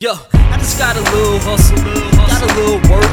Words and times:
Yo, 0.00 0.16
I 0.32 0.56
just 0.56 0.78
got 0.78 0.96
a 0.96 1.04
little 1.12 1.36
hustle, 1.44 1.76
got 1.76 2.40
a 2.40 2.48
little 2.56 2.80
work, 2.88 3.04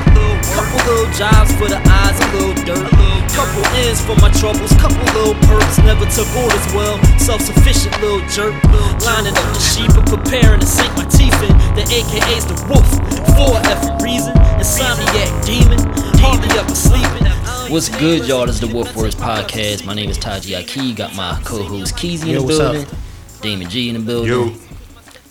couple 0.55 0.79
little 0.87 1.11
jobs 1.19 1.51
for 1.59 1.67
the 1.67 1.75
eyes, 1.83 2.15
a 2.15 2.27
little 2.31 2.55
dirt, 2.63 2.87
couple 3.35 3.59
ends 3.83 3.99
for 3.99 4.15
my 4.23 4.31
troubles, 4.39 4.71
couple 4.79 5.03
little 5.11 5.35
perks, 5.51 5.83
never 5.83 6.07
took 6.07 6.23
orders 6.39 6.63
well, 6.71 6.95
self-sufficient 7.19 7.91
little 7.99 8.23
jerk, 8.31 8.55
lining 9.03 9.35
up 9.35 9.47
the 9.51 9.59
sheep 9.59 9.91
and 9.99 10.07
preparing 10.07 10.61
to 10.61 10.65
sink 10.65 10.87
my 10.95 11.03
teeth 11.11 11.35
in, 11.43 11.51
the 11.75 11.83
AKA's 11.91 12.47
the 12.47 12.55
wolf, 12.71 12.87
for 13.35 13.51
a 13.51 13.59
effing 13.67 13.99
reason, 13.99 14.31
insomniac 14.55 15.27
demon, 15.43 15.83
hardly 16.23 16.47
ever 16.55 16.71
sleeping. 16.73 17.27
What's 17.67 17.89
good, 17.99 18.25
y'all? 18.25 18.45
This 18.45 18.55
is 18.55 18.61
the 18.61 18.67
WulfWords 18.67 19.17
Podcast. 19.19 19.85
My 19.85 19.93
name 19.93 20.09
is 20.09 20.17
Taji 20.17 20.53
Aqib. 20.53 20.95
Got 20.95 21.17
my 21.17 21.37
co-host 21.43 21.97
Keazy 21.97 22.21
in 22.21 22.27
Yo, 22.29 22.39
the 22.39 22.45
what's 22.45 22.59
up? 22.61 22.71
building. 22.75 22.97
Damon 23.41 23.69
G 23.69 23.89
in 23.89 23.95
the 23.95 23.99
building. 23.99 24.55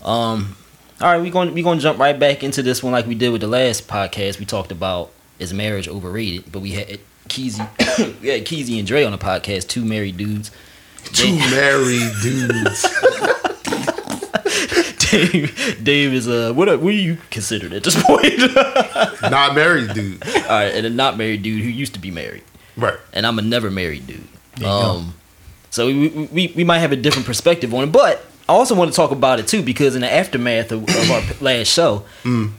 Yo, 0.05 0.07
Um, 0.07 0.55
all 1.01 1.13
right, 1.13 1.21
we're 1.21 1.31
going 1.33 1.53
we're 1.55 1.65
going 1.65 1.79
to 1.79 1.83
jump 1.83 1.99
right 1.99 2.19
back 2.19 2.43
into 2.43 2.63
this 2.63 2.83
one 2.83 2.93
like 2.93 3.07
we 3.07 3.15
did 3.15 3.31
with 3.31 3.41
the 3.43 3.47
last 3.49 3.87
podcast. 3.89 4.39
We 4.39 4.45
talked 4.47 4.73
about 4.73 5.11
is 5.39 5.53
marriage 5.53 5.89
overrated, 5.89 6.51
but 6.51 6.61
we 6.61 6.73
had 6.73 6.99
Keazy, 7.29 8.21
we 8.23 8.29
had 8.29 8.45
Keazy 8.47 8.79
and 8.79 8.87
Dre 8.87 9.05
on 9.05 9.13
the 9.13 9.19
podcast, 9.19 9.69
two 9.69 9.85
married 9.85 10.17
dudes. 10.17 10.51
two 11.13 11.37
married 11.37 12.11
dudes. 12.23 12.87
Dave, 15.11 15.79
Dave 15.85 16.13
is 16.15 16.27
uh, 16.29 16.53
what 16.55 16.69
what 16.81 16.91
do 16.91 16.97
you 16.97 17.17
considered 17.31 17.73
at 17.73 17.85
this 17.85 18.01
point? 18.03 18.39
Not 19.31 19.55
married 19.55 19.93
dude. 19.95 20.23
all 20.27 20.43
right, 20.49 20.75
and 20.75 20.85
a 20.87 20.91
not 20.91 21.17
married 21.17 21.43
dude 21.43 21.63
who 21.63 21.69
used 21.69 21.95
to 21.95 22.01
be 22.01 22.11
married, 22.11 22.43
Right. 22.77 22.99
and 23.13 23.25
I'm 23.27 23.39
a 23.39 23.43
never 23.43 23.71
married 23.71 24.07
dude. 24.07 24.25
There 24.57 24.65
you 24.65 24.65
go. 24.65 24.69
Um, 24.71 25.15
so 25.71 25.87
we, 25.87 26.09
we 26.33 26.53
we 26.57 26.65
might 26.65 26.79
have 26.81 26.91
a 26.93 26.97
different 26.97 27.25
perspective 27.27 27.73
on 27.73 27.85
it, 27.85 27.93
but 27.93 28.25
I 28.49 28.53
also 28.53 28.77
want 28.77 28.93
to 28.93 28.97
talk 28.97 29.11
about 29.11 29.41
it 29.41 29.49
too 29.49 29.63
because 29.63 29.97
in 29.97 30.03
the 30.03 30.13
aftermath 30.13 30.71
of, 30.71 30.85
of 30.85 31.11
our 31.11 31.23
last 31.41 31.69
show, 31.69 32.05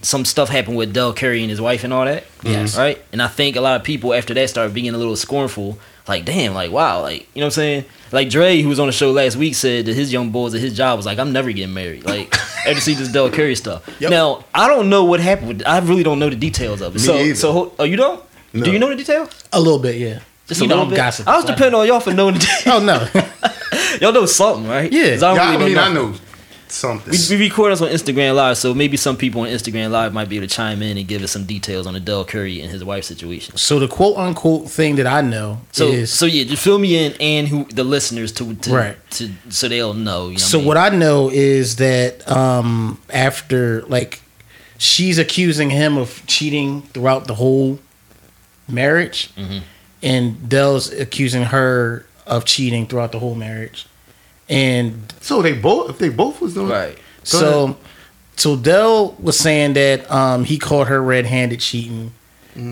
some 0.01 0.25
stuff 0.25 0.49
happened 0.49 0.75
with 0.75 0.93
Dell 0.93 1.13
Curry 1.13 1.41
and 1.41 1.49
his 1.49 1.61
wife 1.61 1.83
and 1.83 1.93
all 1.93 2.05
that. 2.05 2.25
Yes. 2.43 2.77
Right. 2.77 3.01
And 3.11 3.21
I 3.21 3.27
think 3.27 3.55
a 3.55 3.61
lot 3.61 3.79
of 3.79 3.85
people 3.85 4.13
after 4.13 4.33
that 4.33 4.49
started 4.49 4.73
being 4.73 4.93
a 4.93 4.97
little 4.97 5.15
scornful. 5.15 5.79
Like, 6.07 6.23
damn, 6.23 6.53
like, 6.53 6.71
wow, 6.71 7.01
like, 7.01 7.27
you 7.33 7.41
know 7.41 7.47
what 7.47 7.47
I'm 7.47 7.51
saying? 7.51 7.85
Like 8.13 8.29
Dre, 8.29 8.61
who 8.61 8.69
was 8.69 8.79
on 8.79 8.87
the 8.87 8.93
show 8.93 9.11
last 9.11 9.35
week, 9.35 9.55
said 9.55 9.87
that 9.87 9.93
his 9.93 10.13
young 10.13 10.31
boys 10.31 10.55
at 10.55 10.61
his 10.61 10.75
job 10.75 10.97
was 10.97 11.05
like, 11.05 11.19
I'm 11.19 11.33
never 11.33 11.51
getting 11.51 11.73
married. 11.73 12.05
Like, 12.05 12.33
ever 12.65 12.79
see 12.79 12.93
this 12.93 13.11
Dell 13.11 13.29
Curry 13.29 13.55
stuff. 13.55 13.85
Yep. 13.99 14.11
Now, 14.11 14.45
I 14.53 14.67
don't 14.67 14.89
know 14.89 15.03
what 15.03 15.19
happened. 15.19 15.47
With, 15.49 15.67
I 15.67 15.79
really 15.79 16.03
don't 16.03 16.19
know 16.19 16.29
the 16.29 16.37
details 16.37 16.81
of 16.81 16.95
it. 16.95 16.99
Me 16.99 17.05
so, 17.05 17.17
either. 17.17 17.35
so, 17.35 17.73
oh, 17.77 17.83
you 17.83 17.97
don't? 17.97 18.23
No. 18.53 18.63
Do 18.63 18.71
you 18.71 18.79
know 18.79 18.87
the 18.89 18.95
details? 18.95 19.29
A 19.51 19.59
little 19.59 19.79
bit, 19.79 19.97
yeah. 19.97 20.19
Just 20.47 20.61
you 20.61 20.65
a 20.65 20.69
know, 20.69 20.75
little 20.75 20.83
I'm 20.85 20.89
bit. 20.91 20.95
gossiping. 20.95 21.33
I 21.33 21.35
was 21.35 21.45
depending 21.45 21.75
on 21.75 21.87
y'all 21.87 21.99
for 21.99 22.13
knowing 22.13 22.35
the 22.35 22.47
oh, 22.65 22.79
details. 22.79 22.81
Oh 22.81 22.85
no, 22.85 22.97
Y'all 24.01 24.13
know 24.13 24.25
something, 24.25 24.67
right? 24.67 24.91
Yeah. 24.91 25.11
'Cause 25.11 25.23
I, 25.23 25.27
don't 25.29 25.35
Yeah, 25.37 25.43
I 25.49 25.51
really 25.53 25.65
mean, 25.65 25.75
know 25.75 25.81
I 25.83 25.93
know 25.93 26.13
something. 26.69 27.11
We, 27.11 27.37
we 27.37 27.45
record 27.45 27.71
us 27.71 27.81
on 27.81 27.87
Instagram 27.89 28.35
Live, 28.35 28.57
so 28.57 28.73
maybe 28.73 28.97
some 28.97 29.15
people 29.15 29.41
on 29.41 29.47
Instagram 29.47 29.89
Live 29.89 30.13
might 30.13 30.27
be 30.27 30.35
able 30.37 30.47
to 30.47 30.53
chime 30.53 30.81
in 30.81 30.97
and 30.97 31.07
give 31.07 31.23
us 31.23 31.31
some 31.31 31.45
details 31.45 31.87
on 31.87 31.93
the 31.93 31.99
Dell 32.01 32.25
Curry 32.25 32.59
and 32.61 32.69
his 32.69 32.83
wife 32.83 33.05
situation. 33.05 33.55
so 33.57 33.79
the 33.79 33.87
quote 33.87 34.17
unquote 34.17 34.69
thing 34.69 34.97
that 34.97 35.07
I 35.07 35.21
know 35.21 35.61
So, 35.71 35.87
is 35.87 36.11
so 36.11 36.25
yeah, 36.25 36.43
just 36.43 36.61
fill 36.61 36.77
me 36.79 37.05
in 37.05 37.13
and 37.21 37.47
who 37.47 37.63
the 37.65 37.83
listeners 37.85 38.31
to, 38.33 38.53
to 38.53 38.73
Right. 38.73 39.11
to 39.11 39.29
so 39.49 39.67
they'll 39.69 39.93
know. 39.93 40.25
You 40.27 40.33
know 40.33 40.37
so 40.39 40.57
what 40.59 40.67
what 40.67 40.77
I 40.77 40.89
know 40.89 41.29
is 41.31 41.77
that 41.77 42.29
um 42.29 42.99
after 43.11 43.83
like 43.87 44.21
she's 44.77 45.17
accusing 45.17 45.69
him 45.69 45.97
of 45.97 46.21
cheating 46.27 46.81
throughout 46.93 47.27
the 47.27 47.35
whole 47.35 47.79
marriage, 48.67 49.29
Mm-hmm. 49.37 49.59
and 50.03 50.49
Dell's 50.49 50.91
accusing 50.91 51.43
her 51.43 52.05
of 52.27 52.45
cheating 52.45 52.87
throughout 52.87 53.11
the 53.11 53.19
whole 53.19 53.35
marriage, 53.35 53.87
and 54.49 55.13
so 55.21 55.41
they 55.41 55.53
both, 55.53 55.89
if 55.89 55.97
they 55.97 56.09
both 56.09 56.41
was 56.41 56.53
doing, 56.53 56.69
right? 56.69 56.95
Go 56.95 57.01
so 57.23 57.77
so 58.35 58.55
Dell 58.55 59.15
was 59.19 59.37
saying 59.37 59.73
that 59.73 60.09
um, 60.11 60.43
he 60.43 60.57
caught 60.59 60.87
her 60.87 61.01
red-handed 61.01 61.59
cheating. 61.59 62.13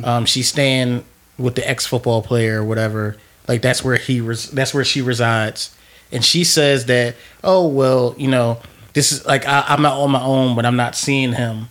Um, 0.04 0.26
she's 0.26 0.48
staying 0.48 1.06
with 1.38 1.54
the 1.54 1.70
ex-football 1.70 2.24
player 2.24 2.62
or 2.62 2.64
whatever. 2.64 3.18
Like 3.48 3.62
that's 3.62 3.84
where 3.84 3.98
he 3.98 4.20
res- 4.20 4.50
that's 4.50 4.74
where 4.74 4.84
she 4.84 5.02
resides, 5.02 5.76
and 6.12 6.26
she 6.26 6.44
says 6.44 6.88
that 6.88 7.16
oh 7.44 7.68
well 7.68 8.16
you 8.18 8.28
know 8.28 8.60
this 8.94 9.12
is 9.12 9.26
like 9.26 9.46
I, 9.48 9.64
I'm 9.68 9.84
not 9.84 10.00
on 10.00 10.10
my 10.10 10.22
own, 10.24 10.56
but 10.56 10.66
I'm 10.66 10.76
not 10.76 10.96
seeing 10.96 11.34
him, 11.34 11.70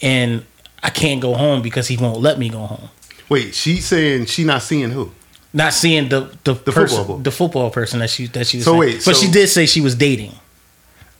and 0.00 0.46
I 0.82 0.88
can't 0.88 1.20
go 1.20 1.34
home 1.34 1.60
because 1.60 1.88
he 1.88 1.98
won't 1.98 2.20
let 2.20 2.38
me 2.38 2.48
go 2.48 2.60
home. 2.60 2.88
Wait, 3.28 3.54
she's 3.54 3.84
saying 3.84 4.26
she 4.26 4.44
not 4.44 4.62
seeing 4.62 4.90
who? 4.90 5.12
Not 5.52 5.72
seeing 5.72 6.08
the 6.08 6.30
the, 6.44 6.54
The 6.54 6.72
person, 6.72 6.98
football 6.98 7.16
boy. 7.16 7.22
the 7.22 7.30
football 7.30 7.70
person 7.70 7.98
that 8.00 8.10
she 8.10 8.26
that 8.28 8.46
she 8.46 8.58
was 8.58 8.64
So 8.64 8.72
saying. 8.72 8.80
wait, 8.80 9.02
but 9.04 9.16
so- 9.16 9.24
she 9.26 9.30
did 9.30 9.48
say 9.48 9.66
she 9.66 9.80
was 9.80 9.94
dating. 9.94 10.34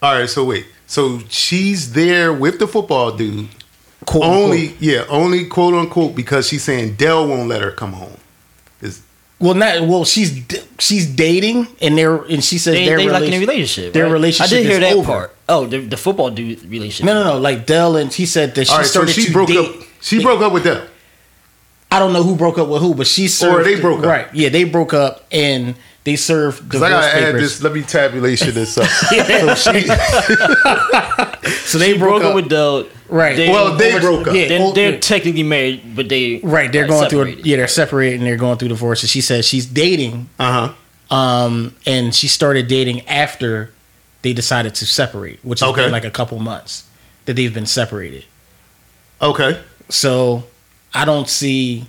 All 0.02 0.14
right, 0.14 0.28
so 0.30 0.44
wait, 0.44 0.66
so 0.86 1.18
she's 1.28 1.92
there 1.92 2.32
with 2.32 2.58
the 2.58 2.66
football 2.66 3.12
dude. 3.12 3.48
Quote, 4.06 4.24
only, 4.24 4.62
unquote. 4.68 4.80
yeah, 4.82 5.04
only 5.10 5.44
quote 5.46 5.74
unquote 5.74 6.14
because 6.16 6.48
she's 6.48 6.64
saying 6.64 6.94
Dell 6.94 7.28
won't 7.28 7.48
let 7.48 7.60
her 7.60 7.70
come 7.70 7.92
home. 7.92 8.16
Is 8.80 9.02
Well, 9.38 9.52
not 9.54 9.82
well. 9.86 10.04
She's 10.06 10.41
she's 10.78 11.06
dating, 11.06 11.66
and 11.82 11.98
they're 11.98 12.16
and 12.16 12.42
she 12.42 12.56
says 12.56 12.72
They, 12.74 12.86
their 12.86 12.97
they 12.97 13.10
like 13.10 13.24
in 13.24 13.34
a 13.34 13.38
relationship. 13.41 13.92
their 13.92 14.04
right? 14.04 14.12
relationship 14.12 14.52
I 14.56 14.62
did 14.62 14.66
hear 14.70 14.80
that 14.80 14.92
over. 14.94 15.06
part. 15.06 15.36
Oh, 15.50 15.66
the, 15.66 15.80
the 15.80 15.97
football 15.98 16.30
dude 16.30 16.62
relationship. 16.64 17.04
No, 17.04 17.12
no, 17.12 17.24
no. 17.34 17.38
Like 17.38 17.66
Dell 17.66 17.97
and 17.97 18.10
she 18.10 18.24
said 18.24 18.54
that 18.54 18.64
she 18.66 18.70
all 18.72 18.78
right, 18.78 18.86
so 18.86 18.91
started 19.04 19.12
she 19.12 19.26
to 19.26 19.32
broke 19.32 19.48
date. 19.48 19.58
up. 19.58 19.74
She 20.00 20.22
broke 20.22 20.41
up 20.41 20.52
with 20.54 20.64
Dell. 20.64 20.86
I 21.92 21.98
don't 21.98 22.12
know 22.12 22.22
who 22.22 22.36
broke 22.36 22.58
up 22.58 22.68
with 22.68 22.82
who, 22.82 22.94
but 22.94 23.06
she 23.06 23.26
served. 23.28 23.60
Or 23.60 23.64
they 23.64 23.80
broke 23.80 24.00
up. 24.00 24.06
Right? 24.06 24.34
Yeah, 24.34 24.48
they 24.48 24.64
broke 24.64 24.94
up, 24.94 25.24
and 25.32 25.74
they 26.04 26.16
served 26.16 26.62
Because 26.64 26.82
I 26.82 26.88
gotta 26.90 27.14
add 27.14 27.34
this. 27.34 27.62
Let 27.62 27.72
me 27.72 27.82
tabulation 27.82 28.54
this 28.54 28.78
up. 28.78 28.86
so 29.58 29.72
she, 29.72 29.80
so 31.66 31.78
they 31.78 31.92
She 31.92 31.98
broke, 31.98 32.22
up. 32.22 32.34
with 32.34 32.48
Dell. 32.48 32.86
Right. 33.08 33.36
They, 33.36 33.48
Well, 33.50 33.76
they 33.76 33.90
Over- 33.94 34.00
broke 34.00 34.28
up. 34.28 34.34
Yeah, 34.34 34.48
they're, 34.48 34.72
they're 34.72 34.98
technically 35.00 35.42
married, 35.42 35.94
but 35.96 36.08
they 36.08 36.40
right. 36.44 36.70
They're 36.70 36.86
going 36.86 37.10
through. 37.10 37.22
A, 37.22 37.30
yeah, 37.30 37.56
they're 37.56 37.68
separated, 37.68 38.20
and 38.20 38.26
they're 38.26 38.36
going 38.36 38.56
through 38.58 38.68
divorce. 38.68 39.02
And 39.02 39.10
she 39.10 39.20
says 39.20 39.44
she's 39.46 39.66
dating. 39.66 40.28
uh 40.38 40.68
huh. 40.68 40.74
Um, 41.16 41.74
and 41.86 42.14
she 42.14 42.28
started 42.28 42.68
dating 42.68 43.06
after 43.08 43.72
they 44.22 44.32
decided 44.32 44.76
to 44.76 44.86
separate, 44.86 45.44
which 45.44 45.58
has 45.58 45.70
Okay. 45.70 45.82
been 45.82 45.90
like 45.92 46.04
a 46.04 46.10
couple 46.10 46.38
months 46.38 46.84
that 47.24 47.34
they've 47.34 47.52
been 47.52 47.66
separated. 47.66 48.24
Okay. 49.20 49.60
So 49.88 50.44
I 50.94 51.04
don't 51.04 51.28
see 51.28 51.86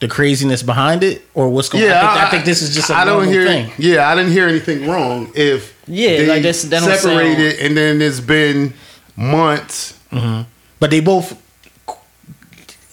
the 0.00 0.08
craziness 0.08 0.62
behind 0.62 1.02
it 1.02 1.22
or 1.34 1.48
what's 1.48 1.68
going. 1.68 1.84
Yeah, 1.84 1.96
I, 2.06 2.14
think, 2.14 2.24
I, 2.26 2.30
think 2.30 2.44
this 2.44 2.62
is 2.62 2.74
just 2.74 2.90
a 2.90 2.94
I 2.94 3.04
don't 3.04 3.24
normal 3.24 3.32
hear. 3.32 3.46
thing. 3.46 3.72
Yeah, 3.78 4.08
I 4.08 4.14
didn't 4.14 4.32
hear 4.32 4.46
anything 4.46 4.86
wrong. 4.88 5.32
If 5.34 5.74
Yeah, 5.86 6.08
they 6.18 6.26
like 6.26 6.42
that's- 6.42 6.62
that 6.64 6.80
don't 6.80 6.98
separated, 6.98 7.60
and 7.60 7.76
then 7.76 8.02
it's 8.02 8.20
been 8.20 8.74
months. 9.16 9.98
Mm-hmm. 10.12 10.42
But 10.78 10.90
they 10.90 11.00
both 11.00 11.40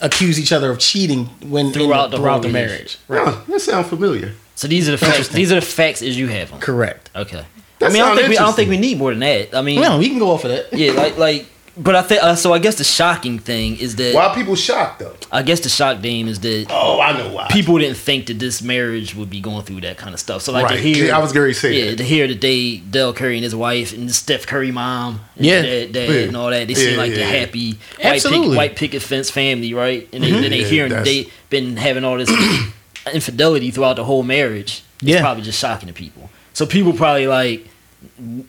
accuse 0.01 0.39
each 0.39 0.51
other 0.51 0.69
of 0.71 0.79
cheating 0.79 1.25
when 1.49 1.71
Throughout 1.71 2.11
the 2.11 2.17
throughout 2.17 2.41
the 2.41 2.49
marriage. 2.49 2.97
Huh, 3.07 3.41
that 3.47 3.59
sounds 3.61 3.87
familiar. 3.87 4.33
So 4.55 4.67
these 4.67 4.87
are 4.87 4.91
the 4.93 4.97
facts. 4.97 5.29
These 5.29 5.51
are 5.51 5.55
the 5.55 5.65
facts 5.65 6.01
as 6.01 6.17
you 6.17 6.27
have 6.27 6.51
them. 6.51 6.59
Correct. 6.59 7.09
Okay. 7.15 7.45
That 7.79 7.89
I 7.89 7.93
mean, 7.93 8.01
I 8.01 8.07
don't 8.07 8.17
think 8.17 8.29
we. 8.29 8.37
I 8.37 8.43
don't 8.43 8.55
think 8.55 8.69
we 8.69 8.77
need 8.77 8.97
more 8.97 9.09
than 9.11 9.19
that. 9.19 9.55
I 9.55 9.61
mean, 9.61 9.81
No, 9.81 9.97
we 9.97 10.09
can 10.09 10.19
go 10.19 10.31
off 10.31 10.45
of 10.45 10.51
that. 10.51 10.71
yeah, 10.73 10.91
like 10.93 11.17
like. 11.17 11.47
But 11.75 11.95
I 11.95 12.03
think 12.03 12.21
uh, 12.23 12.35
so. 12.35 12.53
I 12.53 12.59
guess 12.59 12.75
the 12.75 12.83
shocking 12.83 13.39
thing 13.39 13.77
is 13.77 13.95
that 13.95 14.13
Why 14.13 14.25
are 14.27 14.35
people 14.35 14.55
shocked 14.55 14.99
though? 14.99 15.15
I 15.31 15.41
guess 15.41 15.59
the 15.61 15.69
shock 15.69 16.01
dame 16.01 16.27
is 16.27 16.39
that 16.41 16.67
Oh, 16.69 17.01
I 17.01 17.17
know 17.17 17.33
why. 17.33 17.47
people 17.49 17.79
didn't 17.79 17.97
think 17.97 18.27
that 18.27 18.37
this 18.37 18.61
marriage 18.61 19.15
would 19.15 19.31
be 19.31 19.41
going 19.41 19.63
through 19.65 19.81
that 19.81 19.97
kind 19.97 20.13
of 20.13 20.19
stuff. 20.19 20.43
So 20.43 20.51
like 20.51 20.67
to 20.67 20.77
hear, 20.77 21.07
Yeah, 21.07 21.17
I 21.17 21.19
was 21.19 21.31
gonna 21.33 21.51
say 21.53 21.73
yeah, 21.73 21.89
that. 21.91 21.97
to 21.97 22.03
hear 22.03 22.27
that 22.27 22.41
they 22.41 22.77
Dell 22.77 23.11
Curry 23.11 23.37
and 23.37 23.43
his 23.43 23.55
wife 23.55 23.91
and 23.91 24.07
the 24.07 24.13
Steph 24.13 24.45
Curry 24.45 24.71
mom, 24.71 25.21
and 25.35 25.45
Yeah. 25.47 25.61
dad, 25.63 25.91
dad 25.93 26.09
Yeah. 26.09 26.15
and 26.27 26.37
all 26.37 26.51
that. 26.51 26.67
They 26.67 26.75
seem 26.75 26.91
Yeah, 26.91 26.97
like 26.97 27.13
the 27.13 27.21
yeah, 27.21 27.31
yeah. 27.31 27.39
happy 27.39 27.71
white, 27.71 28.05
Absolutely. 28.05 28.47
pick, 28.49 28.57
white 28.57 28.75
picket 28.75 29.01
fence 29.01 29.31
family, 29.31 29.73
right? 29.73 30.07
And 30.13 30.23
they, 30.23 30.29
then 30.29 30.51
they 30.51 30.59
Yeah, 30.59 30.67
hearing 30.67 30.89
that's- 30.91 31.07
they 31.07 31.27
been 31.49 31.77
having 31.77 32.03
all 32.03 32.17
this 32.19 32.29
infidelity 33.13 33.71
throughout 33.71 33.95
the 33.95 34.03
whole 34.03 34.21
marriage. 34.23 34.83
It's 35.01 35.09
Yeah. 35.09 35.21
probably 35.21 35.43
just 35.43 35.59
shocking 35.59 35.87
to 35.87 35.93
people. 35.93 36.29
So 36.53 36.65
people 36.67 36.93
probably 36.93 37.25
like, 37.27 37.65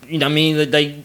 you 0.09 0.19
know, 0.19 0.27
what 0.27 0.33
I 0.33 0.35
mean, 0.35 0.59
like, 0.59 0.71
they 0.71 1.05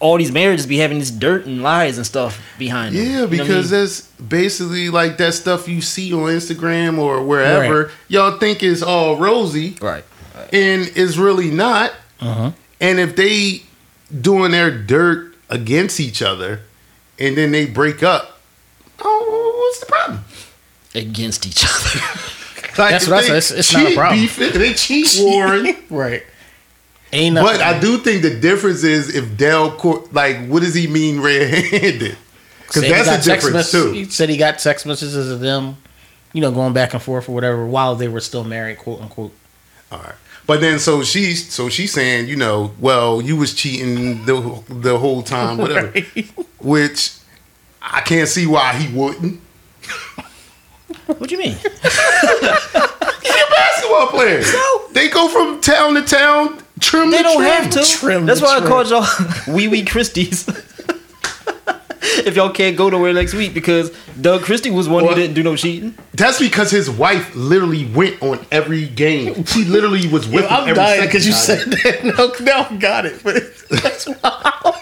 all 0.00 0.16
these 0.16 0.30
marriages 0.32 0.64
be 0.66 0.78
having 0.78 0.98
this 1.00 1.10
dirt 1.10 1.44
and 1.46 1.62
lies 1.62 1.96
and 1.96 2.06
stuff 2.06 2.40
behind 2.58 2.94
them. 2.94 3.02
You 3.04 3.08
know 3.12 3.18
Yeah, 3.18 3.24
I 3.24 3.26
because 3.26 3.72
mean? 3.72 3.80
that's 3.80 4.02
basically 4.12 4.90
like 4.90 5.16
that 5.18 5.34
stuff 5.34 5.66
you 5.68 5.80
see 5.80 6.12
on 6.12 6.20
Instagram 6.30 6.98
or 6.98 7.22
wherever. 7.24 7.84
Right. 7.84 7.92
Y'all 8.08 8.38
think 8.38 8.62
is 8.62 8.82
all 8.82 9.16
rosy, 9.16 9.76
right. 9.80 10.04
and 10.52 10.90
it's 10.94 11.16
really 11.16 11.50
not. 11.50 11.92
Uh-huh. 12.20 12.52
And 12.80 13.00
if 13.00 13.16
they 13.16 13.62
doing 14.20 14.52
their 14.52 14.70
dirt 14.70 15.34
against 15.50 15.98
each 16.00 16.22
other, 16.22 16.60
and 17.18 17.36
then 17.36 17.50
they 17.50 17.66
break 17.66 18.02
up, 18.04 18.40
oh, 19.00 19.64
what's 19.68 19.80
the 19.80 19.86
problem? 19.86 20.24
Against 20.94 21.46
each 21.46 21.64
other. 21.64 22.00
Like, 22.78 22.90
That's 22.92 23.08
what 23.08 23.16
I 23.16 23.20
said. 23.22 23.36
It's- 23.38 23.50
it's 23.50 23.72
not 23.72 23.90
a 23.90 23.94
problem. 23.96 24.28
they 24.52 24.72
cheat 24.72 25.16
warring. 25.18 25.74
Right. 25.90 26.22
Ain't 27.12 27.34
nothing. 27.34 27.58
But 27.58 27.62
I 27.62 27.78
do 27.78 27.98
think 27.98 28.22
the 28.22 28.38
difference 28.38 28.84
is 28.84 29.14
if 29.14 29.36
Dell, 29.36 29.72
Cor- 29.72 30.04
like, 30.12 30.46
what 30.46 30.62
does 30.62 30.74
he 30.74 30.86
mean 30.86 31.20
red-handed? 31.20 32.16
Because 32.66 32.82
that's 32.82 33.26
a 33.26 33.30
difference 33.30 33.54
mess- 33.54 33.70
too. 33.72 33.92
He 33.92 34.04
said 34.04 34.28
he 34.28 34.36
got 34.36 34.58
text 34.58 34.84
messages 34.84 35.30
of 35.30 35.40
them, 35.40 35.78
you 36.34 36.42
know, 36.42 36.50
going 36.50 36.74
back 36.74 36.92
and 36.92 37.02
forth 37.02 37.28
or 37.28 37.32
whatever 37.32 37.66
while 37.66 37.94
they 37.94 38.08
were 38.08 38.20
still 38.20 38.44
married, 38.44 38.78
quote 38.78 39.00
unquote. 39.00 39.32
All 39.90 39.98
right. 39.98 40.14
But 40.46 40.60
then 40.60 40.78
so 40.78 41.02
she's 41.02 41.50
so 41.52 41.68
she's 41.68 41.92
saying, 41.92 42.28
you 42.28 42.36
know, 42.36 42.72
well, 42.78 43.20
you 43.22 43.36
was 43.36 43.54
cheating 43.54 44.24
the 44.26 44.62
the 44.68 44.98
whole 44.98 45.22
time, 45.22 45.56
whatever. 45.58 45.92
Which 46.58 47.12
I 47.80 48.00
can't 48.02 48.28
see 48.28 48.46
why 48.46 48.74
he 48.74 48.94
wouldn't. 48.94 49.40
What 51.06 51.28
do 51.28 51.34
you 51.34 51.40
mean? 51.40 51.56
He's 51.62 53.34
a 53.34 53.50
Basketball 53.50 54.08
players. 54.08 54.54
They 54.92 55.08
go 55.08 55.28
from 55.28 55.60
town 55.60 55.94
to 55.94 56.02
town, 56.02 56.62
trim 56.80 57.10
They 57.10 57.18
to 57.18 57.22
don't 57.22 57.36
trim. 57.38 57.50
have 57.50 57.70
to. 57.72 57.84
Trim 57.84 58.26
That's 58.26 58.40
the 58.40 58.46
why 58.46 58.58
I 58.58 58.66
called 58.66 58.88
y'all 58.90 59.06
Wee 59.54 59.68
Wee 59.68 59.84
Christies. 59.84 60.48
if 62.26 62.36
y'all 62.36 62.50
can't 62.50 62.76
go 62.76 62.88
nowhere 62.88 63.12
next 63.12 63.34
week 63.34 63.54
because 63.54 63.90
Doug 64.20 64.42
Christie 64.42 64.70
was 64.70 64.88
one 64.88 65.04
What? 65.04 65.14
who 65.14 65.20
didn't 65.20 65.34
do 65.34 65.42
no 65.42 65.56
cheating. 65.56 65.94
That's 66.14 66.38
because 66.38 66.70
his 66.70 66.88
wife 66.90 67.34
literally 67.34 67.86
went 67.92 68.22
on 68.22 68.44
every 68.50 68.86
game. 68.88 69.44
She 69.44 69.64
literally 69.64 70.08
was 70.08 70.28
with 70.28 70.44
him 70.44 70.50
I'm 70.50 70.62
every 70.62 70.74
dying 70.74 70.96
second 71.00 71.08
because 71.08 71.26
you 71.26 71.32
said 71.32 71.58
that. 71.70 72.04
No, 72.18 72.44
now 72.44 72.66
I 72.70 72.76
got 72.76 73.06
it. 73.06 73.22
But 73.22 73.42
that's 73.70 74.06
wild. 74.08 74.76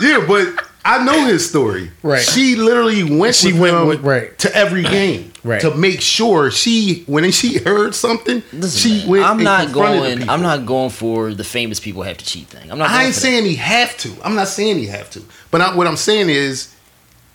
Yeah, 0.00 0.24
but 0.26 0.64
I 0.86 1.02
know 1.02 1.24
his 1.26 1.48
story. 1.48 1.90
Right. 2.02 2.20
She 2.22 2.56
literally 2.56 3.02
went. 3.02 3.34
She 3.34 3.52
with 3.52 3.60
went 3.62 3.76
him 3.76 3.86
with- 3.86 4.00
right. 4.02 4.38
to 4.40 4.54
every 4.54 4.82
game. 4.98 5.32
Right. 5.42 5.60
To 5.60 5.74
make 5.74 6.00
sure 6.00 6.50
she, 6.50 7.04
when 7.06 7.30
she 7.30 7.58
heard 7.58 7.94
something, 7.94 8.42
Listen, 8.52 8.90
she 8.90 8.98
man, 9.00 9.08
went. 9.08 9.24
I'm 9.24 9.36
and 9.36 9.44
not 9.44 9.72
going. 9.72 10.28
I'm 10.28 10.40
not 10.42 10.64
going 10.64 10.88
for 10.90 11.34
the 11.34 11.44
famous 11.44 11.80
people 11.80 12.02
have 12.02 12.16
to 12.18 12.24
cheat 12.24 12.46
thing. 12.48 12.70
I'm 12.72 12.78
not. 12.78 12.90
I 12.90 13.04
ain't 13.04 13.14
for 13.14 13.20
saying 13.20 13.44
he 13.44 13.56
have 13.56 13.96
to. 13.98 14.14
I'm 14.24 14.34
not 14.34 14.48
saying 14.48 14.78
he 14.78 14.86
have 14.86 15.10
to. 15.10 15.22
But 15.50 15.60
I, 15.60 15.74
what 15.76 15.86
I'm 15.86 15.96
saying 15.96 16.30
is, 16.30 16.74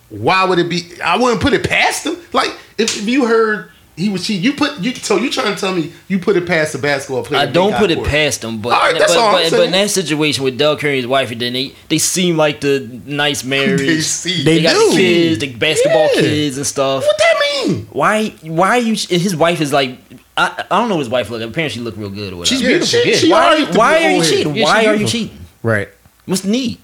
why 0.09 0.43
would 0.45 0.57
it 0.57 0.69
be? 0.69 0.99
I 1.03 1.17
wouldn't 1.17 1.39
put 1.41 1.53
it 1.53 1.67
past 1.69 2.05
him. 2.05 2.17
Like 2.33 2.49
if, 2.79 2.97
if 2.97 3.07
you 3.07 3.25
heard 3.27 3.71
he 3.99 4.09
was 4.09 4.25
cheating, 4.25 4.43
you 4.43 4.53
put 4.53 4.79
you. 4.79 4.95
So 4.95 5.17
you 5.17 5.29
trying 5.29 5.53
to 5.53 5.59
tell 5.59 5.73
me 5.75 5.91
you 6.07 6.17
put 6.19 6.35
it 6.37 6.47
past 6.47 6.73
the 6.73 6.79
basketball 6.79 7.23
player? 7.23 7.41
I 7.41 7.45
don't 7.45 7.73
put 7.75 7.91
it 7.91 8.03
past 8.03 8.41
them, 8.41 8.61
but 8.61 8.73
All 8.73 8.79
right, 8.79 8.97
that's 8.97 9.13
but, 9.13 9.19
all 9.21 9.35
I'm 9.35 9.43
but, 9.49 9.57
but 9.57 9.65
in 9.65 9.71
that 9.73 9.89
situation 9.91 10.43
with 10.43 10.57
Doug 10.57 10.79
Curry 10.79 10.91
and 10.93 10.97
his 10.97 11.07
wife, 11.07 11.31
and 11.31 11.39
then 11.41 11.53
they 11.53 11.73
they 11.89 11.97
seem 11.97 12.37
like 12.37 12.61
the 12.61 12.79
nice 13.05 13.43
marriage. 13.43 13.79
They 13.81 13.99
see. 14.01 14.43
They, 14.43 14.55
They 14.57 14.63
got 14.63 14.73
do. 14.73 14.89
the 14.91 14.95
kids, 14.97 15.39
the 15.39 15.53
basketball 15.55 16.09
Yeah. 16.15 16.21
kids 16.21 16.57
and 16.57 16.65
stuff. 16.65 17.03
What 17.05 17.17
that 17.17 17.35
mean? 17.67 17.87
Why? 17.91 18.29
Why 18.41 18.69
are 18.69 18.79
you? 18.79 18.93
His 18.93 19.35
wife 19.35 19.61
is 19.61 19.71
like. 19.73 19.97
I, 20.37 20.63
I 20.71 20.79
don't 20.79 20.87
know. 20.87 20.95
what 20.95 21.01
His 21.01 21.09
wife 21.09 21.29
look. 21.29 21.41
Apparently, 21.41 21.69
she 21.69 21.81
look 21.81 21.97
real 21.97 22.09
good 22.09 22.31
or 22.31 22.37
whatever. 22.37 22.55
She's 22.55 22.61
beautiful. 22.61 22.85
she- 22.87 23.09
yeah. 23.11 23.15
she- 23.17 23.29
why? 23.31 23.43
alright 23.57 23.73
to 23.73 23.77
Why 23.77 23.99
be 23.99 24.05
are 24.05 24.11
you 24.11 24.23
cheating? 24.23 24.55
Yeah, 24.55 24.63
why 24.63 24.85
are 24.85 24.95
you 24.95 25.05
cheating? 25.07 25.37
right. 25.63 25.89
What's 26.25 26.41
the 26.43 26.49
need? 26.51 26.77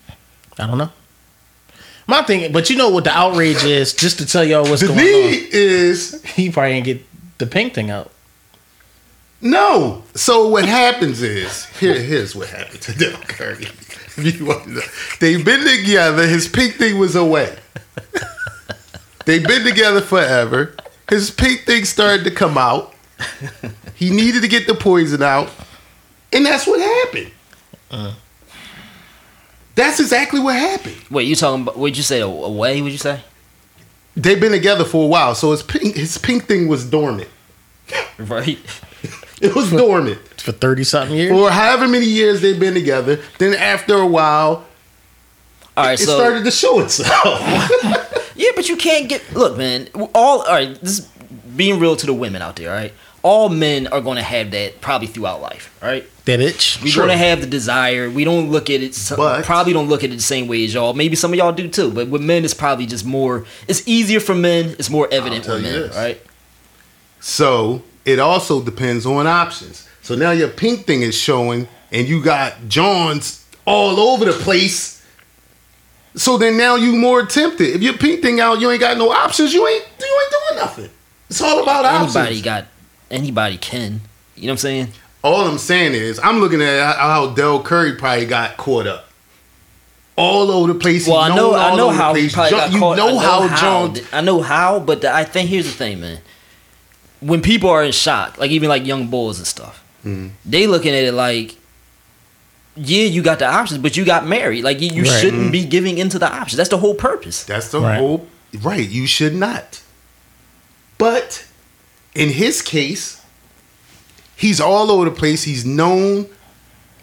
I 0.59 0.67
don't 0.67 0.77
know. 0.77 0.89
My 2.07 2.21
thing, 2.21 2.51
but 2.51 2.69
you 2.69 2.75
know 2.77 2.89
what 2.89 3.03
the 3.03 3.17
outrage 3.17 3.63
is? 3.63 3.93
Just 3.93 4.19
to 4.19 4.25
tell 4.25 4.43
y'all 4.43 4.63
what's 4.63 4.81
The 4.81 4.87
going 4.89 4.99
need 4.99 5.49
is. 5.51 6.21
He 6.23 6.51
probably 6.51 6.73
didn't 6.73 6.85
get 6.85 7.37
the 7.39 7.47
pink 7.47 7.73
thing 7.73 7.89
out. 7.89 8.11
No. 9.41 10.03
So 10.13 10.47
what 10.47 10.65
happens 10.65 11.21
is 11.21 11.65
here. 11.79 11.99
Here's 11.99 12.35
what 12.35 12.49
happened 12.49 12.81
to 12.81 12.93
Dell 12.97 13.17
Curry. 13.27 13.65
If 13.65 14.17
you 14.39 14.45
want 14.45 14.63
to 14.65 14.69
know. 14.71 14.81
They've 15.19 15.43
been 15.43 15.65
together. 15.65 16.27
His 16.27 16.47
pink 16.47 16.75
thing 16.75 16.99
was 16.99 17.15
away. 17.15 17.57
They've 19.25 19.43
been 19.43 19.63
together 19.63 20.01
forever. 20.01 20.75
His 21.09 21.31
pink 21.31 21.61
thing 21.61 21.85
started 21.85 22.23
to 22.25 22.31
come 22.31 22.57
out. 22.57 22.93
He 23.95 24.09
needed 24.09 24.41
to 24.41 24.47
get 24.47 24.67
the 24.67 24.75
poison 24.75 25.23
out, 25.23 25.49
and 26.33 26.45
that's 26.45 26.67
what 26.67 26.79
happened. 26.79 27.31
Uh. 27.89 28.13
That's 29.75 29.99
exactly 29.99 30.39
what 30.39 30.55
happened. 30.55 30.95
Wait, 31.09 31.27
you 31.27 31.35
talking 31.35 31.63
about? 31.63 31.77
What'd 31.77 31.97
you 31.97 32.03
say? 32.03 32.21
Away? 32.21 32.81
What'd 32.81 32.93
you 32.93 32.97
say? 32.97 33.21
They've 34.15 34.39
been 34.39 34.53
together 34.53 34.85
for 34.85 35.03
a 35.03 35.07
while, 35.07 35.35
so 35.35 35.51
his 35.51 35.61
pink 35.61 35.95
his 35.95 36.17
pink 36.17 36.45
thing 36.45 36.67
was 36.67 36.89
dormant. 36.89 37.29
Right. 38.17 38.57
It 39.41 39.53
was 39.53 39.69
dormant. 39.69 40.19
For 40.41 40.53
30 40.53 40.83
something 40.85 41.17
years? 41.17 41.31
or 41.33 41.49
however 41.51 41.85
many 41.87 42.05
years 42.05 42.39
they've 42.41 42.59
been 42.59 42.73
together. 42.73 43.19
Then 43.39 43.53
after 43.53 43.95
a 43.95 44.07
while, 44.07 44.65
All 45.75 45.85
right. 45.85 45.99
it 45.99 46.05
So 46.05 46.15
started 46.17 46.45
to 46.45 46.51
show 46.51 46.79
itself. 46.79 47.41
Yeah, 48.37 48.49
but 48.55 48.67
you 48.67 48.75
can't 48.75 49.07
get. 49.07 49.21
Look, 49.33 49.57
man. 49.57 49.87
All 50.13 50.41
all 50.41 50.43
right. 50.45 50.79
This 50.81 50.99
is 50.99 51.05
being 51.55 51.79
real 51.79 51.95
to 51.95 52.05
the 52.05 52.13
women 52.13 52.41
out 52.41 52.57
there. 52.57 52.69
All 52.69 52.75
right. 52.75 52.93
All 53.25 53.49
men 53.49 53.87
are 53.87 54.01
going 54.01 54.17
to 54.17 54.21
have 54.23 54.51
that 54.51 54.81
probably 54.81 55.07
throughout 55.07 55.41
life. 55.41 55.75
right? 55.81 56.05
That 56.25 56.39
itch? 56.39 56.79
We're 56.83 56.89
Sure. 56.89 57.05
going 57.07 57.17
to 57.17 57.23
have 57.25 57.41
the 57.41 57.47
desire. 57.47 58.07
We 58.07 58.23
don't 58.23 58.51
look 58.51 58.69
at 58.69 58.81
it. 58.81 58.95
But- 59.17 59.43
probably 59.45 59.73
don't 59.73 59.89
look 59.89 60.03
at 60.03 60.11
it 60.11 60.15
the 60.15 60.21
same 60.21 60.47
way 60.47 60.63
as 60.63 60.75
y'all. 60.75 60.93
Maybe 60.93 61.15
some 61.15 61.31
of 61.33 61.37
y'all 61.39 61.51
do 61.51 61.67
too. 61.67 61.89
But 61.89 62.07
with 62.07 62.21
men, 62.21 62.45
it's 62.45 62.53
probably 62.53 62.85
just 62.85 63.03
more. 63.03 63.45
It's 63.67 63.81
easier 63.87 64.19
for 64.19 64.35
men. 64.35 64.75
It's 64.77 64.91
more 64.91 65.07
evident 65.11 65.45
you 65.47 65.53
men. 65.53 65.63
this. 65.63 65.95
Right. 65.95 66.21
so 67.19 67.81
it 68.05 68.19
also 68.19 68.61
depends 68.61 69.05
on 69.07 69.25
options. 69.25 69.87
So 70.03 70.13
now 70.15 70.29
your 70.31 70.49
pink 70.49 70.85
thing 70.85 71.01
is 71.01 71.15
showing, 71.17 71.67
and 71.91 72.07
you 72.07 72.21
got 72.21 72.67
Johns 72.67 73.43
all 73.65 73.99
over 73.99 74.25
the 74.25 74.33
place. 74.33 75.03
So 76.15 76.37
then 76.37 76.57
now 76.57 76.75
you 76.75 76.95
more 76.95 77.25
tempted. 77.25 77.75
If 77.75 77.81
your 77.81 77.93
pink 77.97 78.21
thing 78.21 78.39
out, 78.39 78.61
you 78.61 78.69
ain't 78.69 78.79
got 78.79 78.97
no 78.97 79.11
options. 79.11 79.53
You 79.53 79.67
ain't 79.67 79.83
you 79.99 80.19
ain't 80.23 80.31
doing 80.31 80.59
nothing. 80.63 80.89
It's 81.29 81.41
all 81.41 81.61
about 81.63 81.85
options. 81.85 82.15
Anybody 82.15 82.41
got. 82.41 82.65
Anybody 83.11 83.57
can. 83.57 84.01
You 84.35 84.43
know 84.43 84.47
what 84.47 84.51
I'm 84.53 84.57
saying? 84.57 84.87
All 85.23 85.47
I'm 85.47 85.57
saying 85.57 85.93
is, 85.93 86.19
I'm 86.23 86.39
looking 86.39 86.61
at 86.61 86.95
how 86.97 87.31
Dell 87.33 87.61
Curry 87.63 87.93
probably 87.95 88.25
got 88.25 88.57
caught 88.57 88.85
up. 88.87 89.09
All 90.17 90.49
over 90.51 90.71
the 90.73 90.79
place. 90.79 91.07
Well, 91.07 91.17
I 91.17 91.29
know, 91.29 91.51
known 91.51 91.55
I 91.55 91.75
know 91.75 91.89
how 91.89 92.13
he 92.13 92.29
probably 92.29 92.51
John- 92.51 92.59
got 92.59 92.71
You 92.73 92.79
caught. 92.79 92.97
know, 92.97 93.17
I 93.17 93.23
how, 93.23 93.47
how 93.47 93.57
John. 93.87 93.97
I 94.13 94.21
know 94.21 94.41
how, 94.41 94.79
but 94.79 95.01
the, 95.01 95.13
I 95.13 95.23
think 95.25 95.49
here's 95.49 95.65
the 95.65 95.71
thing, 95.71 95.99
man. 95.99 96.19
When 97.21 97.41
people 97.41 97.69
are 97.69 97.83
in 97.83 97.91
shock, 97.91 98.37
like 98.37 98.51
even 98.51 98.69
like 98.69 98.85
young 98.85 99.07
bulls 99.07 99.37
and 99.39 99.47
stuff, 99.47 99.81
Mm-hmm. 100.05 100.27
they 100.45 100.67
looking 100.67 100.93
at 100.93 101.03
it 101.03 101.13
like, 101.13 101.55
yeah, 102.75 103.05
you 103.05 103.23
got 103.23 103.39
the 103.39 103.47
options, 103.47 103.79
but 103.81 103.97
you 103.97 104.05
got 104.05 104.27
married. 104.27 104.63
Like 104.63 104.79
you, 104.79 104.89
you 104.89 105.03
Right. 105.03 105.19
shouldn't 105.21 105.51
be 105.51 105.65
giving 105.65 105.97
into 105.97 106.19
the 106.19 106.31
options. 106.31 106.57
That's 106.57 106.69
the 106.69 106.77
whole 106.77 106.93
purpose. 106.93 107.43
That's 107.43 107.69
the 107.69 107.81
Right. 107.81 107.97
whole 107.97 108.27
right. 108.61 108.87
You 108.87 109.07
should 109.07 109.33
not. 109.33 109.81
But 110.99 111.45
in 112.15 112.29
his 112.29 112.61
case, 112.61 113.21
he's 114.35 114.59
all 114.59 114.89
over 114.91 115.05
the 115.05 115.11
place. 115.15 115.43
He's 115.43 115.65
known, 115.65 116.27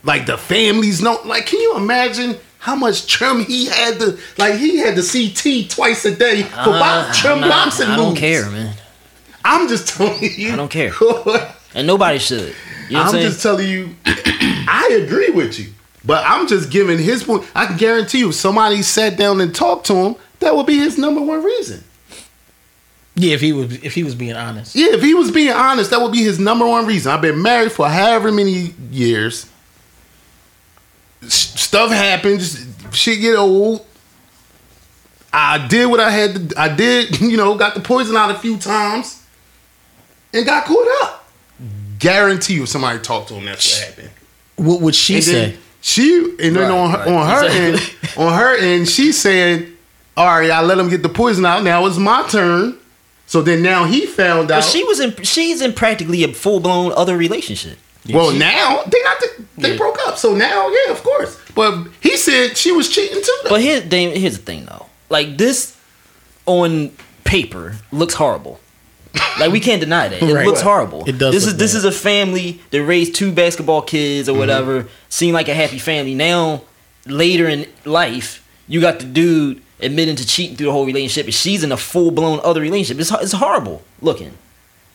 like 0.03 0.26
the 0.26 0.37
family's 0.38 1.00
known. 1.03 1.19
Like, 1.26 1.47
can 1.47 1.61
you 1.61 1.76
imagine 1.76 2.37
how 2.59 2.75
much 2.76 3.06
trim 3.06 3.44
he 3.44 3.67
had 3.67 3.99
to? 4.00 4.19
Like, 4.38 4.55
he 4.56 4.79
had 4.79 4.97
to 4.97 5.03
CT 5.03 5.69
twice 5.70 6.05
a 6.05 6.14
day 6.14 6.43
for 6.44 6.56
Uh, 6.70 6.79
box, 6.81 7.19
trim 7.20 7.35
I'm 7.35 7.41
not- 7.41 7.50
boxing 7.50 7.88
I 7.88 7.97
don't 7.97 8.09
moves. 8.11 8.20
care, 8.20 8.50
man. 8.50 8.75
I'm 9.44 9.69
just 9.69 9.88
telling 9.88 10.23
you. 10.23 10.53
I 10.53 10.56
don't 10.56 10.70
care. 10.70 10.93
And 11.75 11.87
nobody 11.87 12.19
should. 12.19 12.55
You 12.91 12.97
know 12.99 13.03
I'm 13.05 13.14
I'm 13.14 13.23
just 13.23 13.41
telling 13.43 13.67
you, 13.67 13.97
I 14.05 15.00
agree 15.03 15.31
with 15.31 15.59
you. 15.59 15.73
But 16.05 16.23
I'm 16.26 16.47
just 16.47 16.70
giving 16.70 16.99
his 16.99 17.23
point. 17.25 17.44
I 17.55 17.64
can 17.64 17.79
guarantee 17.79 18.19
you, 18.19 18.29
if 18.29 18.35
somebody 18.35 18.82
sat 18.82 19.17
down 19.17 19.41
and 19.41 19.55
talked 19.55 19.87
to 19.87 19.94
him, 19.94 20.17
that 20.41 20.55
would 20.55 20.67
be 20.67 20.76
his 20.76 20.99
number 20.99 21.23
one 21.23 21.43
reason. 21.43 21.82
Yeah, 23.14 23.35
if 23.35 23.40
he 23.42 23.52
was 23.52 23.73
if 23.85 23.95
he 23.95 24.04
was 24.04 24.14
being 24.14 24.33
honest. 24.35 24.75
Yeah, 24.75 24.92
if 24.95 25.02
he 25.02 25.12
was 25.14 25.31
being 25.31 25.52
honest, 25.52 25.90
that 25.90 26.00
would 26.00 26.12
be 26.12 26.23
his 26.23 26.38
number 26.38 26.66
one 26.66 26.87
reason. 26.87 27.12
I've 27.12 27.21
been 27.21 27.42
married 27.42 27.71
for 27.73 27.87
however 27.88 28.33
many 28.33 28.75
years. 28.90 29.47
Stuff 31.28 31.90
happens. 31.90 32.66
Shit 32.92 33.21
get 33.21 33.37
old. 33.37 33.87
I 35.33 35.66
did 35.69 35.87
what 35.87 36.00
I 36.00 36.11
had 36.11 36.50
to. 36.50 36.61
I 36.61 36.75
did, 36.75 37.21
you 37.21 37.37
know, 37.37 37.54
got 37.57 37.75
the 37.75 37.81
poison 37.81 38.16
out 38.16 38.31
a 38.31 38.35
few 38.38 38.57
times, 38.59 39.23
and 40.35 40.45
got 40.45 40.64
caught 40.64 40.88
up. 41.04 41.31
Guarantee 41.99 42.54
you, 42.54 42.64
if 42.64 42.69
somebody 42.69 42.99
talked 42.99 43.28
to 43.28 43.35
him, 43.35 43.45
that's 43.45 43.78
what 43.78 43.88
happened. 43.88 44.11
What 44.57 44.81
would 44.81 44.95
she 44.95 45.14
And 45.16 45.25
say? 45.25 45.57
she, 45.81 46.35
and 46.40 46.57
then 46.57 46.71
Right, 46.71 46.71
on 46.71 46.90
her, 46.90 46.99
right. 46.99 47.09
on 47.09 47.28
her 47.28 47.45
end, 47.47 47.95
on 48.16 48.33
her 48.38 48.57
end, 48.57 48.88
she's 48.88 49.19
saying, 49.21 49.71
"All 50.16 50.26
right, 50.26 50.50
I 50.50 50.62
let 50.62 50.78
him 50.78 50.88
get 50.88 51.02
the 51.02 51.09
poison 51.09 51.47
out. 51.47 51.62
Now 51.62 51.87
it's 51.87 51.99
my 51.99 52.26
turn." 52.28 52.78
So 53.32 53.40
then 53.40 53.62
now 53.62 53.84
he 53.84 54.04
found 54.04 54.50
out. 54.50 54.58
But 54.58 54.64
she 54.64 54.84
was 54.84 55.00
in. 55.00 55.10
She's 55.22 55.62
in 55.62 55.72
practically 55.72 56.22
a 56.22 56.28
full 56.34 56.60
blown 56.60 56.92
other 56.94 57.16
relationship. 57.16 57.78
Well, 58.12 58.30
now 58.30 58.82
they 58.92 59.02
not 59.04 59.18
the, 59.20 59.28
they 59.56 59.70
Yeah. 59.70 59.76
broke 59.78 59.98
up. 60.06 60.18
So 60.18 60.34
now, 60.34 60.68
yeah, 60.68 60.92
of 60.92 61.02
course. 61.02 61.38
But 61.54 61.72
he 62.00 62.18
said 62.18 62.58
she 62.58 62.72
was 62.72 62.90
cheating 62.90 63.22
too. 63.22 63.38
Though. 63.44 63.48
But 63.48 63.62
here, 63.62 63.80
Dame, 63.80 64.14
here's 64.14 64.36
the 64.36 64.42
thing 64.44 64.66
though. 64.66 64.84
Like 65.08 65.38
this, 65.38 65.74
on 66.44 66.90
paper, 67.24 67.76
looks 67.90 68.12
horrible. 68.14 68.60
Like 69.40 69.50
we 69.50 69.60
can't 69.60 69.80
deny 69.80 70.08
that. 70.08 70.22
It 70.22 70.34
Right. 70.34 70.46
looks 70.46 70.60
horrible. 70.60 71.04
It 71.06 71.16
does 71.16 71.32
This 71.34 71.44
look 71.46 71.54
is 71.54 71.58
this 71.58 71.74
is 71.74 71.84
a 71.86 71.92
family 72.10 72.60
that 72.70 72.82
raised 72.84 73.14
two 73.14 73.32
basketball 73.32 73.80
kids 73.80 74.28
Mm-hmm. 74.28 74.36
or 74.36 74.40
whatever. 74.40 74.88
Seem 75.08 75.32
like 75.32 75.48
a 75.48 75.54
happy 75.54 75.78
family. 75.78 76.14
Now, 76.14 76.64
later 77.06 77.48
in 77.48 77.64
life, 77.86 78.46
you 78.68 78.82
got 78.82 78.98
the 78.98 79.06
dude 79.06 79.62
admitting 79.82 80.16
to 80.16 80.26
cheating 80.26 80.56
through 80.56 80.66
the 80.66 80.72
whole 80.72 80.86
relationship, 80.86 81.26
and 81.26 81.34
she's 81.34 81.62
in 81.64 81.72
a 81.72 81.76
full 81.76 82.10
blown 82.10 82.40
other 82.42 82.60
relationship. 82.60 83.00
It's 83.00 83.10
it's 83.22 83.32
horrible 83.32 83.82
looking. 84.00 84.36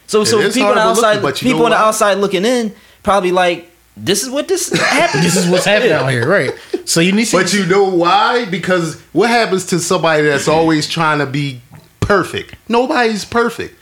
So 0.07 0.23
so 0.23 0.37
people 0.51 0.69
on 0.69 0.75
the 0.75 0.81
outside, 0.81 1.21
looking, 1.21 1.49
people 1.49 1.65
on 1.65 1.71
the 1.71 1.77
outside 1.77 2.15
looking 2.15 2.45
in, 2.45 2.73
probably 3.03 3.31
like, 3.31 3.69
this 3.97 4.23
is 4.23 4.29
what 4.29 4.47
this 4.47 4.71
happened. 4.79 5.23
This 5.23 5.35
is 5.35 5.49
what's 5.49 5.65
happening 5.65 5.91
out 5.91 6.09
here, 6.09 6.27
right? 6.27 6.51
So 6.85 7.01
you 7.01 7.11
need 7.11 7.25
to 7.25 7.37
But 7.37 7.53
you 7.53 7.65
know 7.65 7.89
why? 7.89 8.45
Because 8.45 8.99
what 9.11 9.29
happens 9.29 9.65
to 9.67 9.79
somebody 9.79 10.23
that's 10.23 10.47
always 10.47 10.87
trying 10.87 11.19
to 11.19 11.25
be 11.25 11.61
perfect? 11.99 12.55
Nobody's 12.69 13.25
perfect. 13.25 13.75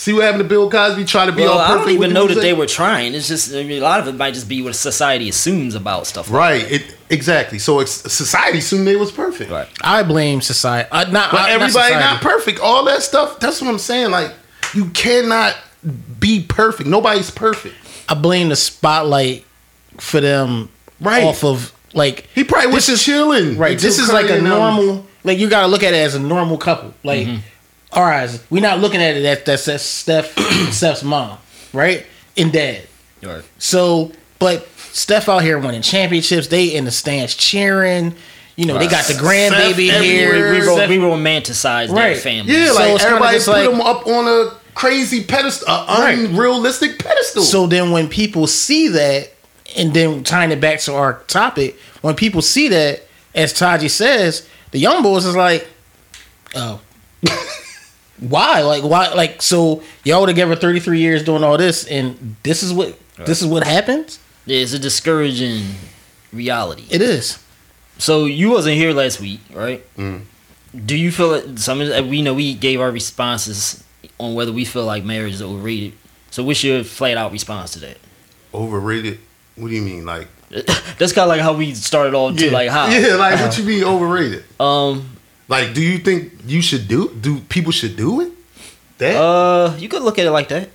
See 0.00 0.14
what 0.14 0.22
happened 0.22 0.42
to 0.44 0.48
Bill 0.48 0.70
Cosby? 0.70 1.04
Try 1.04 1.26
to 1.26 1.32
be 1.32 1.42
Well, 1.42 1.52
all 1.52 1.58
I 1.58 1.66
perfect. 1.66 1.80
don't 1.84 1.88
even 1.90 2.00
with 2.00 2.12
know 2.12 2.26
the 2.26 2.34
that 2.36 2.40
they 2.40 2.54
were 2.54 2.64
trying. 2.64 3.12
It's 3.12 3.28
just 3.28 3.52
I 3.52 3.64
mean, 3.64 3.82
a 3.82 3.84
lot 3.84 4.00
of 4.00 4.08
it 4.08 4.14
might 4.14 4.32
just 4.32 4.48
be 4.48 4.62
what 4.62 4.74
society 4.74 5.28
assumes 5.28 5.74
about 5.74 6.06
stuff. 6.06 6.30
Like 6.30 6.38
right. 6.38 6.72
It 6.72 6.96
exactly. 7.10 7.58
So 7.58 7.80
it's, 7.80 7.90
society 8.10 8.58
assumed 8.60 8.86
they 8.86 8.96
was 8.96 9.12
perfect. 9.12 9.50
Right. 9.50 9.68
I 9.82 10.02
blame 10.02 10.40
society. 10.40 10.88
Uh, 10.90 11.04
not, 11.10 11.30
But 11.32 11.40
uh, 11.50 11.52
everybody 11.52 11.92
not, 11.92 12.00
not, 12.00 12.22
perfect. 12.22 12.60
All 12.60 12.84
that 12.86 13.02
stuff. 13.02 13.40
That's 13.40 13.60
what 13.60 13.68
I'm 13.68 13.78
saying. 13.78 14.10
Like 14.10 14.32
you 14.72 14.86
cannot 14.90 15.54
be 16.18 16.44
perfect. 16.48 16.88
Nobody's 16.88 17.30
perfect. 17.30 17.74
I 18.08 18.14
blame 18.14 18.48
the 18.48 18.56
spotlight 18.56 19.44
for 19.98 20.22
them 20.22 20.70
Right. 20.98 21.24
off 21.24 21.44
of 21.44 21.74
like 21.92 22.26
He 22.34 22.42
probably 22.44 22.68
was 22.72 22.86
This 22.86 23.00
is- 23.00 23.04
chilling. 23.04 23.58
right. 23.58 23.78
This 23.78 23.98
is 23.98 24.10
like 24.10 24.30
a 24.30 24.40
normal. 24.40 25.06
Like 25.24 25.38
you 25.38 25.50
got 25.50 25.60
to 25.60 25.66
look 25.66 25.82
at 25.82 25.92
it 25.92 25.98
as 25.98 26.14
a 26.14 26.18
normal 26.20 26.56
couple. 26.56 26.94
Like, 27.04 27.26
Mm-hmm. 27.26 27.40
All 27.92 28.04
right, 28.04 28.30
we're 28.50 28.62
not 28.62 28.78
looking 28.80 29.00
at 29.02 29.16
it 29.16 29.24
as 29.24 29.44
that's, 29.44 29.64
that's 29.64 29.82
Steph, 29.84 30.36
Steph's 30.72 31.02
mom, 31.02 31.38
right, 31.72 32.06
and 32.36 32.52
dad. 32.52 32.86
Right. 33.22 33.42
So, 33.58 34.12
but 34.38 34.66
Steph 34.78 35.28
out 35.28 35.42
here 35.42 35.58
winning 35.58 35.82
championships. 35.82 36.46
They 36.48 36.74
in 36.74 36.84
the 36.84 36.90
stands 36.90 37.34
cheering. 37.34 38.14
You 38.56 38.66
know, 38.66 38.78
they 38.78 38.88
got 38.88 39.04
the 39.06 39.14
grandbaby 39.14 39.88
Steph 39.88 40.02
here. 40.02 40.52
We, 40.52 40.66
ro- 40.66 40.74
Steph- 40.76 40.88
we 40.90 40.96
romanticize 40.98 41.88
Right. 41.90 42.14
that 42.14 42.22
family. 42.22 42.52
Yeah, 42.52 42.68
So 42.68 42.74
like 42.74 42.90
it's 42.94 43.04
everybody 43.04 43.38
put 43.38 43.48
like- 43.48 43.70
him 43.70 43.80
up 43.80 44.06
on 44.06 44.26
a 44.28 44.54
crazy 44.74 45.24
pedestal, 45.24 45.68
a 45.68 45.86
Right. 46.00 46.18
unrealistic 46.18 46.98
pedestal. 46.98 47.42
So 47.42 47.66
then 47.66 47.90
when 47.90 48.08
people 48.08 48.46
see 48.46 48.88
that, 48.88 49.32
and 49.76 49.92
then 49.94 50.24
tying 50.24 50.50
it 50.50 50.60
back 50.60 50.80
to 50.80 50.94
our 50.94 51.20
topic, 51.26 51.78
when 52.02 52.14
people 52.16 52.42
see 52.42 52.68
that, 52.68 53.02
as 53.34 53.52
Taji 53.52 53.88
says, 53.88 54.46
the 54.72 54.78
young 54.78 55.02
boys 55.02 55.24
is 55.24 55.36
like, 55.36 55.66
oh. 56.54 56.80
why? 58.20 58.62
Like 58.62 58.82
why 58.84 59.12
like 59.12 59.42
so 59.42 59.82
y'all 60.04 60.26
together 60.26 60.54
33 60.56 61.00
years 61.00 61.24
doing 61.24 61.42
all 61.42 61.56
this 61.58 61.86
and 61.86 62.36
this 62.42 62.62
is 62.62 62.72
what 62.72 62.98
this 63.18 63.42
is 63.42 63.48
what 63.48 63.64
happens? 63.64 64.18
Yeah, 64.46 64.58
it's 64.60 64.72
a 64.72 64.78
discouraging 64.78 65.64
reality. 66.32 66.86
It 66.90 67.02
is. 67.02 67.42
So 67.98 68.24
you 68.24 68.50
wasn't 68.50 68.76
here 68.76 68.92
last 68.92 69.20
week, 69.20 69.40
right? 69.52 69.84
Mm. 69.96 70.22
Do 70.86 70.96
you 70.96 71.10
feel 71.10 71.30
that 71.30 71.58
some 71.58 71.80
of 71.80 72.06
we 72.06 72.22
know 72.22 72.34
we 72.34 72.54
gave 72.54 72.80
our 72.80 72.90
responses 72.90 73.82
on 74.18 74.34
whether 74.34 74.52
we 74.52 74.64
feel 74.64 74.84
like 74.84 75.04
marriage 75.04 75.34
is 75.34 75.42
overrated? 75.42 75.92
So 76.30 76.44
what's 76.44 76.62
your 76.62 76.84
flat 76.84 77.16
out 77.16 77.32
response 77.32 77.72
to 77.72 77.80
that? 77.80 77.98
overrated. 78.52 79.18
What 79.56 79.68
do 79.68 79.74
you 79.74 79.82
mean? 79.82 80.04
Like 80.04 80.28
That's 80.50 81.12
kind 81.12 81.24
of 81.24 81.28
like 81.28 81.40
how 81.40 81.52
we 81.52 81.74
started 81.74 82.14
off 82.14 82.36
to 82.36 82.50
like 82.50 82.70
how. 82.70 82.88
yeah, 82.88 83.14
like 83.14 83.38
what 83.40 83.56
you 83.58 83.64
mean 83.64 83.84
overrated? 83.84 84.44
Um. 84.58 85.16
Like, 85.50 85.74
do 85.74 85.82
you 85.82 85.98
think 85.98 86.32
you 86.46 86.62
should 86.62 86.86
do? 86.88 87.10
Do 87.20 87.40
people 87.50 87.72
should 87.72 87.96
do 87.96 88.20
it? 88.22 88.30
That 88.98 89.16
Uh. 89.20 89.76
You 89.78 89.88
could 89.88 90.02
look 90.02 90.18
at 90.18 90.24
it 90.26 90.30
like 90.30 90.48
that. 90.48 90.70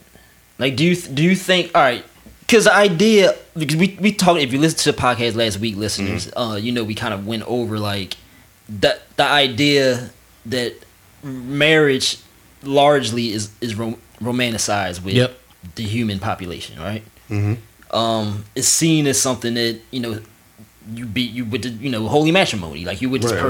Like, 0.59 0.75
do 0.75 0.83
you 0.83 0.95
do 0.95 1.23
you 1.23 1.35
think? 1.35 1.71
All 1.73 1.81
right. 1.81 2.03
Because 2.41 2.65
the 2.65 2.75
idea, 2.75 3.33
because 3.57 3.75
we 3.77 3.97
we 3.99 4.11
talked. 4.11 4.39
If 4.39 4.53
you 4.53 4.59
listen 4.59 4.77
to 4.85 4.91
the 4.91 4.97
podcast 4.97 5.35
last 5.35 5.59
week, 5.59 5.75
listeners, 5.77 6.29
uh, 6.37 6.59
you 6.61 6.71
know 6.71 6.83
we 6.83 6.93
kind 6.93 7.13
of 7.13 7.25
went 7.25 7.43
over 7.47 7.79
like 7.79 8.17
the 8.69 8.99
the 9.17 9.23
idea 9.25 10.11
that 10.45 10.73
marriage 11.23 12.17
largely 12.63 13.31
is 13.31 13.49
is 13.61 13.75
rom- 13.75 13.97
romanticized 14.21 15.03
with 15.03 15.15
Yep. 15.15 15.37
the 15.75 15.83
human 15.83 16.19
population, 16.19 16.79
right? 16.79 17.03
Mhm. 17.31 17.57
Um, 17.91 18.45
it's 18.55 18.67
seen 18.67 19.07
as 19.07 19.19
something 19.21 19.53
that 19.55 19.79
you 19.91 19.99
know 20.01 20.19
you 20.93 21.05
be 21.05 21.21
you 21.21 21.45
with 21.45 21.63
the 21.63 21.69
you 21.69 21.89
know 21.89 22.07
holy 22.07 22.31
matrimony, 22.31 22.85
like 22.85 23.01
you 23.01 23.09
with 23.09 23.21
this 23.23 23.31
Right, 23.31 23.39
right. 23.39 23.47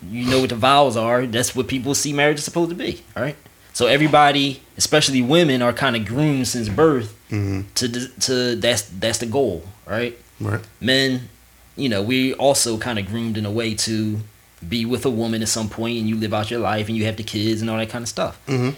Person, 0.00 0.14
you 0.14 0.28
know 0.30 0.40
what 0.40 0.48
the 0.50 0.56
vows 0.56 0.96
are. 0.96 1.26
That's 1.26 1.54
what 1.54 1.68
people 1.68 1.94
see 1.94 2.12
marriage 2.12 2.38
is 2.38 2.44
supposed 2.44 2.70
to 2.70 2.76
be, 2.76 3.02
all 3.16 3.22
right? 3.22 3.36
So 3.72 3.86
everybody, 3.86 4.62
especially 4.78 5.20
women, 5.22 5.60
are 5.62 5.72
kind 5.72 5.96
of 5.96 6.06
groomed 6.06 6.48
since 6.48 6.68
birth 6.68 7.14
Mhm. 7.30 7.64
to 7.74 8.08
to 8.20 8.56
that's 8.56 8.82
that's 9.00 9.18
the 9.18 9.26
goal, 9.26 9.64
right? 9.86 10.16
right. 10.40 10.60
Men, 10.80 11.28
you 11.76 11.88
know, 11.88 12.00
we 12.02 12.32
also 12.34 12.78
kind 12.78 12.98
of 12.98 13.06
groomed 13.06 13.36
in 13.36 13.44
a 13.44 13.50
way 13.50 13.74
to 13.74 14.20
be 14.66 14.86
with 14.86 15.04
a 15.04 15.10
woman 15.10 15.42
at 15.42 15.48
some 15.48 15.68
point, 15.68 15.98
and 15.98 16.08
you 16.08 16.16
live 16.16 16.32
out 16.32 16.50
your 16.50 16.60
life, 16.60 16.88
and 16.88 16.96
you 16.96 17.04
have 17.04 17.16
the 17.16 17.22
kids 17.22 17.60
and 17.60 17.68
all 17.70 17.76
that 17.76 17.90
kind 17.90 18.02
of 18.02 18.08
stuff. 18.08 18.38
Mhm. 18.48 18.74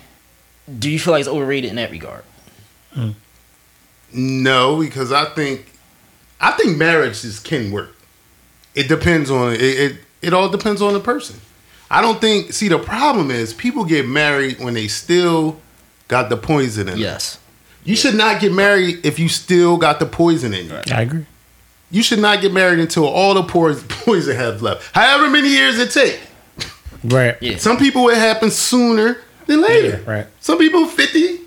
Do 0.79 0.91
you 0.91 0.99
feel 0.99 1.13
like 1.13 1.21
it's 1.21 1.29
overrated 1.29 1.71
in 1.71 1.77
that 1.77 1.91
regard? 1.93 2.25
No, 4.13 4.81
because 4.81 5.13
I 5.13 5.27
think 5.27 5.67
I 6.41 6.53
think 6.53 6.77
marriage 6.77 7.25
is 7.25 7.39
can 7.41 7.71
work. 7.71 7.95
It 8.75 8.89
depends 8.89 9.31
on 9.31 9.53
it. 9.53 9.61
It, 9.63 9.97
it 10.23 10.33
all 10.33 10.49
depends 10.49 10.83
on 10.83 10.93
the 10.93 11.01
person. 11.01 11.41
I 11.91 12.03
don't 12.03 12.21
think. 12.21 12.53
See, 12.53 12.69
the 12.69 12.79
problem 12.79 13.31
is 13.31 13.55
people 13.55 13.85
get 13.85 14.07
married 14.07 14.59
when 14.61 14.75
they 14.75 14.89
still 14.89 15.61
got 16.09 16.29
the 16.29 16.37
poison 16.37 16.83
in 16.89 16.95
them. 16.95 16.99
Yes. 16.99 17.39
You 17.85 17.97
should 17.97 18.15
not 18.15 18.41
get 18.41 18.53
married 18.53 19.05
if 19.07 19.19
you 19.19 19.29
still 19.29 19.79
got 19.79 19.99
the 19.99 20.07
poison 20.07 20.53
in 20.53 20.67
you. 20.67 20.75
Right. 20.75 20.93
I 20.93 21.03
agree. 21.03 21.27
You 21.91 22.03
should 22.03 22.19
not 22.19 22.43
get 22.43 22.53
married 22.53 22.81
until 22.81 23.07
all 23.07 23.35
the 23.35 23.43
poison 23.53 23.87
poison 23.89 24.37
has 24.37 24.61
left. 24.61 24.95
However 24.95 25.31
many 25.31 25.49
years 25.49 25.79
it 25.79 25.91
take. 25.91 26.21
Right. 27.05 27.37
Yeah. 27.41 27.57
Some 27.57 27.79
people 27.79 28.09
it 28.09 28.19
happens 28.19 28.57
sooner 28.57 29.19
than 29.47 29.63
later. 29.63 30.03
Yeah, 30.05 30.11
right. 30.11 30.27
Some 30.41 30.59
people 30.59 30.87
fifty. 30.87 31.41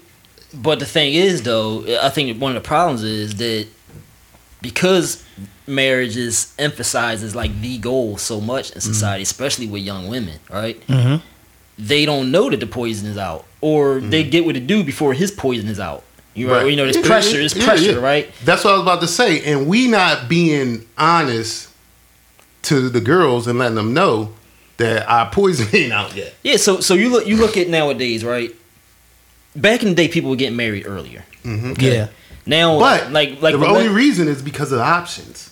But 0.54 0.80
the 0.80 0.86
thing 0.86 1.14
is, 1.14 1.44
though, 1.44 1.86
I 2.02 2.10
think 2.10 2.42
one 2.42 2.56
of 2.56 2.62
the 2.62 2.68
problems 2.68 3.04
is 3.04 3.36
that 3.36 3.68
because 4.62 5.24
marriage 5.72 6.18
is 6.18 6.54
emphasized 6.60 7.36
like 7.36 7.60
the 7.62 7.78
goal 7.78 8.18
so 8.18 8.40
much 8.40 8.72
in 8.72 8.78
mm-hmm. 8.80 8.92
society, 8.94 9.24
especially 9.24 9.68
with 9.68 9.82
young 9.82 10.08
women, 10.08 10.40
right? 10.50 10.86
Mhm. 10.88 11.22
They 11.78 12.06
don't 12.06 12.32
know 12.32 12.50
that 12.50 12.60
the 12.60 12.68
poison 12.68 13.10
is 13.10 13.18
out, 13.18 13.46
or 13.62 13.96
mm-hmm. 13.96 14.10
they 14.12 14.24
get 14.24 14.46
what 14.46 14.54
to 14.54 14.60
do 14.62 14.84
before 14.84 15.14
his 15.14 15.32
poison 15.32 15.68
is 15.68 15.80
out. 15.80 16.04
You 16.34 16.50
right? 16.52 16.66
You 16.70 16.76
know, 16.76 16.84
there's 16.84 16.98
Yeah, 16.98 17.04
pressure. 17.04 17.32
yeah, 17.32 17.38
There's 17.40 17.56
yeah, 17.56 17.66
pressure, 17.66 17.92
yeah. 17.92 17.98
right? 17.98 18.32
That's 18.46 18.64
what 18.64 18.72
I 18.72 18.74
was 18.74 18.84
about 18.84 19.02
to 19.02 19.08
say. 19.08 19.42
And 19.44 19.68
we 19.68 19.88
not 19.88 20.30
being 20.30 20.86
honest 20.98 21.68
to 22.64 22.90
the 22.90 23.02
girls 23.02 23.48
and 23.48 23.60
letting 23.60 23.76
them 23.76 23.94
know 23.94 24.34
that 24.78 25.08
our 25.10 25.30
poison 25.30 25.68
ain't 25.76 25.92
out 25.92 26.16
yet. 26.16 26.34
Yeah. 26.44 26.58
So, 26.58 26.80
so 26.80 26.94
you 26.94 27.10
look, 27.10 27.28
you 27.28 27.36
look 27.36 27.58
at 27.58 27.68
nowadays, 27.68 28.24
right? 28.24 28.56
Back 29.56 29.84
in 29.84 29.90
the 29.90 29.96
day, 29.96 30.08
people 30.08 30.30
were 30.30 30.38
getting 30.38 30.56
married 30.56 30.86
earlier. 30.88 31.26
Mm-hmm. 31.44 31.74
Yeah. 31.82 32.08
Now, 32.46 32.80
But 32.80 33.12
like, 33.12 33.42
like 33.42 33.54
the 33.54 33.60
millen- 33.60 33.76
only 33.76 33.90
reason 33.90 34.28
is 34.28 34.42
because 34.42 34.72
of 34.72 34.78
the 34.80 34.86
options. 34.86 35.51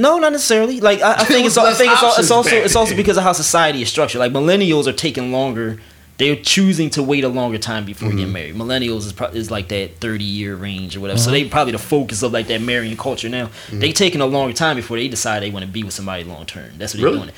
No, 0.00 0.18
not 0.18 0.32
necessarily. 0.32 0.80
Like 0.80 1.00
I, 1.02 1.12
I 1.14 1.24
think 1.24 1.46
it's, 1.46 1.56
I 1.58 1.72
think 1.74 1.92
it's, 1.92 2.02
al- 2.02 2.14
it's 2.18 2.30
also 2.30 2.56
it's 2.56 2.76
also 2.76 2.96
because 2.96 3.16
of 3.16 3.22
how 3.22 3.32
society 3.32 3.82
is 3.82 3.88
structured. 3.90 4.18
Like 4.20 4.32
millennials 4.32 4.86
are 4.86 4.92
taking 4.92 5.32
longer. 5.32 5.78
They're 6.18 6.36
choosing 6.36 6.90
to 6.90 7.02
wait 7.02 7.24
a 7.24 7.28
longer 7.28 7.56
time 7.56 7.86
before 7.86 8.08
Mm-hmm. 8.10 8.18
getting 8.18 8.32
married. 8.34 8.54
Millennials 8.54 9.06
is, 9.06 9.12
pro- 9.14 9.28
is 9.28 9.50
like 9.50 9.68
that 9.68 9.96
thirty 10.00 10.24
year 10.24 10.54
range 10.54 10.94
or 10.96 11.00
whatever. 11.00 11.18
So 11.18 11.30
Mm-hmm. 11.30 11.32
they 11.44 11.48
probably 11.48 11.72
the 11.72 11.78
focus 11.78 12.22
of 12.22 12.32
like 12.32 12.46
that 12.48 12.60
marrying 12.60 12.94
culture 12.96 13.30
now. 13.30 13.48
They 13.72 13.92
taking 13.92 14.20
a 14.20 14.26
longer 14.26 14.52
time 14.52 14.76
before 14.76 14.98
they 14.98 15.08
decide 15.08 15.42
they 15.42 15.48
want 15.50 15.64
to 15.64 15.70
be 15.70 15.82
with 15.82 15.94
somebody 15.94 16.24
long 16.24 16.44
term. 16.44 16.72
That's 16.76 16.94
what 16.94 17.02
Really? 17.02 17.16
they're 17.16 17.26
doing. 17.26 17.34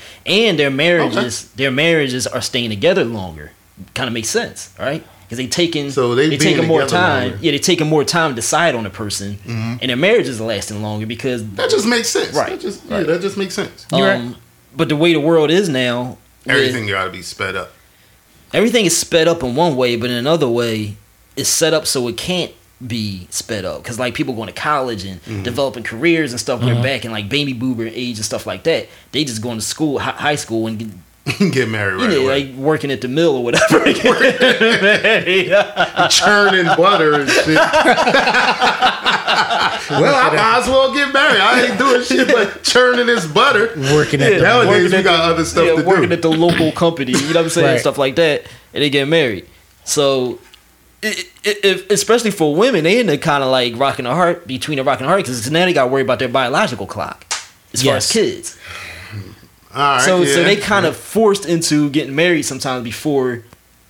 And 0.49 0.59
their 0.59 0.69
marriages, 0.71 1.49
their 1.53 1.71
marriages 1.71 2.27
are 2.27 2.41
staying 2.41 2.71
together 2.71 3.05
longer. 3.05 3.51
Kind 3.93 4.07
of 4.07 4.13
makes 4.13 4.29
sense, 4.29 4.73
right? 4.77 5.03
Because 5.35 5.37
they 5.37 5.47
taking 5.47 5.91
So 5.91 6.15
they 6.15 6.29
they 6.29 6.37
taking 6.37 6.67
more 6.67 6.85
time. 6.85 7.21
longer. 7.21 7.35
Mm-hmm. 7.35 7.43
Yeah, 7.45 7.51
they 7.51 7.59
taking 7.59 7.87
more 7.87 8.03
time 8.03 8.31
to 8.31 8.35
decide 8.35 8.75
on 8.75 8.85
a 8.85 8.89
person, 8.89 9.37
and 9.47 9.79
their 9.89 9.95
marriages 9.97 10.39
are 10.39 10.45
lasting 10.45 10.81
longer 10.81 11.05
because 11.05 11.47
That 11.55 11.69
just 11.69 11.87
makes 11.87 12.09
sense. 12.09 12.35
Right. 12.35 12.49
That 12.51 12.61
just, 12.61 12.85
yeah, 12.85 13.03
that 13.03 13.21
just 13.21 13.37
makes 13.37 13.53
sense. 13.53 13.85
You're 13.91 14.13
um, 14.13 14.35
But 14.75 14.89
the 14.89 14.95
way 14.95 15.13
the 15.13 15.19
world 15.19 15.49
is 15.51 15.69
now, 15.69 16.17
Everything 16.47 16.87
got 16.87 17.05
to 17.05 17.09
be 17.11 17.21
sped 17.21 17.55
up. 17.55 17.71
everything 18.53 18.85
is 18.85 18.95
sped 18.97 19.27
up 19.27 19.43
in 19.43 19.55
one 19.55 19.75
way, 19.75 19.95
but 19.95 20.09
in 20.09 20.15
another 20.17 20.47
way, 20.47 20.97
it's 21.35 21.49
set 21.49 21.73
up 21.73 21.85
so 21.87 22.07
it 22.07 22.17
can't 22.17 22.51
be 22.85 23.27
sped 23.29 23.63
up. 23.65 23.81
Because 23.81 23.97
like 23.97 24.13
people 24.13 24.33
going 24.33 24.47
to 24.47 24.53
college 24.53 25.05
and 25.05 25.21
Mm-hmm. 25.23 25.43
developing 25.43 25.83
careers 25.83 26.31
and 26.33 26.39
stuff, 26.39 26.59
when 26.61 26.73
they're 26.73 26.83
back 26.83 27.05
in 27.05 27.11
like 27.11 27.29
baby 27.29 27.53
boomer 27.53 27.85
age 27.87 28.17
and 28.17 28.25
stuff 28.25 28.45
like 28.45 28.63
that. 28.63 28.87
They 29.13 29.23
just 29.23 29.41
going 29.41 29.57
to 29.57 29.63
school, 29.65 29.99
hi- 29.99 30.11
high 30.11 30.35
school, 30.35 30.67
and 30.67 31.01
get, 31.25 31.39
Get 31.53 31.69
married 31.69 31.99
you 32.01 32.07
right 32.07 32.15
know, 32.15 32.23
away. 32.25 32.45
like 32.47 32.55
working 32.55 32.91
at 32.91 33.01
the 33.01 33.07
mill 33.07 33.35
or 33.37 33.43
whatever. 33.43 33.79
Churning 36.09 36.65
butter 36.77 37.21
and 37.21 37.29
shit. 37.29 37.55
well, 39.89 40.15
I 40.15 40.29
might 40.35 40.59
as 40.61 40.67
well 40.67 40.93
get 40.93 41.13
married. 41.13 41.39
I 41.41 41.65
ain't 41.65 41.77
doing 41.77 42.03
shit 42.03 42.27
but 42.27 42.63
churning 42.63 43.05
this 43.05 43.25
butter. 43.27 43.73
Working 43.93 44.21
at 44.21 44.33
the 44.37 44.41
Nowadays, 44.41 44.69
working 44.69 44.91
we 44.91 44.97
at 44.97 45.03
got 45.03 45.31
other 45.31 45.45
stuff 45.45 45.65
yeah, 45.65 45.75
to 45.81 45.87
working 45.87 46.09
do. 46.09 46.15
at 46.15 46.21
the 46.21 46.31
local 46.31 46.71
company, 46.71 47.11
you 47.13 47.21
know 47.21 47.27
what 47.27 47.37
I'm 47.37 47.49
saying, 47.49 47.67
Right. 47.67 47.79
stuff 47.79 47.97
like 47.97 48.15
that, 48.15 48.43
and 48.73 48.83
they 48.83 48.89
get 48.89 49.07
married. 49.07 49.47
So, 49.85 50.39
it, 51.01 51.29
it, 51.43 51.65
if, 51.65 51.89
especially 51.89 52.31
for 52.31 52.55
women, 52.55 52.83
they 52.85 52.99
end 52.99 53.09
up 53.09 53.19
kind 53.21 53.43
of 53.43 53.51
like 53.51 53.77
rocking 53.77 54.05
a 54.05 54.13
heart 54.13 54.47
between 54.47 54.79
a 54.79 54.83
rock 54.83 54.99
and 54.99 55.05
a 55.05 55.09
hard 55.09 55.23
because 55.23 55.49
now 55.51 55.65
they 55.65 55.73
got 55.73 55.85
to 55.85 55.91
worry 55.91 56.01
about 56.01 56.19
their 56.19 56.29
biological 56.29 56.87
clock 56.87 57.25
as 57.73 57.83
far 57.83 57.95
as 57.97 58.09
kids. 58.11 58.57
All 59.75 59.97
right, 59.97 60.01
so, 60.05 60.21
yeah. 60.21 60.33
so 60.33 60.43
they 60.43 60.55
kind 60.55 60.85
of 60.85 60.95
forced 60.95 61.45
into 61.45 61.89
getting 61.89 62.15
married 62.15 62.43
sometimes 62.43 62.83
before 62.83 63.43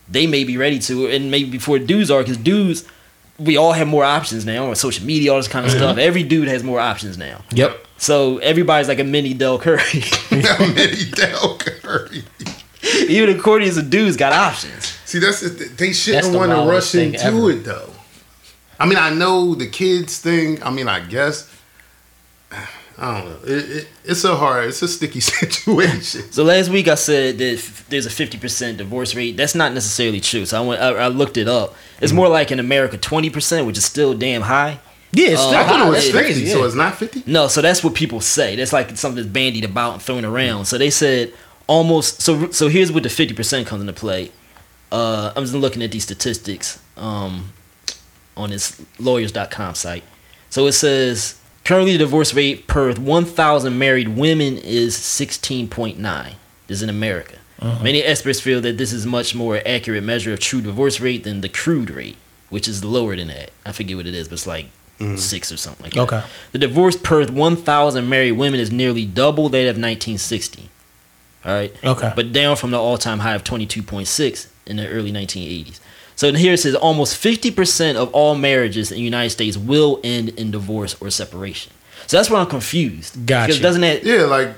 they 0.10 0.28
may 0.28 0.44
be 0.44 0.58
ready 0.58 0.80
to, 0.80 1.08
and 1.08 1.30
maybe 1.32 1.50
before 1.50 1.80
dudes 1.80 2.10
are, 2.12 2.22
because 2.22 2.38
dudes. 2.38 2.86
We 3.40 3.58
all 3.58 3.74
have 3.74 3.88
more 3.88 4.04
options 4.04 4.46
now 4.46 4.70
on 4.70 4.76
social 4.76 5.04
media, 5.08 5.32
all 5.32 5.40
this 5.40 5.48
kind 5.48 5.66
of 5.66 5.72
stuff. 5.72 5.98
Every 5.98 6.22
dude 6.22 6.48
has 6.48 6.64
more 6.64 6.80
options 6.80 7.18
now. 7.18 7.42
Yep. 7.52 7.88
So 7.98 8.38
everybody's 8.38 8.88
like 8.88 9.00
a 9.00 9.04
mini 9.04 9.34
Dell 9.34 9.58
Curry. 9.58 9.82
mini 10.32 11.10
Dell 11.12 11.58
Curry. 11.58 12.24
Even 13.10 13.36
according 13.36 13.72
to 13.72 13.82
dudes 13.82 14.18
got 14.18 14.34
options. 14.34 14.86
See, 15.06 15.18
that's 15.18 15.42
the 15.42 15.50
th- 15.50 15.72
they 15.72 15.94
shouldn't 15.94 16.24
That's 16.24 16.32
the 16.34 16.38
want 16.38 16.52
to 16.52 16.70
rush 16.72 16.94
into 16.96 17.24
ever. 17.24 17.52
it 17.52 17.64
though. 17.64 17.90
I 18.80 18.86
mean, 18.86 18.98
I 18.98 19.10
know 19.10 19.56
the 19.56 19.68
kids 19.68 20.20
thing. 20.20 20.62
I 20.62 20.70
mean, 20.70 20.88
I 20.88 21.00
guess 21.00 21.50
I 22.98 23.20
don't 23.22 23.30
know. 23.30 23.40
It, 23.56 23.70
it, 23.72 23.88
it's 24.06 24.24
a 24.24 24.36
hard, 24.36 24.68
it's 24.70 24.82
a 24.82 24.88
sticky 24.88 25.20
situation. 25.58 26.32
So 26.32 26.44
last 26.44 26.70
week 26.70 26.88
I 26.88 26.96
said 26.96 27.38
that 27.40 27.54
f- 27.56 27.86
there's 27.90 28.06
a 28.06 28.10
50% 28.10 28.78
divorce 28.78 29.16
rate. 29.16 29.36
That's 29.36 29.56
not 29.56 29.74
necessarily 29.74 30.20
true. 30.22 30.46
So 30.46 30.62
I 30.64 30.66
went, 30.66 30.82
I, 30.82 30.90
I 30.90 31.08
looked 31.08 31.38
it 31.38 31.48
up. 31.48 31.76
It's 32.00 32.12
Mm-hmm. 32.12 32.16
more 32.18 32.30
like 32.30 32.52
in 32.52 32.60
America 32.60 32.98
20%, 32.98 33.66
which 33.66 33.78
is 33.78 33.86
still 33.86 34.14
damn 34.14 34.44
high. 34.44 34.80
Yeah, 35.12 35.30
it's 35.30 35.42
Uh, 35.42 35.48
still 35.48 35.60
I 35.60 35.64
thought 35.68 35.88
it 35.88 35.90
was 35.92 36.12
crazy, 36.12 36.48
so 36.48 36.64
it's 36.64 36.74
not 36.76 36.96
fifty. 36.98 37.22
No, 37.28 37.48
so 37.48 37.62
that's 37.62 37.84
what 37.84 37.94
people 37.94 38.20
say. 38.20 38.56
That's 38.56 38.74
like 38.74 38.96
something 38.98 39.18
that's 39.24 39.28
bandied 39.32 39.64
about 39.64 39.94
and 39.94 40.02
thrown 40.02 40.26
around. 40.26 40.66
So 40.66 40.80
they 40.80 40.90
said 40.90 41.32
almost. 41.68 42.22
So 42.24 42.50
so 42.50 42.68
here's 42.68 42.92
where 42.92 43.02
the 43.02 43.10
50% 43.10 43.68
comes 43.68 43.82
into 43.82 43.94
play. 43.94 44.32
Uh, 44.92 45.32
I'm 45.36 45.44
just 45.44 45.54
looking 45.54 45.84
at 45.84 45.92
these 45.92 46.04
statistics 46.04 46.80
um, 46.98 47.54
on 48.36 48.50
this 48.50 48.82
lawyers.com 48.98 49.76
site. 49.76 50.04
So 50.50 50.66
it 50.66 50.72
says 50.74 51.36
currently 51.64 51.94
the 51.94 52.00
divorce 52.00 52.34
rate 52.34 52.68
per 52.68 52.94
1,000 52.94 53.78
married 53.78 54.10
women 54.10 54.58
is 54.58 54.98
16.9. 54.98 55.98
This 56.68 56.78
is 56.78 56.84
in 56.84 56.90
America. 56.90 57.38
Uh-huh. 57.60 57.84
Many 57.84 58.04
experts 58.04 58.40
feel 58.40 58.60
that 58.62 58.78
this 58.78 58.92
is 58.92 59.06
much 59.06 59.34
more 59.34 59.62
accurate 59.66 60.04
measure 60.04 60.34
of 60.34 60.40
true 60.40 60.62
divorce 60.62 61.00
rate 61.00 61.24
than 61.24 61.42
the 61.42 61.50
crude 61.50 61.90
rate, 61.90 62.18
which 62.50 62.68
is 62.68 62.84
lower 62.84 63.16
than 63.16 63.30
that. 63.30 63.52
I 63.66 63.72
forget 63.72 63.96
what 63.96 64.08
it 64.08 64.14
is, 64.14 64.28
but 64.28 64.34
it's 64.34 64.48
like 64.48 64.66
mm-hmm. 65.00 65.16
six 65.16 65.52
or 65.52 65.58
something 65.58 65.86
like 65.86 65.94
that. 65.94 66.02
Okay. 66.02 66.24
The 66.52 66.60
divorce 66.60 66.98
per 66.98 67.26
1,000 67.26 68.10
married 68.10 68.34
women 68.34 68.60
is 68.60 68.72
nearly 68.72 69.06
double 69.06 69.50
that 69.50 69.62
of 69.62 69.78
1960. 69.78 70.70
All 71.46 71.54
right. 71.54 71.74
Okay. 71.84 72.14
But 72.16 72.34
down 72.34 72.56
from 72.56 72.72
the 72.72 72.80
all-time 72.80 73.20
high 73.20 73.34
of 73.34 73.44
22.6 73.44 74.48
in 74.66 74.78
the 74.78 74.88
early 74.88 75.12
1980s. 75.12 75.80
So 76.24 76.32
here 76.32 76.54
it 76.54 76.58
says 76.58 76.74
almost 76.74 77.22
50% 77.22 77.98
of 77.98 78.10
all 78.14 78.34
marriages 78.34 78.92
in 78.92 78.96
the 78.98 79.04
United 79.04 79.32
States 79.32 79.58
will 79.58 80.00
end 80.06 80.30
in 80.30 80.52
divorce 80.52 80.96
or 81.02 81.10
separation. 81.10 81.74
So 82.08 82.16
that's 82.16 82.30
why 82.30 82.40
I'm 82.40 82.48
confused. 82.48 83.26
Gotcha. 83.26 83.48
Because 83.48 83.62
doesn't 83.62 83.82
that 83.82 84.06
Yeah, 84.06 84.22
like, 84.22 84.56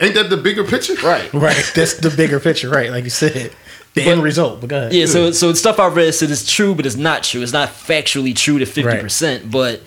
ain't 0.00 0.14
that 0.14 0.30
the 0.30 0.38
bigger 0.38 0.64
picture? 0.64 0.94
right? 1.06 1.30
Right. 1.34 1.70
That's 1.74 1.98
the 1.98 2.08
bigger 2.08 2.40
picture, 2.40 2.70
right? 2.70 2.90
Like 2.90 3.04
you 3.04 3.10
said. 3.10 3.52
The 3.92 4.04
end 4.04 4.22
result. 4.22 4.62
But 4.62 4.70
go 4.70 4.78
ahead. 4.78 4.94
Yeah, 4.94 5.04
so 5.04 5.32
so 5.32 5.52
stuff 5.52 5.78
I 5.78 5.88
read 5.88 6.14
said 6.14 6.30
it's 6.30 6.50
true, 6.50 6.74
but 6.74 6.86
it's 6.86 6.96
not 6.96 7.22
true. 7.22 7.42
It's 7.42 7.52
not 7.52 7.68
factually 7.68 8.34
true 8.34 8.58
to 8.58 8.64
fifty 8.64 8.98
percent, 8.98 9.50
but 9.50 9.82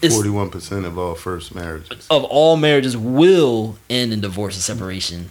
Forty-one 0.00 0.50
percent 0.50 0.86
of 0.86 0.96
all 0.98 1.14
first 1.16 1.54
marriages. 1.54 2.06
of 2.10 2.24
all 2.24 2.56
marriages 2.56 2.96
will 2.96 3.76
end 3.88 4.12
in 4.12 4.20
divorce 4.20 4.56
or 4.58 4.60
separation. 4.60 5.30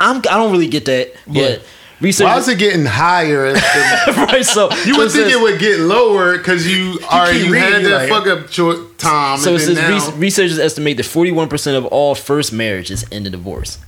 I'm 0.00 0.18
I 0.18 0.36
don't 0.38 0.50
really 0.52 0.68
get 0.68 0.84
that, 0.86 1.12
but 1.26 1.34
Yeah. 1.34 1.58
Research 2.00 2.24
Why 2.26 2.38
is 2.38 2.48
it 2.48 2.58
getting 2.58 2.84
higher? 2.84 3.52
right. 4.16 4.44
So 4.44 4.70
you 4.84 4.94
so 4.94 4.98
would 5.00 5.10
think 5.10 5.26
says- 5.26 5.32
it 5.34 5.40
would 5.40 5.58
get 5.58 5.80
lower 5.80 6.36
because 6.38 6.66
you 6.66 6.98
already 7.04 7.38
keep 7.40 7.48
you 7.48 7.52
had 7.54 7.72
reading, 7.74 7.90
that 7.90 7.98
like- 7.98 8.08
fuck 8.08 8.26
up 8.26 8.50
short 8.50 8.98
time. 8.98 9.38
So 9.38 9.54
it 9.54 9.60
says 9.60 9.76
now, 9.76 9.92
res- 9.92 10.12
researchers 10.14 10.58
estimate 10.58 10.96
that 10.98 11.04
41 11.06 11.48
percent 11.48 11.76
of 11.76 11.86
all 11.86 12.14
first 12.14 12.52
marriages 12.52 13.04
end 13.10 13.26
in 13.26 13.32
divorce. 13.32 13.78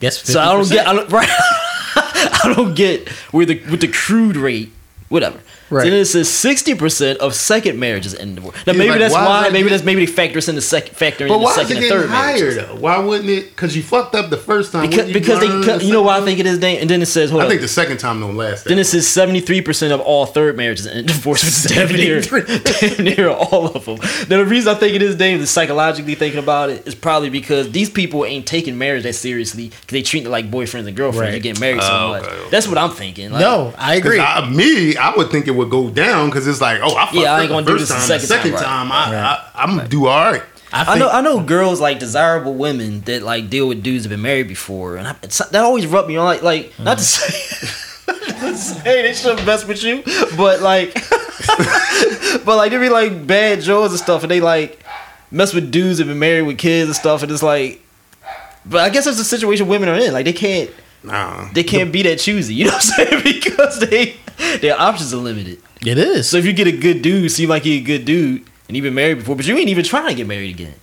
Yes. 0.00 0.22
So 0.30 0.40
I 0.40 0.52
don't 0.52 0.68
get 0.68 0.86
I 0.86 0.92
don't, 0.94 1.10
right. 1.12 1.28
I 1.96 2.52
don't 2.56 2.74
get 2.74 3.08
where 3.32 3.44
the 3.46 3.60
with 3.70 3.80
the 3.80 3.88
crude 3.88 4.36
rate, 4.36 4.70
whatever. 5.08 5.40
Right. 5.70 5.84
So 5.84 5.90
then 5.90 6.00
it 6.00 6.04
says 6.06 6.28
60 6.28 6.74
percent 6.74 7.18
of 7.20 7.34
second 7.34 7.78
marriages 7.78 8.14
end 8.14 8.30
in 8.30 8.34
divorce. 8.34 8.56
Now 8.66 8.72
maybe 8.72 8.90
like, 8.90 8.98
that's 8.98 9.14
why 9.14 9.24
why. 9.26 9.48
Maybe 9.50 9.68
that's 9.68 9.84
maybe 9.84 10.04
they 10.04 10.12
factor 10.12 10.38
us 10.38 10.48
in 10.48 10.54
the 10.56 10.60
second 10.60 10.96
factor 10.96 11.26
in 11.26 11.32
the 11.32 11.48
second 11.52 11.76
and 11.78 11.86
third 11.86 12.08
higher 12.10 12.36
marriages. 12.36 12.56
though? 12.56 12.76
Why 12.76 12.98
wouldn't 12.98 13.30
it? 13.30 13.50
Because 13.50 13.76
you 13.76 13.82
fucked 13.82 14.14
up 14.14 14.30
the 14.30 14.36
first 14.36 14.72
time. 14.72 14.90
Because, 14.90 15.08
you 15.08 15.14
because 15.14 15.40
they, 15.40 15.46
the 15.78 15.84
you 15.84 15.92
know 15.92 16.02
why 16.02 16.18
I 16.18 16.22
think 16.22 16.38
it 16.40 16.46
is. 16.46 16.62
And 16.62 16.90
then 16.90 17.02
it 17.02 17.06
says? 17.06 17.32
I 17.32 17.38
up. 17.38 17.48
think 17.48 17.60
the 17.60 17.68
second 17.68 17.98
time 17.98 18.20
don't 18.20 18.36
last. 18.36 18.64
Then 18.64 18.78
it 18.78 18.84
says 18.84 19.06
seventy 19.06 19.40
three 19.40 19.60
percent 19.60 19.92
of 19.92 20.00
all 20.00 20.26
third 20.26 20.56
marriages 20.56 20.86
end 20.86 20.98
in 21.00 21.06
divorce, 21.06 21.42
which 21.44 21.52
is 21.52 21.64
damn 21.68 21.88
near, 21.92 22.20
damn 22.20 23.04
near 23.04 23.28
all 23.28 23.66
of 23.68 23.84
them. 23.84 23.96
Now 24.28 24.38
the 24.38 24.46
reason 24.46 24.74
I 24.74 24.78
think 24.78 24.94
it 24.96 25.02
is, 25.02 25.16
Dave, 25.16 25.40
is 25.40 25.50
psychologically 25.50 26.14
thinking 26.14 26.40
about 26.40 26.70
it, 26.70 26.86
is 26.86 26.94
probably 26.94 27.30
because 27.30 27.70
these 27.70 27.90
people 27.90 28.24
ain't 28.24 28.46
taking 28.46 28.76
marriage 28.78 29.04
that 29.04 29.14
seriously 29.14 29.68
because 29.68 29.86
they 29.88 30.02
treat 30.02 30.24
it 30.26 30.30
like 30.30 30.50
boyfriends 30.50 30.86
and 30.88 30.96
girlfriends. 30.96 31.20
Right. 31.32 31.34
You 31.34 31.40
get 31.40 31.60
married 31.60 31.82
so 31.82 31.88
Oh, 31.92 32.08
much. 32.08 32.22
okay, 32.24 32.32
okay. 32.34 32.50
That's 32.50 32.66
what 32.66 32.78
I'm 32.78 32.90
thinking. 32.90 33.30
Like, 33.30 33.40
No, 33.40 33.72
I 33.76 33.94
agree. 33.96 34.18
I, 34.18 34.48
me, 34.48 34.96
I 34.96 35.14
would 35.16 35.30
think 35.30 35.46
it 35.46 35.50
would 35.52 35.59
go 35.68 35.90
down 35.90 36.28
because 36.30 36.46
it's 36.46 36.60
like, 36.60 36.80
oh, 36.82 36.96
I 36.96 37.04
fucked 37.06 37.14
Yeah, 37.16 37.32
I 37.32 37.36
up 37.36 37.40
ain't 37.42 37.50
gonna 37.50 37.66
do 37.66 37.72
first 37.78 37.88
this 37.88 37.90
time. 37.90 38.00
second 38.20 38.20
the 38.22 38.26
second 38.26 38.52
time, 38.52 38.88
time, 38.88 38.92
I, 38.92 39.04
Right. 39.12 39.14
I, 39.54 39.62
I'm 39.62 39.76
gonna 39.76 39.88
do 39.88 40.06
all 40.06 40.32
right. 40.32 40.42
I, 40.72 40.94
I 40.94 40.98
know, 40.98 41.08
I 41.10 41.20
know 41.20 41.40
girls 41.40 41.80
like 41.80 41.98
desirable 41.98 42.54
women 42.54 43.00
that 43.02 43.22
like 43.22 43.50
deal 43.50 43.66
with 43.68 43.82
dudes 43.82 44.04
that 44.04 44.08
been 44.10 44.22
married 44.22 44.46
before, 44.46 44.96
and 44.96 45.06
I, 45.08 45.12
that 45.14 45.56
always 45.56 45.84
rubbed 45.86 46.06
me 46.08 46.16
on. 46.16 46.24
Like, 46.24 46.42
like 46.42 46.72
not 46.78 46.98
to 46.98 47.04
say, 47.04 47.66
not 48.06 48.38
to 48.52 48.56
say 48.56 49.02
they 49.02 49.12
shouldn't 49.12 49.44
mess 49.44 49.66
with 49.66 49.82
you, 49.82 50.02
but 50.36 50.60
like, 50.60 50.94
but 52.44 52.56
like 52.56 52.70
they 52.70 52.78
be 52.78 52.88
like 52.88 53.26
bad 53.26 53.60
Joes 53.62 53.90
and 53.90 53.98
stuff, 53.98 54.22
and 54.22 54.30
they 54.30 54.40
like 54.40 54.78
mess 55.30 55.52
with 55.52 55.70
dudes 55.72 55.98
that 55.98 56.04
been 56.06 56.18
married 56.18 56.42
with 56.42 56.58
kids 56.58 56.88
and 56.88 56.96
stuff, 56.96 57.22
and 57.22 57.32
it's 57.32 57.42
like, 57.42 57.82
but 58.64 58.80
I 58.80 58.90
guess 58.90 59.04
that's 59.06 59.18
the 59.18 59.24
situation 59.24 59.68
women 59.68 59.88
are 59.88 59.94
in. 59.98 60.12
Like 60.12 60.24
they 60.24 60.32
can't, 60.32 60.70
Nah, 61.02 61.48
they 61.52 61.64
can't 61.64 61.90
be 61.92 62.02
that 62.02 62.18
choosy. 62.18 62.54
You 62.54 62.66
know 62.66 62.72
what 62.72 62.92
I'm 62.98 63.06
saying? 63.22 63.22
Because 63.40 63.80
they 63.80 64.16
their 64.60 64.78
options 64.80 65.12
are 65.14 65.18
limited. 65.18 65.60
it 65.84 65.98
is. 65.98 66.28
So 66.28 66.36
if 66.36 66.44
you 66.46 66.52
get 66.52 66.66
a 66.66 66.72
good 66.72 67.02
dude, 67.02 67.30
seem 67.30 67.48
like 67.48 67.62
he 67.64 67.78
a 67.78 67.80
good 67.82 68.04
dude, 68.04 68.44
and 68.68 68.76
you've 68.76 68.84
been 68.84 68.94
married 68.94 69.18
before, 69.18 69.36
but 69.36 69.46
you 69.46 69.56
ain't 69.56 69.68
even 69.68 69.84
trying 69.84 70.08
to 70.08 70.14
get 70.14 70.26
married 70.26 70.50
again. 70.50 70.74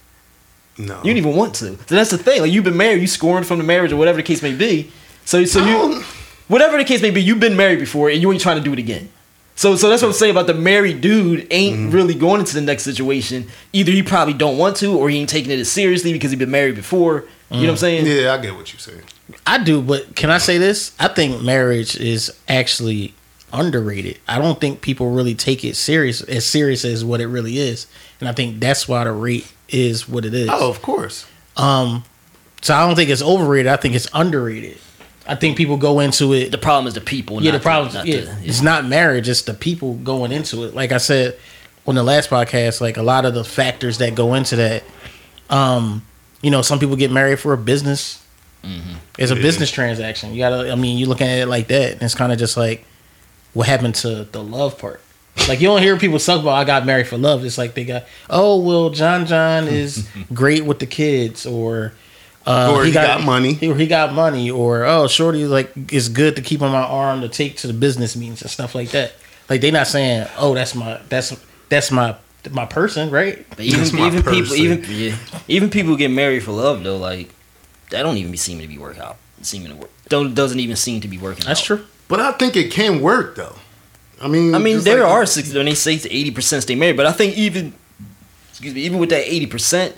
no. 0.77 0.97
You 0.97 1.11
don't 1.11 1.17
even 1.17 1.35
want 1.35 1.55
to. 1.55 1.77
So 1.77 1.95
that's 1.95 2.11
the 2.11 2.17
thing. 2.17 2.41
Like 2.41 2.51
you've 2.51 2.63
been 2.63 2.77
married, 2.77 3.01
you 3.01 3.07
scorned 3.07 3.45
from 3.47 3.57
the 3.57 3.63
marriage 3.63 3.91
or 3.91 3.97
whatever 3.97 4.17
the 4.17 4.23
case 4.23 4.41
may 4.41 4.53
be. 4.55 4.91
So 5.25 5.43
so 5.45 5.59
you 5.65 5.71
don't- 5.73 6.03
whatever 6.47 6.77
the 6.77 6.83
case 6.85 7.01
may 7.01 7.09
be, 7.11 7.21
you've 7.21 7.39
been 7.39 7.57
married 7.57 7.79
before 7.79 8.09
and 8.09 8.21
you 8.21 8.31
ain't 8.31 8.41
trying 8.41 8.57
to 8.57 8.63
do 8.63 8.73
it 8.73 8.79
again. 8.79 9.09
So 9.55 9.75
so 9.75 9.89
that's 9.89 10.01
what 10.03 10.09
I'm 10.09 10.13
saying 10.13 10.31
about 10.31 10.45
the 10.47 10.53
married 10.53 11.01
dude 11.01 11.47
ain't 11.51 11.77
Mm-hmm. 11.77 11.91
really 11.91 12.13
going 12.13 12.39
into 12.41 12.53
the 12.53 12.61
next 12.61 12.83
situation. 12.83 13.47
Either 13.73 13.91
he 13.91 14.03
probably 14.03 14.33
don't 14.33 14.57
want 14.57 14.75
to 14.77 14.97
or 14.97 15.09
he 15.09 15.17
ain't 15.17 15.29
taking 15.29 15.51
it 15.51 15.59
as 15.59 15.71
seriously 15.71 16.13
because 16.13 16.29
he 16.31 16.37
been 16.37 16.51
married 16.51 16.75
before. 16.75 17.25
You 17.49 17.57
know 17.61 17.63
what 17.63 17.69
I'm 17.71 17.77
saying? 17.77 18.05
yeah, 18.05 18.33
I 18.33 18.37
get 18.41 18.53
what 18.55 18.71
you're 18.73 18.79
saying. 18.79 19.01
I 19.47 19.57
do, 19.63 19.81
but 19.81 20.15
can 20.15 20.29
I 20.29 20.37
say 20.37 20.57
this? 20.57 20.93
I 20.99 21.07
think 21.07 21.41
marriage 21.41 21.95
is 21.97 22.31
actually 22.49 23.13
underrated. 23.53 24.19
I 24.27 24.39
don't 24.39 24.59
think 24.59 24.81
people 24.81 25.11
really 25.11 25.35
take 25.35 25.63
it 25.63 25.75
serious 25.75 26.21
as 26.21 26.45
serious 26.45 26.83
as 26.85 27.03
what 27.05 27.21
it 27.21 27.27
really 27.27 27.57
is, 27.57 27.87
and 28.19 28.27
I 28.29 28.33
think 28.33 28.59
that's 28.59 28.87
why 28.87 29.03
the 29.03 29.11
rate 29.11 29.51
is 29.69 30.07
what 30.07 30.25
it 30.25 30.33
is. 30.33 30.49
Oh, 30.51 30.69
of 30.69 30.81
course. 30.81 31.25
Um, 31.55 32.03
so 32.61 32.73
I 32.75 32.85
don't 32.85 32.95
think 32.95 33.09
it's 33.09 33.21
overrated. 33.21 33.71
I 33.71 33.77
think 33.77 33.95
it's 33.95 34.07
underrated. 34.13 34.77
I 35.27 35.35
think 35.35 35.57
people 35.57 35.77
go 35.77 35.99
into 35.99 36.33
it. 36.33 36.51
The 36.51 36.57
problem 36.57 36.87
is 36.87 36.93
the 36.93 37.01
people. 37.01 37.41
yeah, 37.43 37.51
not 37.51 37.57
the 37.57 37.63
problem. 37.63 37.93
not 37.93 38.05
yeah, 38.05 38.21
the- 38.21 38.37
it's 38.43 38.61
not 38.61 38.85
marriage. 38.85 39.27
It's 39.27 39.41
the 39.41 39.53
people 39.53 39.95
going 39.95 40.31
into 40.31 40.63
it. 40.63 40.73
Like 40.73 40.91
I 40.91 40.97
said 40.97 41.37
on 41.85 41.95
the 41.95 42.03
last 42.03 42.29
podcast, 42.29 42.79
like 42.81 42.97
a 42.97 43.03
lot 43.03 43.25
of 43.25 43.33
the 43.33 43.43
factors 43.43 43.97
that 43.99 44.15
go 44.15 44.33
into 44.35 44.55
that. 44.57 44.83
Um, 45.49 46.05
you 46.41 46.51
know, 46.51 46.61
some 46.61 46.79
people 46.79 46.95
get 46.95 47.11
married 47.11 47.39
for 47.39 47.53
a 47.53 47.57
business. 47.57 48.23
It's 49.17 49.31
a 49.31 49.35
Yeah. 49.35 49.41
business 49.41 49.71
transaction. 49.71 50.33
You 50.33 50.39
gotta. 50.39 50.71
I 50.71 50.75
mean, 50.75 50.97
you 50.97 51.05
looking 51.05 51.27
at 51.27 51.39
it 51.39 51.45
like 51.47 51.67
that, 51.69 51.93
and 51.93 52.01
it's 52.01 52.15
kind 52.15 52.31
of 52.33 52.37
just 52.39 52.57
like 52.57 52.83
what 53.57 53.65
happened 53.67 53.95
to 53.95 54.23
the 54.25 54.43
love 54.43 54.77
part. 54.77 55.01
Like 55.47 55.59
you 55.61 55.67
don't 55.67 55.81
hear 55.81 55.97
people 55.97 56.19
talk 56.19 56.41
about 56.41 56.53
I 56.53 56.63
got 56.63 56.85
married 56.85 57.07
for 57.07 57.17
love. 57.17 57.43
It's 57.43 57.57
like 57.57 57.73
they 57.73 57.85
got 57.85 58.05
oh 58.29 58.59
well, 58.59 58.91
John 58.91 59.25
John 59.25 59.67
is 59.67 60.07
great 60.33 60.63
with 60.63 60.77
the 60.77 60.85
kids, 60.85 61.45
or 61.47 61.93
uh, 62.45 62.71
Or 62.71 62.85
he 62.85 62.91
got 62.91 63.23
money. 63.23 63.57
or 63.67 63.75
he 63.75 63.87
got 63.87 64.13
money, 64.13 64.51
or 64.51 64.85
oh, 64.85 65.07
Shorty 65.07 65.45
like 65.45 65.91
is 65.91 66.07
good 66.07 66.35
to 66.35 66.43
keep 66.43 66.61
on 66.61 66.71
my 66.71 66.83
arm 66.83 67.21
to 67.21 67.29
take 67.29 67.57
to 67.57 67.67
the 67.67 67.73
business 67.73 68.15
meetings 68.15 68.43
and 68.43 68.51
stuff 68.51 68.75
like 68.75 68.91
that. 68.91 69.13
Like 69.49 69.61
they 69.61 69.71
not 69.71 69.87
saying 69.87 70.27
oh 70.37 70.53
that's 70.53 70.75
my 70.75 71.01
that's 71.09 71.35
that's 71.69 71.89
my 71.89 72.15
my 72.51 72.65
person, 72.65 73.09
right? 73.09 73.43
But 73.49 73.61
even 73.61 73.79
That's 73.79 73.93
my 73.93 74.07
even 74.07 74.21
people 74.23 74.55
even 74.55 74.85
yeah, 74.87 75.17
even 75.47 75.69
people 75.71 75.91
who 75.93 75.97
get 75.97 76.11
married 76.11 76.43
for 76.43 76.51
love 76.51 76.83
though, 76.83 76.97
like 76.97 77.29
that 77.89 78.03
don't 78.03 78.17
even 78.17 78.37
seem 78.37 78.59
to 78.59 78.67
be 78.67 78.77
work 78.77 78.99
out. 78.99 79.17
Seeming 79.41 79.69
to 79.69 79.75
work 79.75 79.89
don't 80.09 80.35
doesn't 80.35 80.59
even 80.59 80.75
seem 80.75 81.01
to 81.01 81.07
be 81.07 81.17
working. 81.17 81.45
That's 81.45 81.59
out. 81.61 81.65
true. 81.65 81.85
But 82.07 82.19
I 82.19 82.31
think 82.33 82.55
it 82.55 82.71
can 82.71 83.01
work 83.01 83.35
though. 83.35 83.55
I 84.21 84.27
mean, 84.27 84.55
I 84.55 84.59
mean, 84.59 84.79
there 84.81 85.03
like- 85.03 85.11
are 85.11 85.25
six. 85.25 85.53
When 85.53 85.65
they 85.65 85.75
say 85.75 85.95
it's 85.95 86.05
eighty 86.07 86.31
percent 86.31 86.63
stay 86.63 86.75
married, 86.75 86.97
but 86.97 87.05
I 87.05 87.11
think 87.11 87.37
even 87.37 87.73
excuse 88.49 88.73
me, 88.73 88.81
even 88.81 88.99
with 88.99 89.09
that 89.09 89.25
eighty 89.25 89.45
percent, 89.45 89.95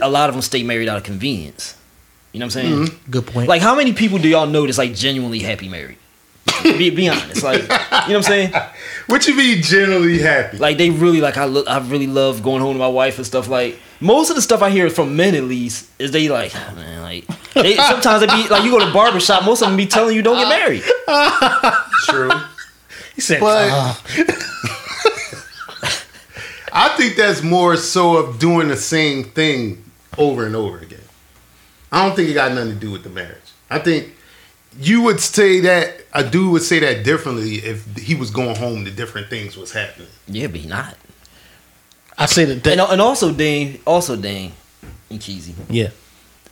a 0.00 0.08
lot 0.08 0.28
of 0.28 0.34
them 0.34 0.42
stay 0.42 0.62
married 0.62 0.88
out 0.88 0.96
of 0.98 1.02
convenience. 1.02 1.76
You 2.32 2.40
know 2.40 2.46
what 2.46 2.56
I'm 2.56 2.62
saying? 2.62 2.86
Mm-hmm. 2.86 3.10
Good 3.10 3.26
point. 3.26 3.48
Like, 3.48 3.62
how 3.62 3.74
many 3.74 3.92
people 3.92 4.18
do 4.18 4.28
y'all 4.28 4.46
know 4.46 4.66
that's 4.66 4.78
like 4.78 4.94
genuinely 4.94 5.38
happy 5.38 5.68
married? 5.68 5.96
be, 6.62 6.90
be 6.90 7.08
honest, 7.08 7.42
like 7.42 7.62
you 7.62 7.68
know 7.68 7.76
what 7.90 8.10
I'm 8.16 8.22
saying? 8.22 8.54
What 9.06 9.26
you 9.28 9.36
mean 9.36 9.62
generally 9.62 10.18
happy? 10.18 10.58
Like 10.58 10.78
they 10.78 10.90
really 10.90 11.20
like 11.20 11.36
I 11.36 11.44
look. 11.44 11.68
I 11.68 11.78
really 11.78 12.08
love 12.08 12.42
going 12.42 12.60
home 12.60 12.72
to 12.74 12.78
my 12.78 12.88
wife 12.88 13.18
and 13.18 13.26
stuff. 13.26 13.46
Like 13.46 13.78
most 14.00 14.30
of 14.30 14.36
the 14.36 14.42
stuff 14.42 14.62
I 14.62 14.70
hear 14.70 14.88
from 14.90 15.16
men, 15.16 15.34
at 15.34 15.44
least, 15.44 15.88
is 15.98 16.10
they 16.10 16.28
like 16.28 16.52
"Ah, 16.54 16.72
man. 16.76 17.02
Like 17.02 17.26
they 17.54 17.76
sometimes 17.90 18.20
they 18.20 18.26
be 18.26 18.48
like 18.48 18.64
you 18.64 18.70
go 18.70 18.78
to 18.84 18.92
barber 18.92 19.20
shop. 19.20 19.44
Most 19.44 19.62
of 19.62 19.68
them 19.68 19.76
be 19.76 19.86
telling 19.86 20.14
you 20.16 20.22
don't 20.22 20.36
get 20.36 20.48
married. 20.48 20.82
True. 22.08 22.30
he 23.14 23.20
said, 23.20 23.40
But- 23.40 23.70
"Uh, 23.70 23.94
I 26.72 26.88
think 26.96 27.16
that's 27.16 27.42
more 27.42 27.76
so 27.76 28.16
of 28.16 28.38
doing 28.38 28.68
the 28.68 28.76
same 28.76 29.24
thing 29.24 29.82
over 30.18 30.44
and 30.44 30.54
over 30.54 30.78
again. 30.78 31.00
I 31.90 32.06
don't 32.06 32.14
think 32.14 32.28
it 32.28 32.34
got 32.34 32.52
nothing 32.52 32.74
to 32.74 32.78
do 32.78 32.90
with 32.90 33.02
the 33.02 33.08
marriage. 33.08 33.38
I 33.70 33.78
think 33.78 34.12
you 34.78 35.00
would 35.02 35.20
say 35.20 35.60
that 35.60 36.02
a 36.12 36.22
dude 36.28 36.52
would 36.52 36.62
say 36.62 36.78
that 36.80 37.02
differently 37.04 37.56
if 37.56 37.96
he 37.96 38.14
was 38.14 38.30
going 38.30 38.56
home 38.56 38.84
to 38.84 38.90
different 38.90 39.30
things 39.30 39.56
was 39.56 39.72
happening. 39.72 40.08
Yeah, 40.26 40.48
but 40.48 40.56
he 40.60 40.68
not. 40.68 40.96
I 42.18 42.26
say 42.26 42.44
that. 42.46 42.64
that 42.64 42.72
And, 42.72 42.80
and 42.80 43.00
also, 43.00 43.32
Dane, 43.32 43.80
also 43.86 44.16
Dane, 44.16 44.52
and 45.10 45.20
Cheesy. 45.20 45.54
yeah. 45.68 45.90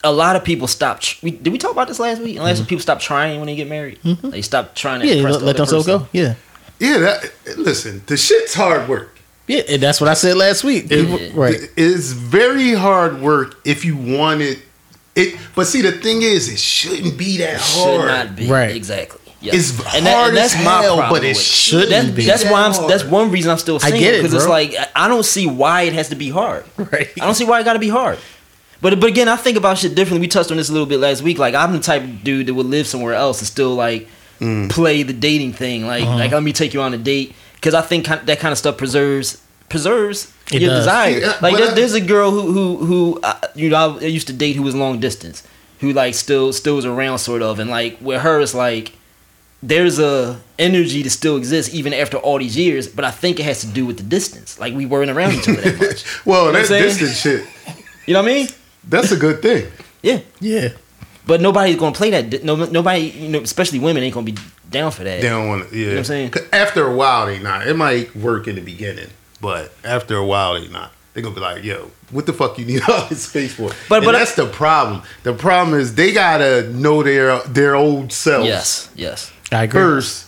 A 0.03 0.13
lot 0.13 0.37
of 0.37 0.45
people 0.45 0.67
stop. 0.67 1.01
We, 1.23 1.31
did 1.31 1.51
we 1.51 1.59
talk 1.59 1.73
about 1.73 1.89
this 1.89 1.99
last 1.99 2.21
week? 2.21 2.37
Unless 2.37 2.59
mm-hmm. 2.59 2.69
people 2.69 2.83
stop 2.83 3.01
trying 3.01 3.39
when 3.41 3.47
they 3.47 3.57
get 3.57 3.69
married, 3.69 4.03
mm-hmm. 4.03 4.31
they 4.31 4.43
stop 4.43 4.75
trying 4.75 5.01
to 5.01 5.07
Yeah. 5.07 5.23
Let, 5.23 5.39
the 5.41 5.47
let 5.47 5.57
other 5.57 5.65
themselves 5.65 5.87
go. 5.87 6.07
Yeah. 6.13 6.35
Yeah, 6.79 6.99
that, 6.99 7.33
listen, 7.57 8.03
the 8.07 8.17
shit's 8.19 8.53
hard 8.53 8.87
work. 8.87 9.17
Yeah. 9.47 9.63
And 9.67 9.83
that's 9.83 10.03
what 10.03 10.11
I 10.11 10.15
said 10.15 10.37
last 10.37 10.63
week. 10.63 10.91
People- 10.91 11.19
Yeah. 11.19 11.31
Right. 11.35 11.57
It's 11.77 12.13
very 12.13 12.75
hard 12.75 13.23
work 13.23 13.59
if 13.65 13.87
you 13.87 13.97
want 13.97 14.43
it. 14.43 14.59
It, 15.15 15.39
but 15.55 15.67
see, 15.69 15.81
the 15.81 15.93
thing 15.93 16.21
is, 16.23 16.49
it 16.53 16.59
shouldn't 16.59 17.17
be 17.17 17.39
that 17.39 17.61
Should 17.61 18.01
hard. 18.01 18.09
not 18.09 18.37
be 18.37 18.47
Right. 18.47 18.75
exactly. 18.77 19.21
Yes. 19.45 19.55
It's 19.79 20.07
hard 20.09 20.35
as 20.37 20.53
hell, 20.53 20.97
but 21.11 21.23
it 21.25 21.37
shouldn't 21.37 21.91
That's- 21.91 22.11
be 22.13 22.25
That's 22.25 22.45
why 22.45 22.63
I'm. 22.65 22.89
That's 22.89 23.05
one 23.05 23.31
reason 23.31 23.51
I'm 23.51 23.59
still 23.59 23.77
I 23.77 23.91
single 23.91 24.01
get 24.01 24.15
it, 24.15 24.19
because 24.23 24.35
it's 24.35 24.49
like 24.49 24.75
I 24.97 25.07
don't 25.09 25.25
see 25.25 25.47
why 25.47 25.83
it 25.83 25.93
has 25.93 26.09
to 26.09 26.17
be 26.17 26.31
hard. 26.31 26.65
Right. 26.79 27.09
I 27.21 27.25
don't 27.25 27.35
see 27.35 27.45
why 27.45 27.61
it 27.61 27.65
got 27.65 27.75
to 27.75 27.79
be 27.79 27.89
hard. 27.91 28.19
But 28.81 28.99
but 29.01 29.09
again, 29.09 29.29
I 29.29 29.37
think 29.37 29.57
about 29.57 29.79
shit 29.79 29.95
differently. 29.95 30.21
We 30.21 30.29
touched 30.29 30.51
on 30.51 30.57
this 30.57 30.69
a 30.69 30.73
little 30.73 30.87
bit 30.87 30.99
last 31.01 31.23
week. 31.23 31.39
Like 31.39 31.55
I'm 31.55 31.73
the 31.73 31.79
type 31.81 32.03
of 32.03 32.25
dude 32.25 32.47
that 32.47 32.55
would 32.55 32.67
live 32.67 32.87
somewhere 32.87 33.15
else 33.15 33.41
and 33.41 33.47
still 33.47 33.75
like 33.75 34.09
Mm. 34.41 34.69
play 34.69 35.05
the 35.05 35.13
dating 35.13 35.53
thing. 35.53 35.87
Like 35.87 36.03
Uh-huh. 36.05 36.17
like 36.17 36.33
let 36.33 36.43
me 36.43 36.53
take 36.53 36.75
you 36.75 36.83
on 36.83 36.93
a 36.93 36.99
date 36.99 37.35
because 37.55 37.73
I 37.73 37.83
think 37.83 38.07
that 38.09 38.39
kind 38.41 38.51
of 38.51 38.59
stuff 38.59 38.77
preserves 38.77 39.39
preserves 39.69 40.33
It 40.53 40.61
your 40.61 40.71
does. 40.71 40.81
desire. 40.85 41.19
Yeah, 41.19 41.27
like 41.41 41.53
but 41.53 41.57
there's, 41.59 41.71
I- 41.71 41.75
there's 41.75 41.95
a 41.95 42.01
girl 42.01 42.31
who 42.33 42.53
who 42.53 42.77
who 42.85 43.21
uh, 43.23 43.35
you 43.55 43.69
know 43.71 43.99
I 44.01 44.05
used 44.07 44.27
to 44.27 44.33
date 44.33 44.57
who 44.57 44.63
was 44.63 44.75
long 44.75 44.99
distance 45.01 45.43
who 45.81 45.93
like 45.93 46.15
still 46.15 46.53
still 46.53 46.77
was 46.77 46.85
around 46.85 47.19
sort 47.19 47.43
of 47.43 47.59
and 47.61 47.71
like 47.71 47.97
with 48.01 48.21
her 48.23 48.41
it's 48.41 48.55
like 48.55 48.93
there's 49.67 49.99
a 49.99 50.39
energy 50.59 51.03
that 51.03 51.11
still 51.11 51.37
exists 51.37 51.75
even 51.75 51.93
after 51.95 52.19
all 52.19 52.39
these 52.39 52.57
years, 52.57 52.87
but 52.87 53.05
I 53.05 53.11
think 53.11 53.41
it 53.41 53.45
has 53.45 53.61
to 53.63 53.67
do 53.67 53.87
with 53.87 53.97
the 53.97 54.03
distance. 54.03 54.59
Like 54.59 54.75
we 54.75 54.85
weren't 54.87 55.11
around 55.11 55.33
each 55.35 55.49
other 55.49 55.61
that 55.63 55.79
much. 55.81 56.05
well, 56.27 56.47
You 56.47 56.53
know 56.53 56.53
that 56.53 56.53
what 56.53 56.61
I'm 56.61 56.67
saying? 56.67 56.83
distance 56.83 57.17
shit, 57.21 57.47
You 58.07 58.15
know 58.15 58.23
what 58.23 58.31
I 58.31 58.35
mean? 58.35 58.49
that's 58.89 59.11
a 59.13 59.17
good 59.17 59.41
thing. 59.43 59.67
Yeah. 60.03 60.21
Yeah. 60.39 60.69
But 61.27 61.41
nobody's 61.41 61.77
gonna 61.77 61.95
play 61.95 62.11
that. 62.11 62.45
No, 62.45 62.57
nobody, 62.57 63.05
you 63.07 63.31
know, 63.31 63.41
especially 63.41 63.79
women, 63.79 64.03
ain't 64.03 64.13
gonna 64.13 64.27
be 64.27 64.37
down 64.69 64.91
for 64.91 65.03
that. 65.03 65.23
They 65.23 65.31
don't 65.31 65.49
want 65.49 65.71
to, 65.71 65.75
yeah. 65.75 65.81
You 65.81 65.87
know 65.87 65.93
what 65.93 65.99
I'm 66.01 66.05
saying? 66.05 66.35
After 66.53 66.87
a 66.87 66.95
while, 66.95 67.25
they 67.25 67.39
not. 67.39 67.67
It 67.67 67.75
might 67.75 68.15
work 68.15 68.47
in 68.47 68.57
the 68.57 68.61
beginning, 68.61 69.09
but 69.41 69.73
after 69.83 70.15
a 70.19 70.27
while, 70.27 70.61
they 70.61 70.69
not. 70.69 70.93
They 71.15 71.23
gonna 71.23 71.35
be 71.35 71.41
like, 71.41 71.65
"Yo, 71.65 71.91
what 72.11 72.27
the 72.27 72.35
fuck 72.35 72.59
you 72.59 72.67
need 72.67 72.83
all 72.91 73.07
this 73.09 73.25
space 73.25 73.55
for?" 73.55 73.71
But- 73.89 73.97
And 73.97 74.05
but 74.05 74.15
I- 74.15 74.19
that's 74.19 74.35
the 74.35 74.45
problem. 74.47 75.01
The 75.23 75.33
problem 75.33 75.81
is 75.81 75.95
they 75.95 76.13
gotta 76.13 76.69
know 76.71 77.03
their 77.03 77.39
their 77.45 77.75
old 77.77 78.13
selves 78.13 78.47
Yes, 78.47 78.91
yes. 78.95 79.33
I 79.53 79.65
agree. 79.65 79.81
first, 79.81 80.27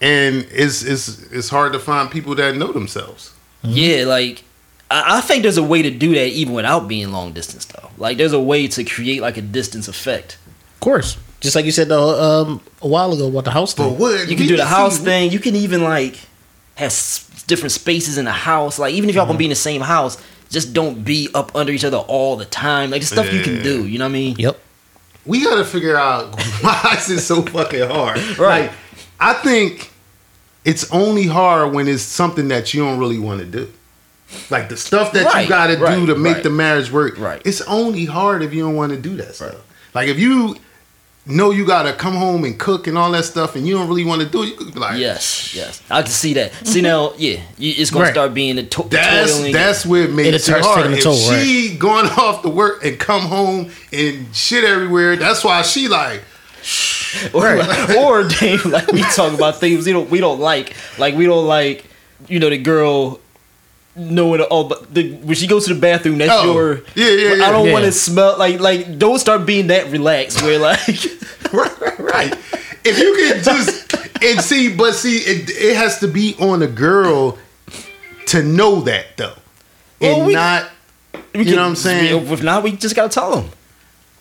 and 0.00 0.46
it's 0.50 0.82
it's 0.82 1.08
it's 1.30 1.48
hard 1.48 1.72
to 1.72 1.78
find 1.78 2.10
people 2.10 2.34
that 2.36 2.56
know 2.56 2.72
themselves. 2.72 3.32
Yeah, 3.62 4.04
like 4.06 4.42
I, 4.90 5.18
I 5.18 5.20
think 5.20 5.42
there's 5.42 5.58
a 5.58 5.62
way 5.62 5.82
to 5.82 5.90
do 5.90 6.14
that 6.14 6.28
even 6.28 6.54
without 6.54 6.88
being 6.88 7.12
long 7.12 7.32
distance 7.32 7.64
though. 7.66 7.90
Like 7.98 8.16
there's 8.16 8.32
a 8.32 8.40
way 8.40 8.66
to 8.68 8.84
create 8.84 9.20
like 9.20 9.36
a 9.36 9.42
distance 9.42 9.88
effect. 9.88 10.38
Of 10.74 10.80
course. 10.80 11.16
Just 11.40 11.56
like 11.56 11.64
you 11.64 11.70
said 11.72 11.90
uh, 11.90 12.42
um, 12.42 12.60
a 12.82 12.88
while 12.88 13.12
ago 13.12 13.28
about 13.28 13.44
the 13.44 13.50
house 13.50 13.72
But 13.74 13.88
thing. 13.90 13.98
what 13.98 14.28
You 14.28 14.36
can 14.36 14.46
do 14.46 14.56
the 14.58 14.62
see, 14.64 14.68
house 14.68 14.98
thing. 14.98 15.30
You 15.30 15.38
can 15.38 15.56
even 15.56 15.82
like 15.82 16.16
have 16.74 16.88
s- 16.88 17.44
different 17.46 17.72
spaces 17.72 18.18
in 18.18 18.26
the 18.26 18.32
house. 18.32 18.78
Like 18.78 18.92
even 18.94 19.08
if 19.08 19.16
y'all 19.16 19.24
gonna 19.26 19.38
be 19.38 19.44
in 19.46 19.50
the 19.50 19.54
same 19.56 19.80
house, 19.80 20.20
just 20.50 20.74
don't 20.74 21.02
be 21.04 21.28
up 21.34 21.54
under 21.56 21.72
each 21.72 21.84
other 21.84 21.96
all 21.96 22.36
the 22.36 22.44
time. 22.44 22.90
Like 22.90 23.00
the 23.00 23.06
stuff 23.06 23.32
you 23.32 23.42
can 23.42 23.62
do. 23.62 23.86
You 23.86 23.98
know 23.98 24.04
what 24.04 24.10
I 24.10 24.12
mean? 24.12 24.36
Yep. 24.38 24.58
We 25.30 25.44
gotta 25.44 25.64
figure 25.64 25.96
out 25.96 26.34
why 26.60 26.96
is 26.98 27.08
it 27.08 27.20
so 27.20 27.42
fucking 27.42 27.88
hard. 27.88 28.18
Right. 28.36 28.62
Like, 28.62 28.72
I 29.20 29.32
think 29.34 29.90
it's 30.64 30.90
only 30.92 31.26
hard 31.26 31.72
when 31.72 31.86
it's 31.88 32.02
something 32.02 32.48
that 32.48 32.74
you 32.74 32.82
don't 32.82 32.98
really 32.98 33.18
want 33.18 33.40
to 33.40 33.46
do. 33.46 33.72
Like 34.50 34.68
the 34.68 34.76
stuff 34.76 35.12
that 35.12 35.26
Right, 35.26 35.42
you 35.44 35.48
gotta 35.48 35.76
right, 35.78 35.94
do 35.94 36.06
to 36.06 36.16
make 36.16 36.34
right. 36.34 36.42
the 36.42 36.50
marriage 36.50 36.90
work. 36.90 37.16
Right. 37.18 37.40
It's 37.44 37.60
only 37.62 38.04
hard 38.04 38.42
if 38.42 38.52
you 38.52 38.62
don't 38.64 38.74
want 38.74 38.92
to 38.92 38.98
do 38.98 39.16
that 39.18 39.36
stuff. 39.36 39.56
Like 39.94 40.08
if 40.08 40.18
you 40.18 40.56
know 41.30 41.50
you 41.50 41.64
gotta 41.66 41.92
come 41.92 42.14
home 42.14 42.44
and 42.44 42.58
cook 42.58 42.86
and 42.86 42.98
all 42.98 43.10
that 43.12 43.24
stuff 43.24 43.56
and 43.56 43.66
you 43.66 43.74
don't 43.74 43.88
really 43.88 44.04
want 44.04 44.20
to 44.22 44.28
do 44.28 44.42
it, 44.42 44.46
you 44.50 44.54
could 44.56 44.74
be 44.74 44.80
like, 44.80 44.98
Yes, 44.98 45.54
yes. 45.54 45.82
I 45.90 46.02
can 46.02 46.10
see 46.10 46.34
that. 46.34 46.52
See 46.66 46.80
mm-hmm. 46.80 46.82
now, 46.86 47.12
yeah, 47.16 47.40
you, 47.58 47.74
it's 47.76 47.90
gonna 47.90 48.04
Right. 48.06 48.12
start 48.14 48.34
being 48.34 48.58
a 48.58 48.62
to- 48.64 48.86
That's 48.90 49.36
toiling. 49.36 49.52
that's 49.52 49.86
what 49.86 50.00
It 50.00 50.12
makes 50.12 50.28
it 50.36 50.42
starts 50.42 50.66
hard. 50.66 50.78
taking 50.78 50.92
a 50.94 50.96
If 50.98 51.02
toll, 51.04 51.14
she 51.16 51.76
going 51.76 52.06
off 52.18 52.42
to 52.42 52.48
work 52.48 52.84
and 52.84 52.98
come 52.98 53.22
home 53.22 53.70
and 53.92 54.34
shit 54.34 54.64
everywhere, 54.64 55.16
that's 55.16 55.42
why 55.44 55.62
she 55.62 55.88
like 55.88 56.22
or, 57.32 57.58
or 57.98 58.24
Dave, 58.28 58.64
like 58.66 58.90
we 58.92 59.02
talk 59.02 59.32
about 59.32 59.58
things 59.60 59.86
we 59.86 59.92
don't 59.92 60.10
we 60.10 60.20
don't 60.20 60.40
like. 60.40 60.74
Like 60.98 61.14
we 61.14 61.24
don't 61.26 61.46
like, 61.46 61.84
you 62.28 62.38
know, 62.38 62.50
the 62.50 62.58
girl 62.58 63.18
knowing 63.96 64.40
all 64.40 64.64
but 64.64 64.92
the, 64.94 65.12
when 65.16 65.34
she 65.34 65.46
goes 65.46 65.66
to 65.66 65.74
the 65.74 65.80
bathroom, 65.80 66.18
that's 66.18 66.30
Oh, 66.32 66.52
your. 66.52 66.74
yeah, 66.94 67.08
yeah, 67.08 67.34
yeah. 67.36 67.44
I 67.46 67.50
don't 67.50 67.70
want 67.72 67.84
to 67.84 67.92
smell 67.92 68.38
like 68.38 68.60
like. 68.60 68.98
Don't 68.98 69.18
start 69.18 69.46
being 69.46 69.68
that 69.68 69.90
relaxed. 69.90 70.42
Where 70.42 70.58
like, 70.58 70.78
right. 71.98 72.32
If 72.84 72.98
you 72.98 73.14
can 73.16 73.42
just 73.44 73.92
and 74.22 74.40
see, 74.40 74.74
but 74.74 74.92
see, 74.94 75.18
it 75.18 75.50
it 75.50 75.76
has 75.76 75.98
to 76.00 76.08
be 76.08 76.34
on 76.40 76.62
a 76.62 76.66
girl 76.66 77.38
to 78.26 78.42
know 78.42 78.80
that 78.82 79.16
though, 79.16 79.34
and 80.00 80.16
Well, 80.18 80.26
we- 80.26 80.34
not. 80.34 80.70
we 81.34 81.40
You 81.40 81.44
can- 81.44 81.54
know 81.56 81.62
what 81.62 81.68
I'm 81.68 81.76
saying? 81.76 82.26
If 82.28 82.42
not, 82.42 82.62
we 82.62 82.72
just 82.72 82.94
gotta 82.94 83.08
tell 83.08 83.34
them. 83.34 83.50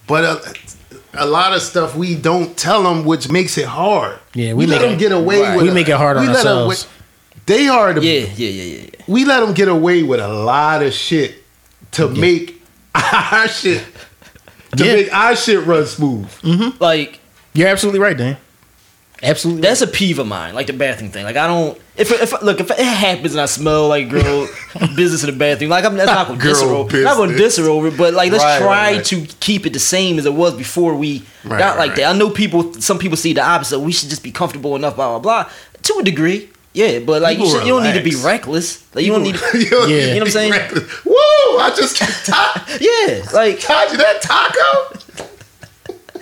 But 0.08 0.24
a, 0.24 0.54
a 1.14 1.26
lot 1.28 1.54
of 1.54 1.62
stuff 1.62 1.96
we 1.96 2.16
don't 2.16 2.58
tell 2.58 2.82
them, 2.84 3.06
which 3.06 3.30
makes 3.30 3.58
it 3.60 3.66
hard. 3.66 4.18
Yeah, 4.34 4.54
we, 4.54 4.66
we 4.66 4.72
let 4.72 4.82
make 4.82 4.90
them 4.90 5.00
get 5.00 5.12
away 5.12 5.42
right. 5.42 5.56
with. 5.56 5.64
We 5.66 5.70
a- 5.70 5.74
make 5.74 5.88
it 5.90 5.96
hard 5.98 6.18
on 6.18 6.26
let 6.26 6.32
'em 6.32 6.36
ourselves. 6.38 6.88
Wi- 7.50 7.58
they 7.64 7.68
are 7.68 7.94
the. 7.94 8.02
Yeah, 8.06 8.20
yeah, 8.36 8.50
yeah, 8.50 8.64
yeah. 8.64 8.82
yeah. 8.84 9.04
We 9.08 9.26
let 9.26 9.40
them 9.42 9.54
get 9.54 9.68
away 9.68 10.04
with 10.04 10.20
a 10.20 10.28
lot 10.28 10.84
of 10.84 10.94
shit 10.94 11.36
to 11.92 12.08
make 12.10 12.62
our 12.96 13.48
shit 13.48 13.84
to 14.78 14.86
Yeah. 14.86 14.94
make 14.96 15.14
our 15.14 15.36
shit 15.36 15.66
run 15.66 15.86
smooth. 15.86 16.28
Mm-hmm. 16.42 16.82
Like 16.82 17.20
You're 17.54 17.68
absolutely 17.70 18.00
right, 18.00 18.18
Dan. 18.18 18.38
Absolutely. 19.22 19.62
that's 19.64 19.82
a 19.82 19.88
peeve 19.88 20.18
of 20.20 20.28
mine. 20.28 20.56
Like 20.56 20.68
the 20.68 20.74
bathroom 20.74 21.12
thing. 21.12 21.26
Like 21.26 21.36
I 21.36 21.46
don't. 21.48 21.78
If 21.98 22.10
if 22.12 22.42
look 22.42 22.62
if 22.62 22.72
it 22.72 22.80
happens 22.80 23.34
and 23.34 23.42
I 23.42 23.48
smell 23.48 23.90
like 23.90 24.10
girl 24.10 24.48
business 24.96 25.26
in 25.26 25.30
the 25.32 25.36
bathroom, 25.38 25.70
like 25.72 25.84
I'm 25.84 25.98
that's 25.98 26.08
not 26.10 26.28
gonna 26.28 26.40
Girl 26.40 26.54
diss 26.54 26.62
her 26.62 26.68
over. 26.70 27.02
Not 27.02 27.18
gonna 27.18 27.32
business. 27.34 27.56
diss 27.58 27.66
over, 27.68 27.88
it, 27.88 27.98
but 27.98 28.14
like 28.14 28.32
let's 28.32 28.42
Right, 28.46 28.60
try 28.60 28.68
right, 28.68 28.96
right. 28.98 29.06
to 29.08 29.26
keep 29.42 29.66
it 29.66 29.74
the 29.74 29.80
same 29.80 30.20
as 30.20 30.26
it 30.26 30.34
was 30.34 30.54
before 30.54 30.96
we 30.96 31.24
Right, 31.44 31.60
got 31.60 31.76
right, 31.78 31.88
like 31.90 31.96
that. 31.98 32.16
I 32.16 32.18
know 32.18 32.30
people. 32.30 32.74
Some 32.76 32.98
people 32.98 33.18
see 33.18 33.34
the 33.34 33.44
opposite. 33.44 33.80
We 33.82 33.92
should 33.92 34.10
just 34.10 34.24
be 34.24 34.32
comfortable 34.32 34.78
enough. 34.78 34.96
Blah 34.96 35.20
blah 35.20 35.44
blah. 35.44 35.52
To 35.82 35.98
a 36.00 36.04
degree, 36.04 36.50
yeah. 36.74 37.00
But 37.00 37.22
like 37.22 37.38
you, 37.38 37.48
should, 37.50 37.64
you 37.66 37.74
don't 37.74 37.84
need 37.84 37.94
to 37.96 38.04
be 38.04 38.16
reckless. 38.16 38.84
Like 38.96 39.06
you 39.06 39.12
don't 39.12 39.24
need. 39.24 39.36
To, 39.36 39.58
you 39.58 39.70
know, 39.70 39.86
Yeah. 39.86 40.14
You 40.14 40.14
know 40.16 40.20
what 40.20 40.24
I'm 40.24 40.32
saying? 40.32 40.52
Woo! 41.06 41.60
I 41.60 41.74
just 41.76 41.98
tied 41.98 42.62
yeah, 42.82 43.24
like 43.34 43.62
you 43.62 43.98
that 43.98 44.22
taco. 44.22 45.26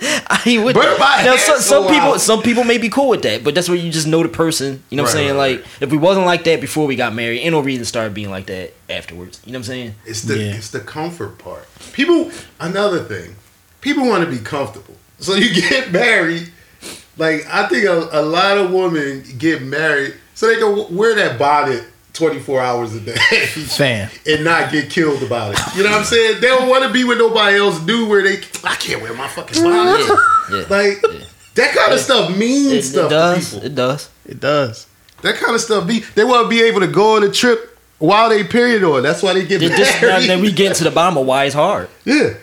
I 0.00 0.40
ain't 0.46 0.64
with 0.64 0.74
Burn 0.76 0.98
my 0.98 1.22
that. 1.22 1.24
Now, 1.24 1.36
some, 1.36 1.56
so 1.56 1.82
some 1.82 1.92
people, 1.92 2.12
out. 2.12 2.20
some 2.20 2.42
people 2.42 2.62
may 2.62 2.78
be 2.78 2.88
cool 2.88 3.08
with 3.08 3.22
that, 3.22 3.42
but 3.42 3.54
that's 3.54 3.68
where 3.68 3.76
you 3.76 3.90
just 3.90 4.06
know 4.06 4.22
the 4.22 4.28
person. 4.28 4.82
You 4.90 4.96
know 4.96 5.02
what 5.02 5.10
I'm 5.10 5.16
saying? 5.16 5.36
right, 5.36 5.56
like, 5.58 5.66
if 5.80 5.90
we 5.90 5.98
wasn't 5.98 6.26
like 6.26 6.44
that 6.44 6.60
before 6.60 6.86
we 6.86 6.94
got 6.94 7.14
married, 7.14 7.40
ain't 7.40 7.52
no 7.52 7.60
reason 7.60 7.80
to 7.80 7.84
start 7.84 8.14
being 8.14 8.30
like 8.30 8.46
that 8.46 8.74
afterwards. 8.88 9.40
You 9.44 9.52
know 9.52 9.58
what 9.58 9.60
I'm 9.62 9.72
saying? 9.72 9.94
It's 10.06 10.22
the 10.22 10.38
Yeah. 10.38 10.54
it's 10.54 10.70
the 10.70 10.80
comfort 10.80 11.38
part. 11.38 11.66
People 11.92 12.30
another 12.60 13.02
thing. 13.02 13.34
People 13.80 14.06
want 14.06 14.24
to 14.24 14.30
be 14.30 14.38
comfortable. 14.38 14.94
So 15.18 15.34
you 15.34 15.52
get 15.68 15.90
married. 15.90 16.52
Like 17.16 17.46
I 17.52 17.66
think 17.68 17.84
a, 17.84 18.08
a 18.12 18.22
lot 18.22 18.58
of 18.58 18.70
women 18.72 19.24
get 19.38 19.62
married 19.62 20.14
so 20.34 20.46
they 20.46 20.56
can 20.56 20.94
wear 20.96 21.14
that 21.16 21.38
bonnet 21.38 21.84
24 22.12 22.60
hours 22.60 22.94
a 22.94 23.00
day 23.00 23.14
Fan. 23.46 24.10
and 24.26 24.44
not 24.44 24.72
get 24.72 24.90
killed 24.90 25.22
about 25.22 25.54
it. 25.54 25.76
You 25.76 25.82
know 25.84 25.90
what 25.90 25.98
I'm 26.00 26.04
saying? 26.04 26.40
They 26.40 26.48
don't 26.48 26.68
want 26.68 26.84
to 26.84 26.92
be 26.92 27.04
with 27.04 27.18
nobody 27.18 27.56
else 27.58 27.78
do 27.80 28.08
where 28.08 28.22
they 28.22 28.38
I 28.64 28.74
can't 28.76 29.02
wear 29.02 29.14
my 29.14 29.28
fucking 29.28 29.62
bonnet. 29.62 30.00
Yeah, 30.00 30.16
yeah. 30.58 30.64
Like 30.68 31.02
that 31.54 31.74
kind 31.74 31.92
of 31.92 31.98
stuff 32.00 32.36
means 32.36 32.72
It, 32.72 32.82
stuff 32.84 33.06
it 33.06 33.10
does. 33.14 33.48
to 33.50 33.54
people. 33.56 33.66
It 33.66 33.74
does. 33.74 34.10
It 34.26 34.40
does. 34.40 34.86
That 35.22 35.34
kind 35.36 35.54
of 35.54 35.60
stuff 35.60 35.86
be 35.88 36.00
they 36.14 36.22
want 36.24 36.44
to 36.44 36.48
be 36.48 36.62
able 36.62 36.80
to 36.80 36.86
go 36.86 37.16
on 37.16 37.24
a 37.24 37.30
trip 37.32 37.76
while 37.98 38.28
they 38.28 38.44
period 38.44 38.84
on. 38.84 39.02
That's 39.02 39.22
why 39.24 39.34
they 39.34 39.44
get 39.44 39.60
It 39.60 39.72
just, 39.76 40.00
now, 40.00 40.08
married. 40.08 40.28
then 40.28 40.40
we 40.40 40.52
get 40.52 40.68
into 40.68 40.84
the 40.84 40.92
bottom 40.92 41.18
of 41.18 41.26
why 41.26 41.44
it's 41.46 41.54
hard. 41.56 41.88
yeah. 42.04 42.34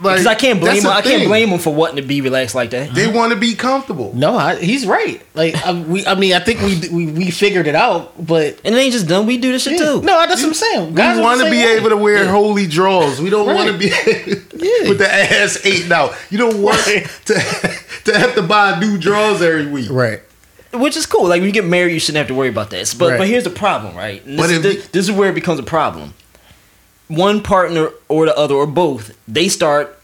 They- 0.00 0.04
like, 0.08 0.14
Because 0.16 0.26
I 0.26 0.34
can't 0.34 0.60
blame 0.60 0.72
that's 0.74 0.82
them. 0.84 0.92
the 0.92 0.96
I 0.98 1.02
can't 1.02 1.20
thing. 1.20 1.28
blame 1.28 1.50
them 1.50 1.58
for 1.60 1.72
wanting 1.74 1.96
to 1.96 2.02
be 2.02 2.20
relaxed 2.20 2.54
like 2.54 2.70
that. 2.70 2.94
They 2.94 3.06
want 3.06 3.32
to 3.32 3.38
be 3.38 3.54
comfortable. 3.54 4.12
No, 4.14 4.36
I, 4.36 4.56
he's 4.56 4.86
right. 4.86 5.22
Like 5.34 5.54
I, 5.64 5.72
we, 5.72 6.04
I 6.04 6.14
mean, 6.16 6.34
I 6.34 6.40
think 6.40 6.60
we, 6.62 6.88
we 6.88 7.06
we 7.12 7.30
figured 7.30 7.66
it 7.68 7.74
out, 7.76 8.12
but 8.26 8.58
And 8.64 8.74
it 8.74 8.78
ain't 8.78 8.92
just 8.92 9.06
done. 9.06 9.26
We 9.26 9.38
do 9.38 9.52
this 9.52 9.62
shit 9.62 9.74
yeah. 9.74 9.78
too. 9.86 10.02
no, 10.02 10.26
that's 10.26 10.42
what 10.42 10.48
I'm 10.48 10.54
saying. 10.54 10.88
We 10.90 10.94
Guys 10.96 11.18
are 11.18 11.22
want 11.22 11.40
to 11.40 11.50
be 11.50 11.58
way. 11.58 11.76
able 11.76 11.90
to 11.90 11.96
wear 11.96 12.28
holy 12.28 12.66
draws. 12.66 13.20
We 13.20 13.30
don't 13.30 13.46
want 13.46 13.68
to 13.68 13.72
Right. 13.72 13.78
be 13.80 13.86
Yeah. 14.64 14.88
with 14.88 14.98
the 14.98 15.08
ass 15.12 15.64
eaten 15.64 15.92
out. 15.92 16.14
You 16.30 16.38
don't 16.38 16.60
want 16.62 16.84
Right. 16.86 17.06
to 17.26 17.34
to 18.06 18.18
have 18.18 18.34
to 18.34 18.42
buy 18.42 18.78
new 18.80 18.98
draws 18.98 19.40
every 19.42 19.66
week. 19.66 19.90
Right. 19.90 20.20
Which 20.72 20.96
is 20.96 21.06
cool. 21.06 21.28
Like 21.28 21.38
when 21.38 21.44
you 21.46 21.52
get 21.52 21.64
married, 21.66 21.92
you 21.92 22.00
shouldn't 22.00 22.18
have 22.18 22.26
to 22.28 22.34
worry 22.34 22.48
about 22.48 22.70
that. 22.70 22.92
But 22.98 23.10
Right. 23.10 23.18
but 23.18 23.28
here's 23.28 23.44
the 23.44 23.50
problem, 23.50 23.94
right? 23.96 24.24
And 24.26 24.36
But 24.36 24.48
This, 24.48 24.58
if 24.58 24.64
is, 24.64 24.74
you- 24.74 24.82
this 24.92 25.04
is 25.08 25.12
where 25.12 25.30
it 25.30 25.34
becomes 25.34 25.60
a 25.60 25.62
problem. 25.62 26.14
One 27.08 27.42
partner 27.42 27.90
or 28.08 28.26
the 28.26 28.36
other 28.36 28.54
or 28.54 28.66
both, 28.66 29.16
they 29.28 29.48
start 29.48 29.98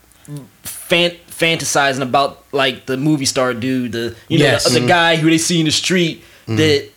fan, 0.62 1.12
fantasizing 1.28 2.02
about 2.02 2.44
like 2.52 2.86
the 2.86 2.96
movie 2.96 3.24
star 3.24 3.54
dude, 3.54 3.92
the 3.92 4.16
you 4.28 4.38
know 4.38 4.44
Yes. 4.44 4.64
the, 4.64 4.70
the 4.70 4.78
mm-hmm. 4.80 4.88
guy 4.88 5.16
who 5.16 5.30
they 5.30 5.38
see 5.38 5.60
in 5.60 5.66
the 5.66 5.72
street 5.72 6.22
mm-hmm. 6.42 6.56
that 6.56 6.90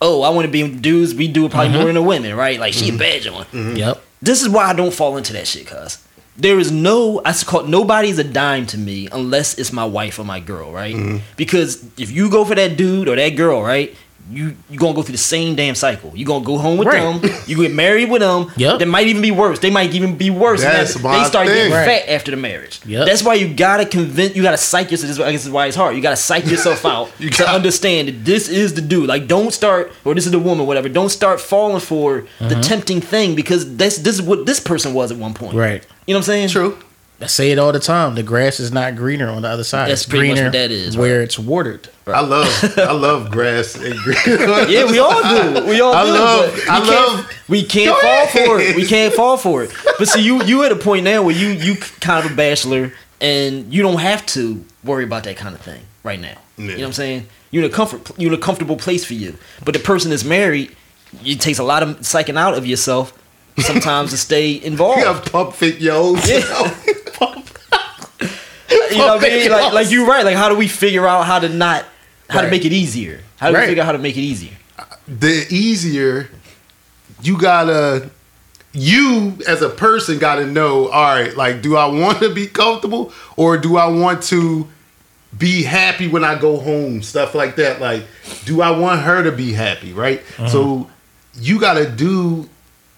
oh 0.00 0.22
I 0.22 0.30
want 0.30 0.46
to 0.46 0.50
be 0.50 0.62
with 0.62 0.80
dudes. 0.80 1.14
We 1.14 1.28
do 1.28 1.46
it 1.46 1.52
probably 1.52 1.70
more 1.70 1.78
mm-hmm. 1.80 1.86
than 1.86 1.94
the 1.96 2.02
women, 2.02 2.34
right? 2.36 2.58
Like 2.58 2.72
she 2.72 2.94
a 2.94 2.96
bad 2.96 3.26
one. 3.30 3.76
Yep. 3.76 4.02
This 4.22 4.42
is 4.42 4.48
why 4.48 4.66
I 4.66 4.72
don't 4.72 4.92
fall 4.92 5.16
into 5.16 5.32
that 5.34 5.46
shit, 5.46 5.66
cuz. 5.66 5.98
There 6.36 6.58
is 6.58 6.72
no, 6.72 7.20
I 7.24 7.34
call 7.34 7.64
nobody's 7.64 8.18
a 8.18 8.24
dime 8.24 8.64
to 8.66 8.78
me 8.78 9.08
unless 9.12 9.58
it's 9.58 9.72
my 9.72 9.84
wife 9.84 10.18
or 10.18 10.24
my 10.24 10.40
girl, 10.40 10.72
right? 10.72 10.94
Mm-hmm. 10.94 11.18
Because 11.36 11.84
if 11.98 12.10
you 12.10 12.30
go 12.30 12.44
for 12.46 12.54
that 12.54 12.78
dude 12.78 13.08
or 13.08 13.16
that 13.16 13.30
girl, 13.30 13.62
right, 13.62 13.94
you 14.30 14.56
you 14.70 14.78
gonna 14.78 14.94
go 14.94 15.02
through 15.02 15.12
the 15.12 15.18
same 15.18 15.54
damn 15.56 15.74
cycle. 15.74 16.12
You 16.14 16.24
gonna 16.24 16.44
go 16.44 16.56
home 16.58 16.78
with 16.78 16.86
Right. 16.88 17.20
them. 17.22 17.30
You 17.46 17.56
get 17.62 17.72
married 17.72 18.10
with 18.10 18.20
them. 18.20 18.50
Yep. 18.56 18.78
They 18.78 18.84
might 18.84 19.06
even 19.08 19.22
be 19.22 19.30
worse. 19.30 19.58
They 19.58 19.70
might 19.70 19.92
even 19.94 20.16
be 20.16 20.30
worse. 20.30 20.62
That's 20.62 20.94
then 20.94 21.02
my 21.02 21.18
they 21.18 21.24
start 21.24 21.46
getting 21.46 21.64
thing. 21.64 21.72
Right. 21.72 22.02
fat 22.02 22.12
after 22.12 22.30
the 22.30 22.36
marriage. 22.36 22.80
Yep. 22.86 23.06
That's 23.06 23.22
why 23.22 23.34
you 23.34 23.52
gotta 23.52 23.84
convince. 23.86 24.36
You 24.36 24.42
gotta 24.42 24.56
psych 24.56 24.90
yourself. 24.90 25.08
This 25.08 25.18
is- 25.18 25.20
I 25.20 25.32
guess 25.32 25.40
this 25.40 25.46
is 25.46 25.52
why 25.52 25.66
it's 25.66 25.76
hard. 25.76 25.96
You 25.96 26.02
gotta 26.02 26.16
psych 26.16 26.46
yourself 26.50 26.84
out 26.84 27.10
You 27.18 27.30
to 27.30 27.38
got- 27.44 27.54
understand 27.54 28.08
that 28.08 28.24
this 28.24 28.48
is 28.48 28.74
the 28.74 28.80
dude. 28.82 29.08
Like, 29.08 29.26
don't 29.26 29.52
start 29.52 29.92
or 30.04 30.14
this 30.14 30.26
is 30.26 30.32
the 30.32 30.38
woman, 30.38 30.66
whatever. 30.66 30.88
Don't 30.88 31.08
start 31.10 31.40
falling 31.40 31.80
for 31.80 32.18
Uh-huh. 32.40 32.48
the 32.48 32.56
tempting 32.60 33.00
thing 33.00 33.34
because 33.34 33.76
this 33.76 33.98
this 33.98 34.14
is 34.14 34.22
what 34.22 34.46
this 34.46 34.60
person 34.60 34.94
was 34.94 35.10
at 35.10 35.16
one 35.18 35.34
point. 35.34 35.54
Right. 35.54 35.82
You 36.06 36.14
know 36.14 36.18
what 36.18 36.28
I'm 36.28 36.32
saying? 36.32 36.48
True. 36.50 36.76
I 37.22 37.26
say 37.26 37.50
it 37.50 37.58
all 37.58 37.70
the 37.72 37.80
time. 37.80 38.14
The 38.14 38.22
grass 38.22 38.60
is 38.60 38.72
not 38.72 38.96
greener 38.96 39.28
on 39.28 39.42
the 39.42 39.48
other 39.48 39.62
side. 39.64 39.90
That's 39.90 40.02
it's 40.02 40.08
pretty 40.10 40.28
much 40.28 40.36
greener 40.36 40.46
what 40.48 40.52
that 40.54 40.70
is, 40.70 40.96
where 40.96 41.18
right. 41.18 41.24
it's 41.24 41.38
watered. 41.38 41.88
I 42.06 42.20
love 42.20 42.74
I 42.78 42.92
love 42.92 43.30
grass 43.30 43.74
and 43.74 43.94
green. 43.98 44.16
Yeah, 44.70 44.86
we 44.90 44.98
all 44.98 45.20
do. 45.22 45.66
We 45.66 45.80
all 45.80 45.92
I 45.94 46.04
do. 46.06 46.12
love- 46.12 46.54
we 46.54 46.60
I 46.62 46.64
can't- 46.64 46.86
love- 46.86 47.30
We 47.48 47.62
can't 47.64 47.86
Go 47.94 48.00
fall 48.00 48.22
ahead. 48.24 48.46
for 48.46 48.60
it. 48.60 48.74
We 48.76 48.86
can't 48.86 49.12
fall 49.14 49.36
for 49.36 49.62
it. 49.64 49.70
But 49.98 50.08
see, 50.08 50.22
you 50.22 50.42
you 50.44 50.62
at 50.64 50.72
a 50.72 50.76
point 50.76 51.04
now 51.04 51.22
where 51.22 51.34
you 51.36 51.48
you 51.48 51.76
kind 52.00 52.24
of 52.24 52.32
a 52.32 52.34
bachelor 52.34 52.92
and 53.20 53.72
you 53.72 53.82
don't 53.82 53.98
have 54.00 54.24
to 54.26 54.64
worry 54.82 55.04
about 55.04 55.24
that 55.24 55.36
kind 55.36 55.54
of 55.54 55.60
thing 55.60 55.82
right 56.02 56.18
now. 56.20 56.38
You 56.56 56.68
know 56.68 56.74
what 56.76 56.84
I'm 56.86 56.92
saying? 56.94 57.26
You're 57.50 57.64
in 57.64 57.70
a 57.70 57.74
comfort. 57.74 58.10
You're 58.18 58.32
in 58.32 58.38
a 58.38 58.42
comfortable 58.42 58.76
place 58.76 59.04
for 59.04 59.14
you. 59.14 59.36
But 59.64 59.74
the 59.74 59.80
person 59.80 60.08
that's 60.10 60.24
married, 60.24 60.74
it 61.24 61.40
takes 61.40 61.58
a 61.58 61.64
lot 61.64 61.82
of 61.82 61.98
psyching 62.00 62.38
out 62.38 62.56
of 62.56 62.64
yourself 62.66 63.12
sometimes 63.58 64.10
to 64.12 64.16
stay 64.16 64.62
involved. 64.62 64.98
You 65.00 65.06
have 65.06 65.24
pump 65.30 65.54
fit 65.54 65.80
yo. 65.80 66.14
Yeah. 66.26 66.74
You 68.90 68.98
know 68.98 69.16
what 69.16 69.24
I 69.24 69.28
mean? 69.28 69.50
Like, 69.50 69.72
like 69.72 69.90
you're 69.90 70.06
right. 70.06 70.24
Like, 70.24 70.36
how 70.36 70.48
do 70.48 70.56
we 70.56 70.68
figure 70.68 71.06
out 71.06 71.24
how 71.26 71.38
to 71.38 71.48
not, 71.48 71.84
how 72.28 72.40
to 72.42 72.50
make 72.50 72.64
it 72.64 72.72
easier? 72.72 73.20
How 73.38 73.50
do 73.50 73.54
Right. 73.56 73.62
we 73.62 73.66
figure 73.68 73.82
out 73.82 73.86
how 73.86 73.92
to 73.92 73.98
make 73.98 74.16
it 74.16 74.20
easier? 74.22 74.52
the 75.08 75.44
easier 75.50 76.28
you 77.22 77.36
gotta 77.36 78.08
you 78.72 79.36
as 79.48 79.60
a 79.60 79.68
person 79.68 80.18
gotta 80.18 80.46
know 80.46 80.86
all 80.88 81.02
right 81.14 81.36
like 81.36 81.60
do 81.62 81.76
i 81.76 81.84
want 81.86 82.18
to 82.20 82.32
be 82.32 82.46
comfortable 82.46 83.12
or 83.36 83.58
do 83.58 83.76
i 83.76 83.86
want 83.88 84.22
to 84.22 84.68
be 85.36 85.64
happy 85.64 86.06
when 86.06 86.22
i 86.24 86.38
go 86.38 86.56
home 86.58 87.02
stuff 87.02 87.34
like 87.34 87.56
that 87.56 87.80
like 87.80 88.04
do 88.44 88.62
i 88.62 88.70
want 88.70 89.00
her 89.00 89.24
to 89.24 89.32
be 89.32 89.52
happy 89.52 89.92
right 89.92 90.20
uh-huh. 90.38 90.48
so 90.48 90.90
you 91.34 91.58
gotta 91.58 91.88
do 91.90 92.48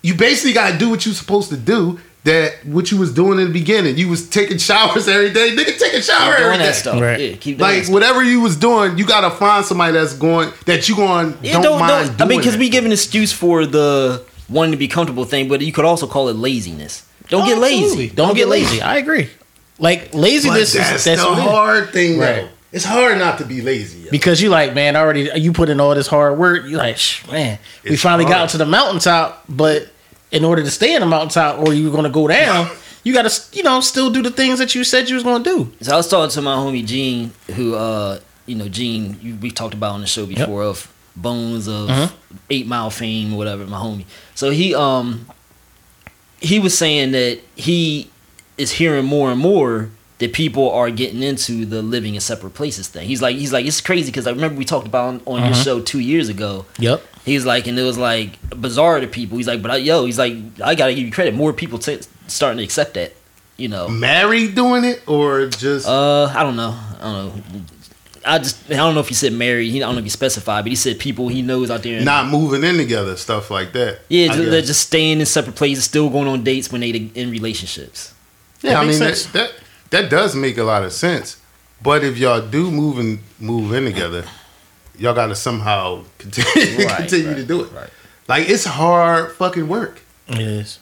you 0.03 0.15
basically 0.15 0.53
gotta 0.53 0.77
do 0.77 0.91
what 0.91 1.07
you're 1.07 1.15
supposed 1.15 1.49
to 1.49 1.57
do 1.57 1.99
that 2.25 2.65
what 2.65 2.91
you 2.93 2.99
was 2.99 3.13
doing 3.13 3.39
in 3.41 3.47
the 3.49 3.53
beginning 3.53 3.97
you 3.99 4.09
was 4.09 4.29
taking 4.29 4.57
showers 4.59 5.09
every 5.09 5.33
day 5.33 5.51
nigga 5.57 5.77
take 5.79 5.93
a 5.95 6.03
shower 6.03 6.31
Keep 6.37 6.41
every 6.41 6.45
doing 6.45 6.59
day 6.61 6.67
that 6.67 6.75
stuff. 6.77 7.01
Right. 7.01 7.21
Yeah, 7.21 7.29
keep 7.33 7.43
doing 7.43 7.59
that 7.59 7.65
like 7.65 7.83
stuff. 7.85 7.95
whatever 7.95 8.23
you 8.23 8.41
was 8.41 8.57
doing 8.57 8.97
you 8.97 9.05
gotta 9.07 9.31
find 9.37 9.65
somebody 9.65 9.93
that's 9.95 10.15
going 10.15 10.53
that 10.67 10.89
you 10.89 10.95
going 10.97 11.37
Yeah, 11.43 11.55
don't, 11.55 11.63
don't, 11.63 11.81
mind 11.81 12.09
don't- 12.19 12.23
I 12.23 12.25
mean, 12.29 12.39
because 12.39 12.57
we 12.57 12.69
give 12.69 12.85
an 12.85 12.93
excuse 12.93 13.33
for 13.33 13.67
the 13.67 14.25
wanting 14.49 14.73
to 14.73 14.77
be 14.79 14.87
comfortable 14.89 15.25
thing, 15.25 15.49
but 15.49 15.63
you 15.63 15.73
could 15.73 15.85
also 15.85 16.07
call 16.07 16.29
it 16.29 16.37
laziness. 16.37 17.07
Don't 17.29 17.43
oh, 17.43 17.47
get 17.47 17.59
Oh, 17.59 17.63
Absolutely. 17.65 17.97
lazy. 18.05 18.15
Don't, 18.15 18.35
get 18.37 18.49
lazy. 18.49 18.83
I 18.83 18.97
agree. 18.99 19.31
Like 19.79 20.13
But 20.13 20.21
laziness 20.21 20.75
that's, 20.75 20.97
is 20.97 21.05
that's 21.05 21.23
the 21.23 21.27
what 21.29 21.39
it 21.39 21.43
is. 21.43 21.49
hard 21.51 21.91
thing, 21.93 22.19
though. 22.19 22.43
Right. 22.43 22.49
It's 22.71 22.85
hard 22.85 23.19
not 23.19 23.39
to 23.39 23.45
be 23.45 23.63
lazy. 23.63 24.01
yo. 24.01 24.11
because 24.11 24.41
you 24.41 24.49
like 24.49 24.75
man 24.75 24.95
already 24.97 25.29
you 25.37 25.53
put 25.53 25.69
in 25.69 25.81
all 25.81 25.95
this 25.95 26.07
hard 26.07 26.39
work 26.39 26.65
you 26.67 26.77
like 26.79 26.97
Shh, 26.97 27.27
man 27.31 27.59
we 27.85 27.97
finally 27.97 28.25
hard. 28.25 28.35
got 28.37 28.49
to 28.51 28.59
the 28.59 28.65
mountaintop 28.67 29.45
but 29.49 29.89
in 30.33 30.45
order 30.45 30.63
to 30.63 30.71
stay 30.71 30.95
in 30.95 31.01
the 31.01 31.07
mountaintop 31.07 31.59
or 31.61 31.73
you're 31.75 31.91
going 31.93 32.05
to 32.05 32.11
go 32.11 32.27
down 32.27 32.69
you 33.05 33.13
got 33.13 33.29
to 33.31 33.57
you 33.57 33.63
know 33.63 33.81
still 33.81 34.11
do 34.11 34.23
the 34.23 34.31
things 34.31 34.59
that 34.59 34.75
you 34.75 34.83
said 34.85 35.09
you 35.09 35.15
was 35.15 35.25
going 35.25 35.43
to 35.45 35.51
do 35.51 35.73
So 35.81 35.93
I 35.93 35.97
was 35.97 36.09
talking 36.09 36.31
to 36.31 36.43
my 36.43 36.55
homie 36.57 36.85
Gene, 36.87 37.33
who, 37.55 37.75
uh, 37.75 38.19
you 38.47 38.55
know, 38.57 38.69
Gene, 38.69 39.19
you, 39.23 39.37
we 39.37 39.51
talked 39.51 39.75
about 39.75 39.93
on 39.93 40.01
the 40.01 40.07
show 40.07 40.25
before 40.27 40.63
of 40.63 40.93
Bones 41.15 41.69
of 41.69 41.89
Mhm. 41.89 42.13
Eight 42.51 42.67
Mile 42.67 42.91
fame 42.91 43.35
or 43.35 43.37
whatever, 43.39 43.67
my 43.67 43.77
homie. 43.79 44.05
So 44.35 44.51
he, 44.51 44.75
um, 44.75 45.27
he 46.41 46.59
was 46.59 46.77
saying 46.77 47.13
that 47.13 47.41
he 47.57 48.11
is 48.59 48.71
hearing 48.73 49.05
more 49.05 49.31
and 49.31 49.41
more 49.41 49.91
that 50.19 50.33
people 50.33 50.71
are 50.71 50.91
getting 50.91 51.23
into 51.23 51.65
the 51.67 51.83
living 51.83 52.15
in 52.15 52.21
separate 52.21 52.55
places 52.55 52.87
thing. 52.89 53.07
He's 53.09 53.21
like, 53.21 53.37
he's 53.37 53.53
like, 53.53 53.67
it's 53.67 53.81
crazy 53.81 54.11
because 54.11 54.27
I 54.27 54.31
remember 54.31 54.57
we 54.57 54.65
talked 54.65 54.87
about 54.87 55.09
on, 55.09 55.21
on 55.27 55.41
your 55.43 55.51
Mhm. 55.55 55.65
show 55.65 55.81
two 55.81 55.99
years 56.01 56.29
ago. 56.29 56.65
yep 56.79 57.03
He's 57.25 57.45
like, 57.47 57.67
and 57.69 57.79
it 57.79 57.83
was 57.83 57.99
like 57.99 58.39
bizarre 58.51 59.01
to 59.01 59.07
people. 59.07 59.37
He's 59.37 59.47
like, 59.47 59.63
but 59.63 59.71
I, 59.71 59.77
yo, 59.77 60.05
he's 60.05 60.19
like, 60.19 60.35
I 60.63 60.75
gotta 60.75 60.95
give 60.95 61.05
you 61.05 61.13
credit. 61.13 61.35
More 61.35 61.53
people 61.53 61.79
t- 61.79 62.01
starting 62.27 62.59
to 62.59 62.65
accept 62.65 62.95
that, 62.95 63.15
you 63.57 63.69
know. 63.69 63.89
Married 63.89 64.55
doing 64.55 64.85
it 64.85 65.03
or 65.07 65.47
just 65.47 65.87
Uh, 65.87 66.25
I 66.25 66.43
don't 66.43 66.57
know. 66.57 66.77
I 67.01 67.03
don't 67.03 67.37
know. 67.37 67.63
I 68.25 68.39
just 68.39 68.71
I 68.71 68.75
don't 68.77 68.95
know 68.95 69.01
if 69.01 69.09
he 69.09 69.15
said 69.15 69.33
married. 69.33 69.71
He 69.71 69.83
I 69.83 69.87
don't 69.87 69.97
know 69.97 69.99
if 69.99 70.05
he 70.05 70.11
specified, 70.11 70.63
but 70.63 70.71
he 70.71 70.77
said 70.77 70.99
people 70.99 71.29
he 71.29 71.43
knows 71.43 71.71
out 71.71 71.83
there. 71.83 72.01
not 72.03 72.29
moving 72.29 72.63
in 72.63 72.77
together, 72.77 73.17
stuff 73.17 73.51
like 73.51 73.73
that. 73.73 74.01
yeah, 74.09 74.33
I 74.33 74.37
they're 74.37 74.63
just 74.63 74.81
staying 74.83 75.21
in 75.21 75.27
separate 75.27 75.57
places, 75.57 75.85
still 75.85 76.09
going 76.09 76.29
on 76.29 76.45
dates 76.45 76.71
when 76.71 76.81
they 76.83 76.91
in 76.91 77.31
relationships. 77.31 78.15
yeah. 78.63 78.81
I 78.81 78.85
mean 78.85 78.99
that, 78.99 79.29
that 79.33 79.53
that 79.91 80.11
does 80.11 80.35
make 80.35 80.57
a 80.59 80.63
lot 80.63 80.85
of 80.85 80.93
sense. 80.93 81.37
But 81.83 82.05
if 82.05 82.17
y'all 82.17 82.41
do 82.41 82.71
move 82.71 82.99
and 82.99 83.19
move 83.41 83.73
in 83.73 83.85
together, 83.85 84.25
y'all 84.99 85.15
got 85.15 85.27
to 85.29 85.35
somehow 85.35 86.05
continue, 86.19 86.87
Right, 86.87 86.97
continue 86.99 87.29
right, 87.29 87.37
to 87.37 87.45
do 87.45 87.63
it. 87.65 87.73
right. 87.73 87.91
Like 88.29 88.49
it's 88.49 88.65
hard 88.65 89.33
fucking 89.33 89.69
work. 89.69 90.01
it 90.29 90.39
is 90.41 90.79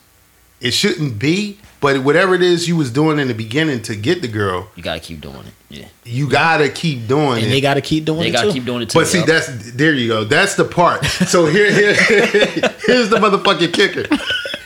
It 0.59 0.71
shouldn't 0.71 1.17
be, 1.19 1.57
but 1.79 2.03
whatever 2.03 2.35
it 2.35 2.41
is 2.43 2.67
you 2.67 2.75
was 2.75 2.91
doing 2.91 3.17
in 3.19 3.27
the 3.27 3.33
beginning 3.33 3.81
to 3.83 3.95
get 3.95 4.21
the 4.21 4.27
girl, 4.27 4.67
You 4.75 4.83
gotta 4.83 4.99
keep 4.99 5.21
doing 5.21 5.37
it. 5.47 5.53
Yeah, 5.69 5.87
you 6.03 6.29
gotta 6.29 6.69
keep 6.69 7.07
doing 7.07 7.37
and 7.37 7.45
it. 7.47 7.49
they 7.49 7.61
got 7.61 7.75
to 7.75 7.81
keep 7.81 8.03
doing 8.05 8.19
they 8.19 8.27
it 8.27 8.31
gotta 8.33 8.47
too. 8.49 8.53
keep 8.53 8.65
doing 8.65 8.81
it 8.81 8.89
too. 8.89 8.99
But 8.99 9.07
see, 9.07 9.19
yup. 9.19 9.27
that's 9.27 9.71
there 9.71 9.93
you 9.93 10.09
go. 10.09 10.23
That's 10.25 10.55
the 10.55 10.65
part. 10.65 11.05
So 11.05 11.45
here, 11.45 11.71
here 11.71 11.93
here's 12.85 13.09
the 13.09 13.17
motherfucking 13.17 13.73
kicker. 13.73 14.05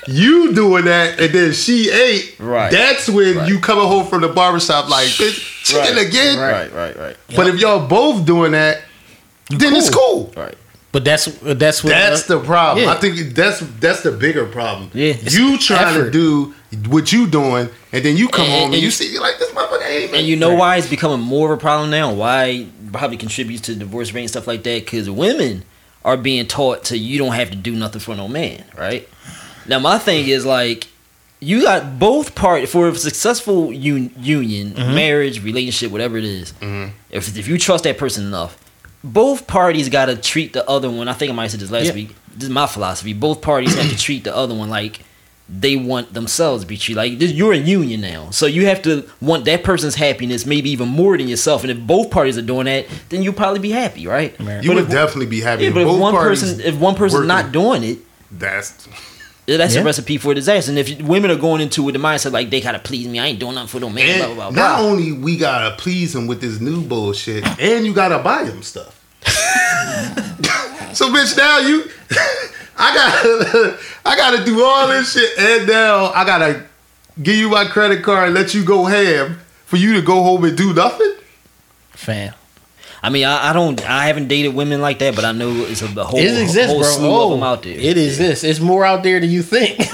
You 0.07 0.53
doing 0.53 0.85
that, 0.85 1.19
and 1.19 1.33
then 1.33 1.53
she 1.53 1.89
ate. 1.91 2.35
Right. 2.39 2.71
That's 2.71 3.07
when 3.09 3.37
Right. 3.37 3.47
you 3.49 3.59
coming 3.59 3.85
home 3.87 4.05
from 4.07 4.21
the 4.21 4.27
barbershop 4.29 4.89
like, 4.89 5.07
bitch, 5.09 5.63
chicken 5.63 5.95
Right. 5.95 6.07
again. 6.07 6.39
right, 6.39 6.71
right, 6.73 6.97
right, 6.97 7.17
But 7.35 7.47
if 7.47 7.59
y'all 7.59 7.87
both 7.87 8.25
doing 8.25 8.51
that, 8.53 8.81
then 9.49 9.75
it's 9.75 9.89
cool. 9.89 10.33
right. 10.35 10.55
but 10.91 11.03
that's 11.05 11.25
that's 11.25 11.83
what 11.83 11.89
That's 11.91 12.29
uh, 12.29 12.37
the 12.37 12.43
problem. 12.45 12.85
Yeah. 12.85 12.91
I 12.93 12.95
think 12.95 13.33
that's 13.35 13.59
that's 13.79 14.01
the 14.03 14.11
bigger 14.11 14.45
problem. 14.45 14.89
Yeah. 14.93 15.13
You 15.21 15.57
trying 15.57 15.95
effort. 15.95 16.11
to 16.13 16.53
do 16.73 16.89
what 16.89 17.11
you 17.11 17.27
doing, 17.27 17.69
and 17.91 18.03
then 18.05 18.17
you 18.17 18.27
come 18.27 18.45
And- 18.45 18.53
home 18.53 18.63
and, 18.65 18.73
and 18.75 18.81
you 18.81 18.87
you- 18.87 18.91
see 18.91 19.11
you 19.11 19.21
like 19.21 19.37
this 19.39 19.49
motherfucker 19.51 19.87
ain't. 19.87 20.13
And 20.13 20.25
you 20.27 20.35
know 20.35 20.55
why 20.55 20.77
it's 20.77 20.89
becoming 20.89 21.19
more 21.25 21.51
of 21.53 21.59
a 21.59 21.61
problem 21.61 21.89
now? 21.89 22.13
Why 22.13 22.67
probably 22.91 23.17
contributes 23.17 23.63
to 23.63 23.75
divorce 23.75 24.13
rate 24.13 24.21
and 24.21 24.29
stuff 24.29 24.47
like 24.47 24.63
that? 24.63 24.85
Because 24.85 25.09
women 25.09 25.63
are 26.03 26.17
being 26.17 26.45
taught 26.47 26.83
to 26.85 26.97
you 26.97 27.17
don't 27.17 27.33
have 27.33 27.49
to 27.49 27.55
do 27.55 27.75
nothing 27.75 27.99
for 27.99 28.15
no 28.15 28.27
man, 28.27 28.63
right? 28.77 29.07
Now 29.67 29.79
my 29.79 29.97
thing 29.97 30.27
is 30.27 30.45
like 30.45 30.87
you 31.39 31.61
got 31.63 31.99
both 31.99 32.35
part 32.35 32.69
for 32.69 32.87
a 32.87 32.95
successful 32.95 33.69
un- 33.69 34.11
union, 34.17 34.71
mm-hmm. 34.73 34.95
marriage, 34.95 35.43
relationship, 35.43 35.91
whatever 35.91 36.17
it 36.17 36.23
is, 36.23 36.53
mm-hmm. 36.53 36.91
If 37.09 37.37
if 37.37 37.47
you 37.47 37.57
trust 37.57 37.83
that 37.85 37.97
person 37.97 38.25
enough, 38.25 38.57
both 39.13 39.47
parties 39.47 39.87
got 39.89 40.05
to 40.05 40.15
treat 40.15 40.53
the 40.53 40.67
other 40.69 40.89
one. 40.89 41.07
I 41.07 41.13
think 41.13 41.31
I 41.31 41.35
might 41.35 41.43
have 41.43 41.51
said 41.51 41.59
this 41.61 41.71
last 41.71 41.85
Yeah. 41.87 41.93
week. 41.93 42.15
This 42.35 42.45
is 42.45 42.49
my 42.49 42.67
philosophy. 42.67 43.13
Both 43.13 43.41
parties 43.41 43.75
have 43.75 43.89
to 43.89 43.97
treat 43.97 44.23
the 44.25 44.35
other 44.35 44.53
one 44.55 44.69
like 44.69 44.99
they 45.47 45.75
want 45.75 46.11
themselves 46.13 46.63
to 46.63 46.67
be 46.67 46.75
treated. 46.75 46.97
Like 46.97 47.19
this, 47.19 47.31
you're 47.31 47.53
in 47.53 47.67
union 47.67 48.01
now, 48.01 48.29
so 48.31 48.47
you 48.47 48.65
have 48.65 48.81
to 48.81 49.03
want 49.21 49.45
that 49.45 49.63
person's 49.63 49.93
happiness, 49.95 50.43
maybe 50.45 50.71
even 50.71 50.87
more 50.89 51.15
than 51.17 51.27
yourself. 51.27 51.61
And 51.63 51.69
if 51.71 51.77
both 51.79 52.09
parties 52.09 52.35
are 52.37 52.41
doing 52.41 52.65
that, 52.65 52.87
then 53.09 53.21
you'll 53.21 53.33
probably 53.33 53.59
be 53.59 53.69
happy, 53.69 54.07
right? 54.07 54.35
Right. 54.39 54.63
you 54.63 54.69
But 54.71 54.75
would 54.77 54.83
if- 54.85 54.89
definitely 54.89 55.27
be 55.27 55.41
happy. 55.41 55.65
Yeah, 55.65 55.69
but 55.69 55.83
if 55.87 55.99
one 55.99 56.15
person, 56.15 56.59
if 56.61 56.75
one 56.77 56.95
person's 56.95 57.27
not 57.27 57.51
doing 57.51 57.83
it, 57.83 57.99
that's 58.31 58.73
that's 59.47 59.75
Yeah. 59.75 59.81
a 59.81 59.83
recipe 59.83 60.17
for 60.17 60.33
disaster. 60.33 60.71
And 60.71 60.79
if 60.79 60.99
women 61.03 61.29
are 61.29 61.35
going 61.35 61.61
into 61.61 61.83
it 61.83 61.85
with 61.85 61.93
the 61.93 62.01
mindset 62.01 62.31
like 62.31 62.49
they 62.49 62.59
gotta 62.59 62.79
please 62.79 63.07
me, 63.07 63.19
I 63.19 63.27
ain't 63.27 63.37
doing 63.39 63.53
nothing 63.53 63.67
for 63.67 63.79
no 63.79 63.91
man, 63.91 64.21
And 64.23 64.35
blah 64.35 64.49
blah 64.49 64.51
blah. 64.51 64.63
not 64.63 64.79
only 64.79 65.11
we 65.11 65.37
gotta 65.37 65.75
please 65.77 66.13
them 66.13 66.25
with 66.25 66.41
this 66.41 66.59
new 66.59 66.81
bullshit, 66.81 67.45
and 67.61 67.85
you 67.85 67.93
gotta 67.93 68.17
buy 68.17 68.43
them 68.45 68.63
stuff. 68.63 68.94
So 70.93 71.09
bitch, 71.13 71.35
now 71.37 71.59
you, 71.59 71.83
I 72.77 72.93
gotta, 72.93 73.79
I 74.05 74.15
gotta 74.15 74.43
do 74.45 74.63
all 74.63 74.87
this 74.87 75.13
shit, 75.13 75.37
and 75.37 75.67
now 75.67 76.05
I 76.07 76.25
gotta 76.25 76.63
give 77.21 77.35
you 77.35 77.49
my 77.49 77.65
credit 77.65 78.03
card 78.03 78.27
and 78.27 78.33
let 78.35 78.53
you 78.53 78.63
go 78.63 78.85
ham 78.85 79.39
for 79.65 79.77
you 79.77 79.93
to 79.95 80.01
go 80.01 80.23
home 80.23 80.43
and 80.45 80.57
do 80.57 80.73
nothing. 80.73 81.13
fan. 81.91 82.33
I 83.03 83.09
mean, 83.09 83.25
I, 83.25 83.49
I 83.51 83.53
don't, 83.53 83.87
I 83.87 84.07
haven't 84.07 84.27
dated 84.29 84.55
women 84.55 84.81
like 84.81 84.97
that, 84.99 85.15
but 85.15 85.25
I 85.25 85.31
know 85.31 85.51
it's 85.65 85.81
a, 85.83 85.85
a 85.85 86.03
whole, 86.03 86.19
It 86.19 86.41
exists, 86.41 86.71
whole 86.71 86.79
bro. 86.81 86.89
slew 86.89 87.07
Oh, 87.09 87.25
of 87.25 87.31
them 87.39 87.43
out 87.43 87.61
there. 87.61 87.77
It 87.77 87.97
is 87.97 88.17
this. 88.17 88.43
It's 88.43 88.59
more 88.59 88.83
out 88.83 89.03
there 89.03 89.19
than 89.19 89.29
you 89.29 89.41
think. 89.43 89.79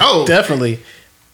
Oh, 0.00 0.24
Definitely. 0.28 0.78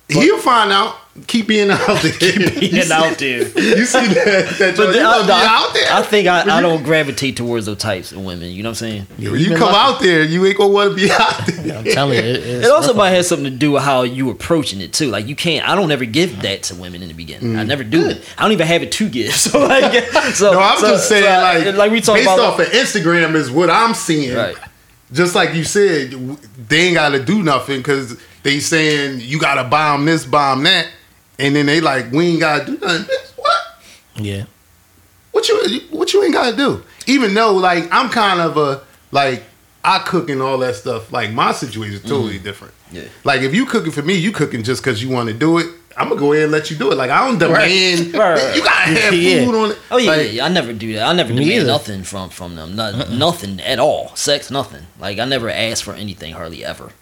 he'll 0.09 0.38
find 0.38 0.72
out. 0.72 0.96
Keep 1.27 1.46
being 1.46 1.70
out 1.70 1.87
there. 2.03 2.12
Keep 2.12 2.61
being 2.61 2.92
out 2.92 3.18
there. 3.18 3.42
You 3.72 3.85
see 3.85 4.07
that? 4.07 4.55
that 4.59 4.77
But 4.77 4.83
you 4.83 4.88
uh, 4.88 4.92
then, 4.92 5.05
wanna 5.05 5.22
I, 5.22 5.27
be 5.27 5.33
I- 5.33 5.46
out 5.46 5.75
there. 5.75 5.92
I 5.92 6.03
think 6.03 6.29
I, 6.29 6.59
I 6.59 6.61
don't 6.61 6.83
gravitate 6.83 7.37
towards 7.37 7.66
those 7.66 7.79
types 7.79 8.12
of 8.12 8.25
women. 8.25 8.51
You 8.51 8.62
know 8.62 8.70
what 8.70 8.83
I'm 8.83 9.07
saying? 9.07 9.31
when 9.31 9.40
you 9.40 9.57
come 9.57 9.75
out 9.75 10.01
there, 10.01 10.25
you 10.25 10.44
ain't 10.46 10.57
gonna 10.57 10.72
want 10.72 10.90
to 10.90 10.96
be 10.96 11.11
out 11.11 11.46
there. 11.46 11.79
I'm 11.79 11.85
telling 11.85 12.18
you, 12.18 12.25
it, 12.25 12.37
it's 12.44 12.66
It 12.66 12.70
also 12.70 12.94
might 12.94 13.11
have 13.11 13.27
something 13.27 13.51
to 13.51 13.57
do 13.57 13.72
with 13.72 13.83
how 13.83 14.03
you 14.03 14.31
approaching 14.31 14.81
it 14.81 14.92
too. 14.92 15.11
Like 15.11 15.27
you 15.27 15.37
can't. 15.37 15.68
I 15.68 15.75
don't 15.75 15.90
ever 15.90 16.05
give 16.05 16.42
that 16.42 16.64
to 16.64 16.75
women 16.75 17.03
in 17.03 17.09
the 17.09 17.14
beginning. 17.14 17.57
I 17.57 17.64
mm. 17.64 17.66
never 17.68 17.85
do 17.85 18.09
it. 18.09 18.25
I 18.38 18.42
don't 18.42 18.53
even 18.53 18.66
have 18.66 18.83
it 18.83 18.92
to 18.92 19.09
give. 19.09 19.35
So 19.35 19.66
like, 19.66 20.05
so 20.35 20.53
No, 20.53 20.61
I'm 20.61 20.79
so- 20.79 20.88
just 20.88 21.09
saying, 21.09 21.25
so, 21.25 21.68
like, 21.68 21.77
like 21.77 21.92
we 21.92 22.01
talk 22.01 22.16
based 22.16 22.29
about. 22.29 22.40
off 22.40 22.61
of 22.61 22.66
Instagram 22.68 23.35
is 23.35 23.51
what 23.51 23.70
I'm 23.70 23.94
seeing. 23.94 24.37
Right. 24.37 24.57
Just 25.12 25.35
like 25.35 25.55
you 25.55 25.64
said, 25.64 26.12
they 26.68 26.87
ain't 26.87 26.94
got 26.94 27.11
to 27.11 27.22
do 27.22 27.42
nothing 27.42 27.79
because 27.79 28.18
they 28.42 28.61
saying 28.61 29.20
you 29.20 29.38
got 29.38 29.62
to 29.62 29.64
bomb 29.68 30.07
this, 30.07 30.25
bomb 30.25 30.62
that, 30.62 30.88
and 31.38 31.55
then 31.57 31.66
they 31.66 31.81
like 31.81 32.11
we 32.12 32.29
ain't 32.29 32.40
got 32.40 32.66
to 32.66 32.73
do 32.77 32.79
nothing. 32.87 33.07
Bitch, 33.07 33.33
What? 33.37 33.62
yeah. 34.16 34.45
What 35.33 35.49
you 35.49 35.81
what 35.90 36.12
you 36.12 36.23
ain't 36.23 36.35
got 36.35 36.51
to 36.51 36.57
do? 36.57 36.83
Even 37.07 37.35
though 37.35 37.55
like 37.55 37.85
I'm 37.92 38.09
kind 38.11 38.40
of 38.40 38.57
a 38.57 38.83
like 39.11 39.42
I 39.85 39.99
cook 40.01 40.29
and 40.31 40.40
all 40.42 40.59
that 40.59 40.77
stuff. 40.77 41.11
Like 41.12 41.33
my 41.33 41.53
situation 41.53 41.95
is 41.97 42.03
totally 42.03 42.38
different. 42.38 42.75
Yeah. 42.92 43.05
Like 43.25 43.40
if 43.40 43.55
you 43.55 43.64
cooking 43.66 43.92
for 43.92 44.03
me, 44.03 44.14
you 44.14 44.31
cooking 44.33 44.62
just 44.62 44.83
because 44.83 45.03
you 45.03 45.09
want 45.09 45.29
to 45.29 45.35
do 45.35 45.59
it. 45.59 45.66
I'm 45.97 46.09
gonna 46.09 46.21
go 46.21 46.33
ahead 46.33 46.45
and 46.45 46.53
let 46.53 46.71
you 46.71 46.77
do 46.77 46.90
it. 46.92 46.95
Like 46.97 47.11
I 47.11 47.27
don't 47.27 47.38
demand. 47.38 48.14
Right, 48.14 48.14
right. 48.38 48.57
You 48.57 48.62
gotta 48.62 48.90
have 49.01 49.14
Yeah. 49.14 49.45
food 49.45 49.55
on 49.55 49.71
it. 49.73 49.79
Oh 49.90 49.97
yeah, 49.99 50.11
Like, 50.11 50.18
yeah, 50.21 50.31
yeah, 50.33 50.45
I 50.45 50.49
never 50.49 50.73
do 50.73 50.92
that. 50.95 51.07
I 51.09 51.12
never 51.14 51.29
demand 51.31 51.51
either. 51.51 51.66
nothing 51.66 52.03
from 52.03 52.29
from 52.31 52.55
them. 52.55 52.77
Not, 52.77 53.11
Nothing 53.11 53.61
at 53.61 53.79
all. 53.79 54.14
Sex, 54.14 54.51
nothing. 54.51 54.87
Like 55.01 55.18
I 55.18 55.25
never 55.25 55.51
ask 55.51 55.83
for 55.85 55.92
anything 55.95 56.33
hardly 56.35 56.64
ever. 56.64 56.92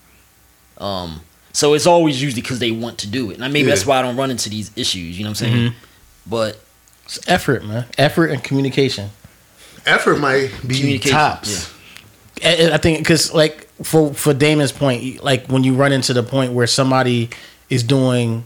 Um, 0.79 1.21
so 1.53 1.75
it's 1.75 1.87
always 1.87 2.23
usually 2.23 2.43
because 2.43 2.59
they 2.59 2.71
want 2.71 2.99
to 2.99 3.07
do 3.09 3.31
it, 3.31 3.35
and 3.35 3.45
I 3.45 3.49
maybe 3.49 3.69
that's 3.69 3.87
why 3.87 3.99
I 3.99 4.03
don't 4.03 4.17
run 4.17 4.31
into 4.31 4.49
these 4.49 4.71
issues. 4.77 5.19
You 5.19 5.25
know 5.25 5.31
what 5.31 5.43
I'm 5.43 5.47
saying? 5.47 5.71
Mm-hmm. 5.71 6.31
But 6.31 6.61
It's 7.05 7.21
effort, 7.29 7.65
man. 7.65 7.87
Effort 7.99 8.27
and 8.27 8.43
communication. 8.43 9.11
Effort 9.87 10.19
might 10.19 10.51
be 10.67 10.79
Communication, 10.79 11.19
tops. 11.19 11.73
I 12.45 12.71
I 12.75 12.77
think 12.77 12.99
because 12.99 13.33
like 13.35 13.69
for 13.83 14.13
for 14.15 14.33
Damon's 14.35 14.73
point, 14.73 15.23
like 15.25 15.47
when 15.47 15.65
you 15.65 15.75
run 15.75 15.93
into 15.93 16.13
the 16.13 16.23
point 16.23 16.53
where 16.53 16.67
somebody 16.67 17.31
is 17.69 17.83
doing 17.83 18.45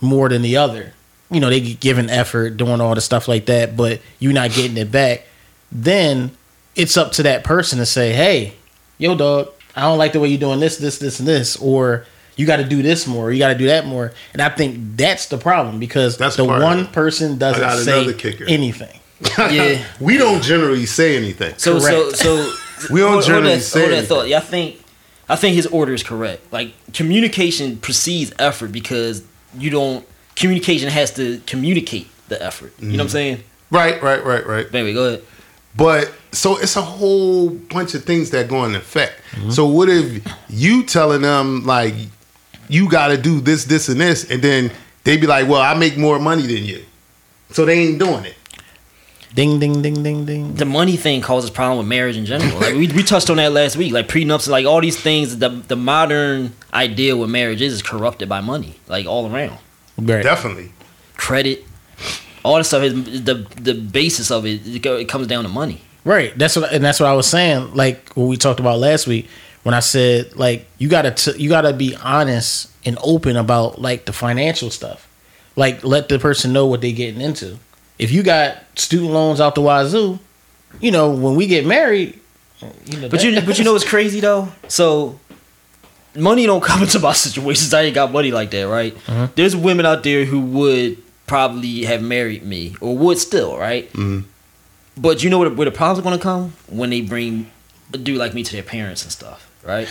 more 0.00 0.28
than 0.28 0.42
the 0.42 0.56
other, 0.56 0.92
you 1.30 1.40
know, 1.40 1.50
they 1.50 1.60
get 1.60 1.80
given 1.80 2.08
effort, 2.10 2.56
doing 2.56 2.80
all 2.80 2.94
the 2.94 3.00
stuff 3.00 3.28
like 3.28 3.46
that, 3.46 3.76
but 3.76 4.00
you're 4.18 4.32
not 4.32 4.52
getting 4.52 4.76
it 4.76 4.90
back. 4.92 5.24
Then 5.72 6.30
it's 6.76 6.96
up 6.96 7.12
to 7.12 7.22
that 7.24 7.42
person 7.42 7.78
to 7.78 7.86
say, 7.86 8.12
"Hey, 8.12 8.54
yo, 8.98 9.16
dog, 9.16 9.50
I 9.74 9.82
don't 9.82 9.98
like 9.98 10.12
the 10.12 10.20
way 10.20 10.28
you're 10.28 10.38
doing 10.38 10.60
this, 10.60 10.76
this, 10.76 10.98
this, 10.98 11.18
and 11.18 11.26
this," 11.26 11.56
or 11.56 12.06
you 12.36 12.46
got 12.46 12.56
to 12.56 12.64
do 12.64 12.82
this 12.82 13.06
more, 13.06 13.32
you 13.32 13.38
got 13.38 13.48
to 13.48 13.58
do 13.58 13.66
that 13.66 13.86
more. 13.86 14.12
And 14.32 14.42
I 14.42 14.50
think 14.50 14.96
that's 14.96 15.26
the 15.26 15.38
problem 15.38 15.78
because 15.80 16.16
That's 16.16 16.36
the 16.36 16.44
one 16.44 16.86
person 16.88 17.38
doesn't 17.38 17.84
say 17.84 18.14
anything. 18.46 19.00
yeah. 19.38 19.82
we 19.98 20.18
don't 20.18 20.42
generally 20.42 20.84
say 20.84 21.16
anything. 21.16 21.54
So 21.56 21.78
so 21.78 22.02
Correct. 22.02 22.16
so 22.18 22.52
We 22.90 23.00
don't 23.00 23.12
hold- 23.12 23.24
hold 23.24 23.24
generally 23.24 23.54
that- 23.56 23.62
say 23.62 23.80
hold 23.80 23.92
that 23.92 23.96
anything. 23.96 24.16
thought. 24.16 24.28
Yeah, 24.28 24.38
I 24.38 24.40
think 24.40 24.80
I 25.28 25.36
think 25.36 25.56
his 25.56 25.66
order 25.66 25.94
is 25.94 26.02
correct. 26.02 26.52
Like 26.52 26.74
communication 26.92 27.78
precedes 27.78 28.32
effort 28.38 28.72
because 28.72 29.24
you 29.56 29.70
don't 29.70 30.06
communication 30.34 30.90
has 30.90 31.12
to 31.14 31.40
communicate 31.46 32.08
the 32.28 32.42
effort. 32.42 32.74
You 32.78 32.88
know 32.88 32.92
what 32.92 33.00
I'm 33.00 33.06
mm-hmm. 33.06 33.12
saying? 33.12 33.44
Right, 33.70 34.02
right, 34.02 34.24
right, 34.24 34.46
right. 34.46 34.70
Baby, 34.70 34.92
go 34.92 35.08
ahead. 35.08 35.22
But 35.76 36.12
so 36.32 36.56
it's 36.56 36.76
a 36.76 36.82
whole 36.82 37.50
bunch 37.50 37.94
of 37.94 38.04
things 38.04 38.30
that 38.30 38.48
go 38.48 38.64
into 38.64 38.78
effect. 38.78 39.20
Mm-hmm. 39.32 39.50
So 39.50 39.66
what 39.66 39.88
if 39.88 40.26
you 40.48 40.84
telling 40.84 41.22
them 41.22 41.64
like 41.64 41.94
you 42.68 42.88
got 42.88 43.08
to 43.08 43.16
do 43.16 43.40
this, 43.40 43.64
this, 43.64 43.88
and 43.88 44.00
this, 44.00 44.30
and 44.30 44.42
then 44.42 44.70
they 45.04 45.16
be 45.16 45.26
like, 45.26 45.48
"Well, 45.48 45.60
I 45.60 45.74
make 45.74 45.96
more 45.96 46.18
money 46.18 46.42
than 46.42 46.64
you," 46.64 46.84
so 47.50 47.64
they 47.64 47.78
ain't 47.78 47.98
doing 47.98 48.24
it. 48.24 48.36
Ding, 49.34 49.60
ding, 49.60 49.82
ding, 49.82 50.02
ding, 50.02 50.24
ding. 50.24 50.54
the 50.54 50.64
money 50.64 50.96
thing 50.96 51.20
causes 51.20 51.50
problem 51.50 51.76
with 51.76 51.86
marriage 51.86 52.16
in 52.16 52.24
general. 52.24 52.58
Like 52.58 52.74
we, 52.74 52.88
we 52.88 53.02
touched 53.02 53.28
on 53.28 53.36
that 53.36 53.52
last 53.52 53.76
week. 53.76 53.92
Like 53.92 54.08
prenups, 54.08 54.48
like 54.48 54.64
all 54.64 54.80
these 54.80 54.98
things. 54.98 55.38
The 55.38 55.50
the 55.50 55.76
modern 55.76 56.54
idea 56.72 57.16
with 57.16 57.28
marriage 57.28 57.60
is 57.60 57.74
is 57.74 57.82
corrupted 57.82 58.28
by 58.28 58.40
money, 58.40 58.76
like 58.88 59.04
all 59.06 59.30
around. 59.30 59.58
Right. 59.98 60.22
Definitely. 60.22 60.72
Credit, 61.16 61.64
all 62.44 62.56
this 62.56 62.68
stuff 62.68 62.82
is 62.82 63.24
the 63.24 63.46
the 63.60 63.74
basis 63.74 64.30
of 64.30 64.46
it. 64.46 64.66
It, 64.66 64.86
it 64.86 65.08
comes 65.08 65.26
down 65.26 65.44
to 65.44 65.50
money. 65.50 65.82
Right. 66.04 66.36
That's 66.38 66.56
what, 66.56 66.72
and 66.72 66.82
that's 66.82 67.00
what 67.00 67.08
I 67.08 67.12
was 67.12 67.26
saying. 67.26 67.74
Like 67.74 68.14
what 68.14 68.26
we 68.26 68.36
talked 68.36 68.60
about 68.60 68.78
last 68.78 69.06
week 69.06 69.28
when 69.66 69.74
I 69.74 69.80
said 69.80 70.36
like 70.36 70.64
you 70.78 70.88
gotta 70.88 71.10
t- 71.10 71.36
you 71.42 71.48
gotta 71.48 71.72
be 71.72 71.96
honest 71.96 72.70
and 72.84 72.96
open 73.02 73.36
about 73.36 73.80
like 73.82 74.04
the 74.04 74.12
financial 74.12 74.70
stuff. 74.70 75.08
Like 75.56 75.82
let 75.82 76.08
the 76.08 76.20
person 76.20 76.52
know 76.52 76.66
what 76.66 76.80
they're 76.82 76.92
getting 76.92 77.20
into. 77.20 77.58
If 77.98 78.12
you 78.12 78.22
got 78.22 78.58
student 78.78 79.10
loans 79.10 79.40
out 79.40 79.56
the 79.56 79.62
wazoo, 79.62 80.20
you 80.80 80.92
know 80.92 81.10
when 81.10 81.34
we 81.34 81.48
get 81.48 81.66
married, 81.66 82.20
you 82.84 82.98
know. 83.00 83.08
But 83.08 83.20
that- 83.20 83.24
you 83.24 83.40
but 83.42 83.58
you 83.58 83.64
know 83.64 83.72
what's 83.72 83.88
crazy 83.88 84.20
though? 84.20 84.48
So 84.68 85.18
money 86.14 86.46
don't 86.46 86.62
come 86.70 86.82
into 86.82 87.00
my 87.00 87.12
situations. 87.12 87.74
I 87.74 87.82
ain't 87.82 87.94
got 87.96 88.12
money 88.12 88.30
like 88.30 88.50
that, 88.52 88.68
right? 88.68 88.94
Uh-huh. 89.08 89.28
There's 89.34 89.56
women 89.56 89.84
out 89.84 90.04
there 90.04 90.24
who 90.24 90.40
would 90.40 90.98
probably 91.26 91.84
have 91.86 92.02
married 92.02 92.44
me 92.44 92.76
or 92.80 92.96
would 92.96 93.18
still, 93.18 93.58
right? 93.58 93.92
Mhm. 93.94 94.24
But 94.96 95.24
you 95.24 95.28
know 95.30 95.38
where 95.40 95.48
the, 95.50 95.54
where 95.56 95.64
the 95.64 95.72
problems 95.76 95.98
are 95.98 96.02
gonna 96.02 96.22
come 96.22 96.52
when 96.68 96.90
they 96.90 97.00
bring 97.00 97.50
a 97.92 97.98
dude 97.98 98.18
like 98.18 98.34
me 98.34 98.42
to 98.42 98.52
their 98.52 98.62
parents 98.62 99.02
and 99.04 99.12
stuff, 99.12 99.45
right? 99.66 99.88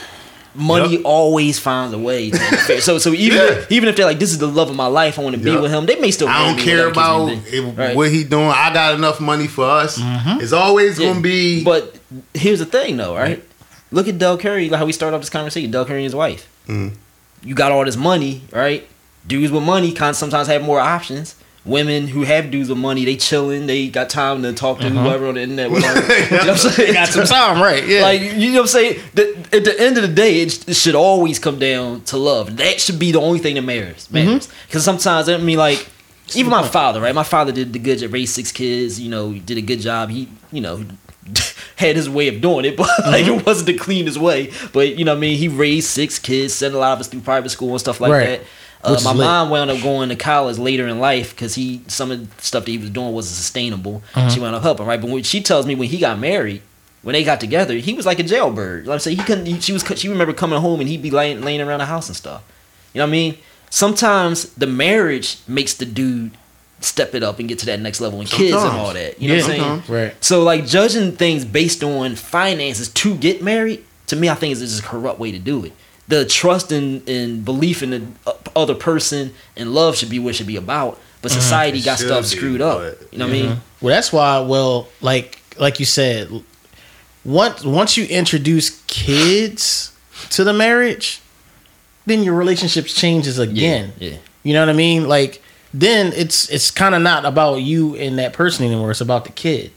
Money 0.58 0.94
Yep. 0.94 1.02
always 1.04 1.60
finds 1.60 1.94
a 1.94 1.98
way. 1.98 2.30
To 2.32 2.80
so 2.82 2.98
so 2.98 3.12
even 3.12 3.38
Yeah. 3.38 3.44
if, 3.52 3.72
even 3.72 3.90
if 3.90 3.98
they're 3.98 4.06
like, 4.06 4.20
this 4.20 4.32
is 4.32 4.38
the 4.38 4.48
love 4.48 4.70
of 4.70 4.76
my 4.78 4.88
life, 4.88 5.20
I 5.20 5.22
want 5.22 5.36
to 5.36 5.42
be 5.42 5.56
with 5.58 5.70
him. 5.72 5.86
They 5.86 5.98
may 5.98 6.12
still. 6.12 6.30
I 6.30 6.48
don't 6.48 6.58
care 6.58 6.88
about 6.88 7.26
the 7.26 7.36
case 7.36 7.52
may 7.52 7.60
be, 7.60 7.68
if, 7.70 7.78
right? 7.78 7.96
what 7.96 8.10
he 8.10 8.24
doing. 8.24 8.48
I 8.48 8.74
got 8.74 8.94
enough 8.96 9.20
money 9.20 9.48
for 9.48 9.66
us. 9.66 10.00
It's 10.42 10.54
always 10.54 10.98
Yeah, 10.98 11.10
gonna 11.10 11.20
be. 11.20 11.62
But 11.64 11.96
here's 12.34 12.60
the 12.60 12.66
thing, 12.66 12.96
though, 12.96 13.16
right? 13.16 13.44
Look 13.92 14.08
at 14.08 14.18
Dell 14.18 14.38
Curry, 14.38 14.70
like 14.70 14.80
how 14.80 14.86
we 14.86 14.94
started 14.94 15.16
off 15.16 15.22
this 15.22 15.30
conversation. 15.30 15.72
Dell 15.72 15.84
Curry 15.86 15.98
and 15.98 16.04
his 16.06 16.16
wife. 16.16 16.48
Mhm. 16.70 16.94
You 17.44 17.54
got 17.54 17.72
all 17.74 17.84
this 17.86 17.98
money, 17.98 18.44
right? 18.52 18.88
Dudes 19.28 19.52
with 19.52 19.64
money 19.64 19.92
kind 19.92 20.12
of 20.12 20.16
sometimes 20.16 20.48
have 20.48 20.64
more 20.64 20.80
options. 20.80 21.36
Women 21.66 22.08
who 22.08 22.22
have 22.22 22.52
dudes 22.52 22.70
with 22.70 22.78
money, 22.78 23.06
they 23.06 23.16
chilling, 23.16 23.66
they 23.66 23.88
got 23.88 24.10
time 24.10 24.44
to 24.44 24.54
talk 24.54 24.80
to 24.80 24.88
uh-huh. 24.88 25.04
whoever 25.04 25.28
on 25.28 25.34
the 25.34 25.42
internet. 25.42 25.72
Whatever. 25.72 26.14
you 26.14 26.30
know 26.30 26.38
what 26.38 26.50
I'm 26.50 26.58
saying? 26.58 26.88
They 26.90 26.94
got 26.94 27.08
some 27.08 27.26
time, 27.26 27.62
right? 27.62 27.86
Yeah. 27.88 28.02
Like 28.04 28.22
you 28.22 28.52
know 28.52 28.60
what 28.60 28.62
I'm 28.62 28.68
saying? 28.68 29.02
The, 29.16 29.48
at 29.52 29.64
the 29.66 29.76
end 29.80 29.98
of 29.98 30.04
the 30.04 30.14
day, 30.14 30.42
it, 30.42 30.70
it 30.70 30.76
should 30.76 30.96
always 30.96 31.40
come 31.40 31.58
down 31.58 32.02
to 32.02 32.18
love. 32.18 32.58
That 32.58 32.80
should 32.80 33.00
be 33.00 33.12
the 33.12 33.20
only 33.20 33.40
thing 33.40 33.56
that 33.56 33.64
matters. 33.64 34.08
Mm-hmm. 34.08 34.14
Matters. 34.14 34.50
Because 34.68 34.84
sometimes 34.84 35.28
I 35.28 35.38
mean, 35.38 35.58
like 35.58 35.88
even 36.34 36.52
my 36.52 36.68
father, 36.68 37.02
right? 37.02 37.14
My 37.14 37.24
father 37.24 37.52
did 37.52 37.74
the 37.74 37.80
good 37.80 38.00
job, 38.00 38.14
raised 38.14 38.34
six 38.34 38.52
kids. 38.52 39.00
You 39.00 39.10
know, 39.10 39.32
he 39.32 39.40
did 39.40 39.58
a 39.58 39.62
good 39.62 39.80
job. 39.80 40.10
He, 40.10 40.28
you 40.52 40.62
know, 40.62 40.84
had 41.76 41.96
his 41.96 42.10
way 42.10 42.28
of 42.28 42.42
doing 42.42 42.66
it, 42.66 42.78
but 42.78 42.88
like 43.06 43.26
mm-hmm. 43.26 43.40
it 43.40 43.46
wasn't 43.46 43.68
the 43.68 43.78
cleanest 43.78 44.18
way. 44.18 44.52
But 44.74 44.98
you 44.98 45.06
know, 45.06 45.14
what 45.14 45.18
I 45.18 45.22
mean, 45.22 45.38
he 45.38 45.48
raised 45.48 45.88
six 45.88 46.18
kids, 46.20 46.54
sent 46.54 46.74
a 46.74 46.78
lot 46.78 46.94
of 46.94 47.00
us 47.00 47.08
through 47.08 47.22
private 47.22 47.50
school 47.50 47.72
and 47.72 47.80
stuff 47.80 48.00
like 48.00 48.12
Right. 48.12 48.26
that. 48.26 48.42
Uh, 48.86 49.00
my 49.04 49.12
lit. 49.12 49.26
mom 49.26 49.50
wound 49.50 49.72
up 49.72 49.82
going 49.82 50.10
to 50.10 50.16
college 50.16 50.58
later 50.58 50.88
in 50.88 51.00
life 51.00 51.36
because 51.36 51.56
he 51.56 51.82
some 51.88 52.12
of 52.12 52.36
the 52.36 52.42
stuff 52.42 52.66
that 52.66 52.72
he 52.72 52.78
was 52.78 52.90
doing 52.90 53.14
wasn't 53.14 53.36
sustainable. 53.36 54.04
Uh-huh. 54.14 54.30
She 54.30 54.40
wound 54.40 54.56
up 54.56 54.64
helping, 54.64 54.86
right? 54.86 55.00
But 55.00 55.10
when 55.10 55.24
she 55.24 55.42
tells 55.42 55.66
me 55.66 55.76
when 55.76 55.90
he 55.90 55.98
got 55.98 56.20
married, 56.20 56.62
when 57.02 57.14
they 57.14 57.24
got 57.24 57.40
together, 57.40 57.76
he 57.76 57.94
was 57.94 58.06
like 58.06 58.20
a 58.20 58.24
jailbird. 58.24 58.88
Like 58.88 58.96
I'm 58.96 59.00
saying, 59.00 59.18
he 59.18 59.24
couldn't. 59.24 59.46
He, 59.46 59.60
she 59.60 59.74
was. 59.74 59.84
She 59.96 60.10
remember 60.10 60.34
coming 60.34 60.60
home 60.60 60.80
and 60.80 60.90
he'd 60.90 61.02
be 61.02 61.12
laying 61.12 61.42
laying 61.42 61.62
around 61.62 61.80
the 61.80 61.86
house 61.86 62.08
and 62.08 62.16
stuff. 62.16 62.44
You 62.94 63.00
know 63.00 63.06
what 63.06 63.10
I 63.10 63.12
mean? 63.12 63.38
Sometimes 63.70 64.50
the 64.54 64.68
marriage 64.68 65.38
makes 65.48 65.74
the 65.74 65.86
dude 65.86 66.32
step 66.80 67.16
it 67.16 67.24
up 67.24 67.40
and 67.40 67.50
get 67.50 67.60
to 67.60 67.66
that 67.66 67.80
next 67.80 68.00
level 68.02 68.20
and 68.20 68.30
kids 68.30 68.56
and 68.56 68.72
all 68.72 68.94
that. 68.94 69.22
You 69.22 69.30
know 69.30 69.36
what 69.36 69.44
I'm 69.44 69.50
saying? 69.50 69.62
sometimes. 69.62 69.90
right. 69.90 70.24
So 70.24 70.44
like 70.44 70.66
judging 70.66 71.12
things 71.14 71.46
based 71.46 71.84
on 71.84 72.16
finances 72.16 72.90
to 72.90 73.16
get 73.18 73.42
married, 73.42 73.84
to 74.08 74.16
me, 74.16 74.30
I 74.30 74.36
think 74.36 74.54
is 74.54 74.60
just 74.60 74.84
a 74.84 74.86
corrupt 74.86 75.20
way 75.20 75.32
to 75.32 75.40
do 75.40 75.66
it. 75.66 75.74
The 76.08 76.26
trust 76.26 76.72
and, 76.72 77.08
and 77.10 77.44
belief 77.44 77.82
in 77.82 77.90
the 77.90 78.04
uh, 78.28 78.34
other 78.56 78.76
person 78.76 79.34
and 79.58 79.74
love 79.74 79.96
should 79.98 80.10
be 80.10 80.20
what 80.20 80.32
it 80.32 80.34
should 80.34 80.48
be 80.48 80.56
about. 80.58 81.00
But 81.22 81.32
society 81.32 81.80
It 81.80 81.86
got 81.86 81.98
stuff 81.98 82.22
be, 82.30 82.38
screwed 82.38 82.62
up. 82.62 82.80
but- 82.80 83.08
You 83.12 83.18
know 83.18 83.26
what 83.26 83.36
I 83.36 83.40
mean? 83.42 83.62
Well, 83.82 83.96
that's 83.96 84.14
why. 84.14 84.40
Well, 84.42 84.88
like 85.02 85.40
like 85.58 85.80
you 85.80 85.86
said, 85.86 86.30
once 87.24 87.64
once 87.64 87.98
you 87.98 88.06
introduce 88.06 88.82
kids 88.88 89.92
to 90.32 90.44
the 90.44 90.54
marriage, 90.54 91.22
then 92.06 92.24
your 92.24 92.36
relationships 92.36 92.94
changes 92.94 93.40
again. 93.40 93.94
Yeah. 93.98 94.18
You 94.44 94.54
know 94.54 94.60
what 94.62 94.70
I 94.70 94.74
mean? 94.74 95.08
Like 95.08 95.42
then 95.74 96.14
it's 96.14 96.50
it's 96.50 96.70
kind 96.72 96.94
of 96.96 97.02
not 97.02 97.26
about 97.26 97.56
you 97.56 97.96
and 97.96 98.20
that 98.20 98.34
person 98.34 98.66
anymore. 98.66 98.92
It's 98.92 99.02
about 99.02 99.26
the 99.26 99.32
kid. 99.32 99.72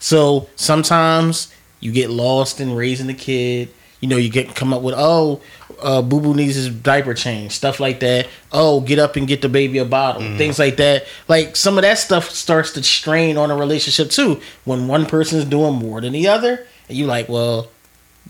So 0.00 0.48
sometimes 0.56 1.52
you 1.80 1.92
get 1.92 2.10
lost 2.10 2.60
in 2.60 2.74
raising 2.74 3.06
the 3.06 3.14
kid. 3.14 3.68
You 4.00 4.08
know, 4.08 4.16
you 4.16 4.28
get 4.30 4.54
come 4.54 4.72
up 4.72 4.82
with 4.82 4.94
oh, 4.96 5.40
uh, 5.82 6.02
Boo 6.02 6.20
Boo 6.20 6.34
needs 6.34 6.54
his 6.56 6.68
diaper 6.70 7.14
change, 7.14 7.52
stuff 7.52 7.78
like 7.80 8.00
that. 8.00 8.26
Oh, 8.52 8.80
get 8.80 8.98
up 8.98 9.16
and 9.16 9.26
get 9.28 9.42
the 9.42 9.48
baby 9.48 9.78
a 9.78 9.84
bottle, 9.84 10.22
things 10.36 10.58
like 10.58 10.76
that. 10.78 11.06
Like 11.28 11.56
some 11.56 11.78
of 11.78 11.82
that 11.82 11.98
stuff 11.98 12.30
starts 12.30 12.72
to 12.72 12.82
strain 12.82 13.36
on 13.36 13.50
a 13.50 13.56
relationship 13.56 14.10
too. 14.10 14.40
When 14.64 14.88
one 14.88 15.06
person 15.06 15.38
is 15.38 15.44
doing 15.44 15.74
more 15.74 16.00
than 16.00 16.12
the 16.12 16.28
other, 16.28 16.66
and 16.88 16.96
you 16.98 17.06
like, 17.06 17.28
well, 17.28 17.68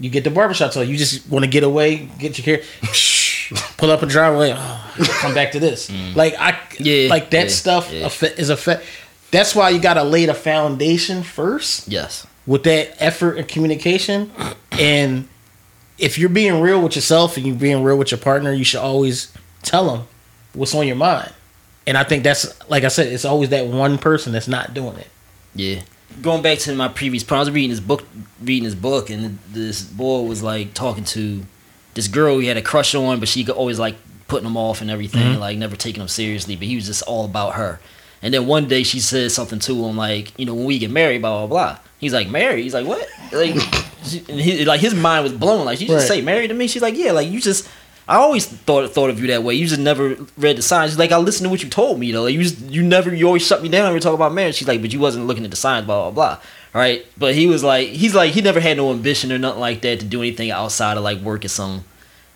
you 0.00 0.10
get 0.10 0.24
the 0.24 0.30
barbershop, 0.30 0.72
so 0.72 0.80
you 0.82 0.96
just 0.96 1.28
want 1.28 1.44
to 1.44 1.50
get 1.50 1.62
away, 1.64 2.08
get 2.18 2.38
your 2.38 2.56
hair. 2.58 2.64
Pull 3.78 3.90
up 3.90 4.02
a 4.02 4.06
driveway. 4.06 4.52
Oh, 4.54 4.94
come 5.20 5.32
back 5.32 5.52
to 5.52 5.60
this. 5.60 5.90
Like 6.14 6.34
I, 6.38 6.52
Mm. 6.52 7.04
Yeah, 7.04 7.08
like 7.10 7.30
that 7.30 7.44
yeah, 7.44 7.50
stuff 7.50 7.92
yeah. 7.92 8.06
is 8.36 8.50
effect. 8.50 8.84
That's 9.30 9.54
why 9.54 9.70
you 9.70 9.80
got 9.80 9.94
to 9.94 10.04
lay 10.04 10.26
the 10.26 10.34
foundation 10.34 11.22
first 11.22 11.88
Yes. 11.88 12.26
with 12.46 12.62
that 12.64 12.94
effort 13.02 13.36
and 13.38 13.48
communication. 13.48 14.30
And 14.72 15.28
if 15.98 16.18
you're 16.18 16.28
being 16.28 16.60
real 16.60 16.80
with 16.80 16.94
yourself 16.94 17.36
and 17.36 17.46
you're 17.46 17.56
being 17.56 17.82
real 17.82 17.98
with 17.98 18.10
your 18.10 18.18
partner, 18.18 18.52
you 18.52 18.64
should 18.64 18.80
always 18.80 19.32
tell 19.62 19.90
them 19.90 20.06
what's 20.52 20.74
on 20.74 20.86
your 20.86 20.96
mind. 20.96 21.32
And 21.86 21.96
I 21.96 22.04
think 22.04 22.22
that's 22.22 22.68
like 22.70 22.84
I 22.84 22.88
said, 22.88 23.08
it's 23.08 23.24
always 23.24 23.48
that 23.50 23.66
one 23.66 23.98
person 23.98 24.32
that's 24.32 24.48
not 24.48 24.74
doing 24.74 24.96
it. 24.96 25.08
Yeah. 25.54 25.82
Going 26.22 26.42
back 26.42 26.58
to 26.60 26.74
my 26.74 26.88
previous 26.88 27.24
point, 27.24 27.38
I 27.38 27.40
was 27.40 27.50
reading 27.50 27.70
this 27.70 27.80
book, 27.80 28.04
reading 28.40 28.64
this 28.64 28.74
book, 28.74 29.10
and 29.10 29.38
this 29.50 29.82
boy 29.82 30.22
was 30.22 30.42
like 30.42 30.74
talking 30.74 31.04
to 31.04 31.42
this 31.94 32.08
girl 32.08 32.38
he 32.38 32.46
had 32.46 32.56
a 32.56 32.62
crush 32.62 32.94
on, 32.94 33.18
but 33.18 33.28
she 33.28 33.44
could 33.44 33.54
always 33.54 33.78
like 33.78 33.96
putting 34.28 34.46
him 34.46 34.56
off 34.56 34.80
and 34.80 34.90
everything, 34.90 35.32
mm-hmm. 35.32 35.40
like 35.40 35.58
never 35.58 35.76
taking 35.76 36.02
him 36.02 36.08
seriously. 36.08 36.56
But 36.56 36.66
he 36.66 36.76
was 36.76 36.86
just 36.86 37.02
all 37.02 37.24
about 37.24 37.54
her. 37.54 37.80
And 38.20 38.34
then 38.34 38.46
one 38.46 38.66
day 38.68 38.82
she 38.82 39.00
said 39.00 39.30
something 39.30 39.58
to 39.60 39.86
him 39.86 39.96
like, 39.96 40.38
you 40.38 40.44
know, 40.44 40.54
when 40.54 40.66
we 40.66 40.78
get 40.78 40.90
married, 40.90 41.22
blah 41.22 41.46
blah 41.46 41.46
blah. 41.46 41.78
He's 41.98 42.12
like, 42.12 42.28
married? 42.28 42.62
He's 42.62 42.74
like, 42.74 42.86
what? 42.86 43.08
Like, 43.32 43.54
she- 44.04 44.18
he, 44.18 44.64
like 44.64 44.80
his 44.80 44.94
mind 44.94 45.24
was 45.24 45.32
blown. 45.32 45.64
Like, 45.64 45.78
she 45.78 45.86
just 45.86 46.08
Right. 46.08 46.18
say 46.18 46.20
married 46.22 46.48
to 46.48 46.54
me? 46.54 46.66
She's 46.66 46.82
like, 46.82 46.96
yeah. 46.96 47.12
Like, 47.12 47.28
you 47.28 47.40
just. 47.40 47.68
I 48.10 48.16
always 48.16 48.46
thought 48.46 48.90
thought 48.90 49.10
of 49.10 49.20
you 49.20 49.26
that 49.26 49.42
way. 49.42 49.54
You 49.54 49.66
just 49.66 49.80
never 49.80 50.16
read 50.38 50.56
the 50.56 50.62
signs. 50.62 50.92
She's 50.92 50.98
like, 50.98 51.12
I 51.12 51.18
listened 51.18 51.44
to 51.44 51.50
what 51.50 51.62
you 51.62 51.68
told 51.68 52.00
me 52.00 52.10
though. 52.10 52.22
Like, 52.22 52.32
you 52.32 52.42
just 52.42 52.58
you 52.62 52.82
never 52.82 53.14
you 53.14 53.26
always 53.26 53.46
shut 53.46 53.62
me 53.62 53.68
down 53.68 53.84
when 53.84 53.92
we 53.92 54.00
talk 54.00 54.14
about 54.14 54.32
marriage. 54.32 54.54
She's 54.54 54.66
like, 54.66 54.80
but 54.80 54.94
you 54.94 54.98
wasn't 54.98 55.26
looking 55.26 55.44
at 55.44 55.50
the 55.50 55.58
signs, 55.58 55.84
blah 55.84 56.10
blah 56.10 56.36
blah. 56.36 56.40
Right? 56.72 57.04
but 57.18 57.34
he 57.34 57.46
was 57.46 57.62
like, 57.62 57.88
he's 57.88 58.14
like, 58.14 58.32
he 58.32 58.40
never 58.40 58.60
had 58.60 58.76
no 58.78 58.92
ambition 58.92 59.30
or 59.30 59.36
nothing 59.38 59.60
like 59.60 59.82
that 59.82 60.00
to 60.00 60.06
do 60.06 60.20
anything 60.20 60.50
outside 60.50 60.96
of 60.96 61.02
like 61.02 61.18
work 61.18 61.44
or 61.44 61.48
something. 61.48 61.84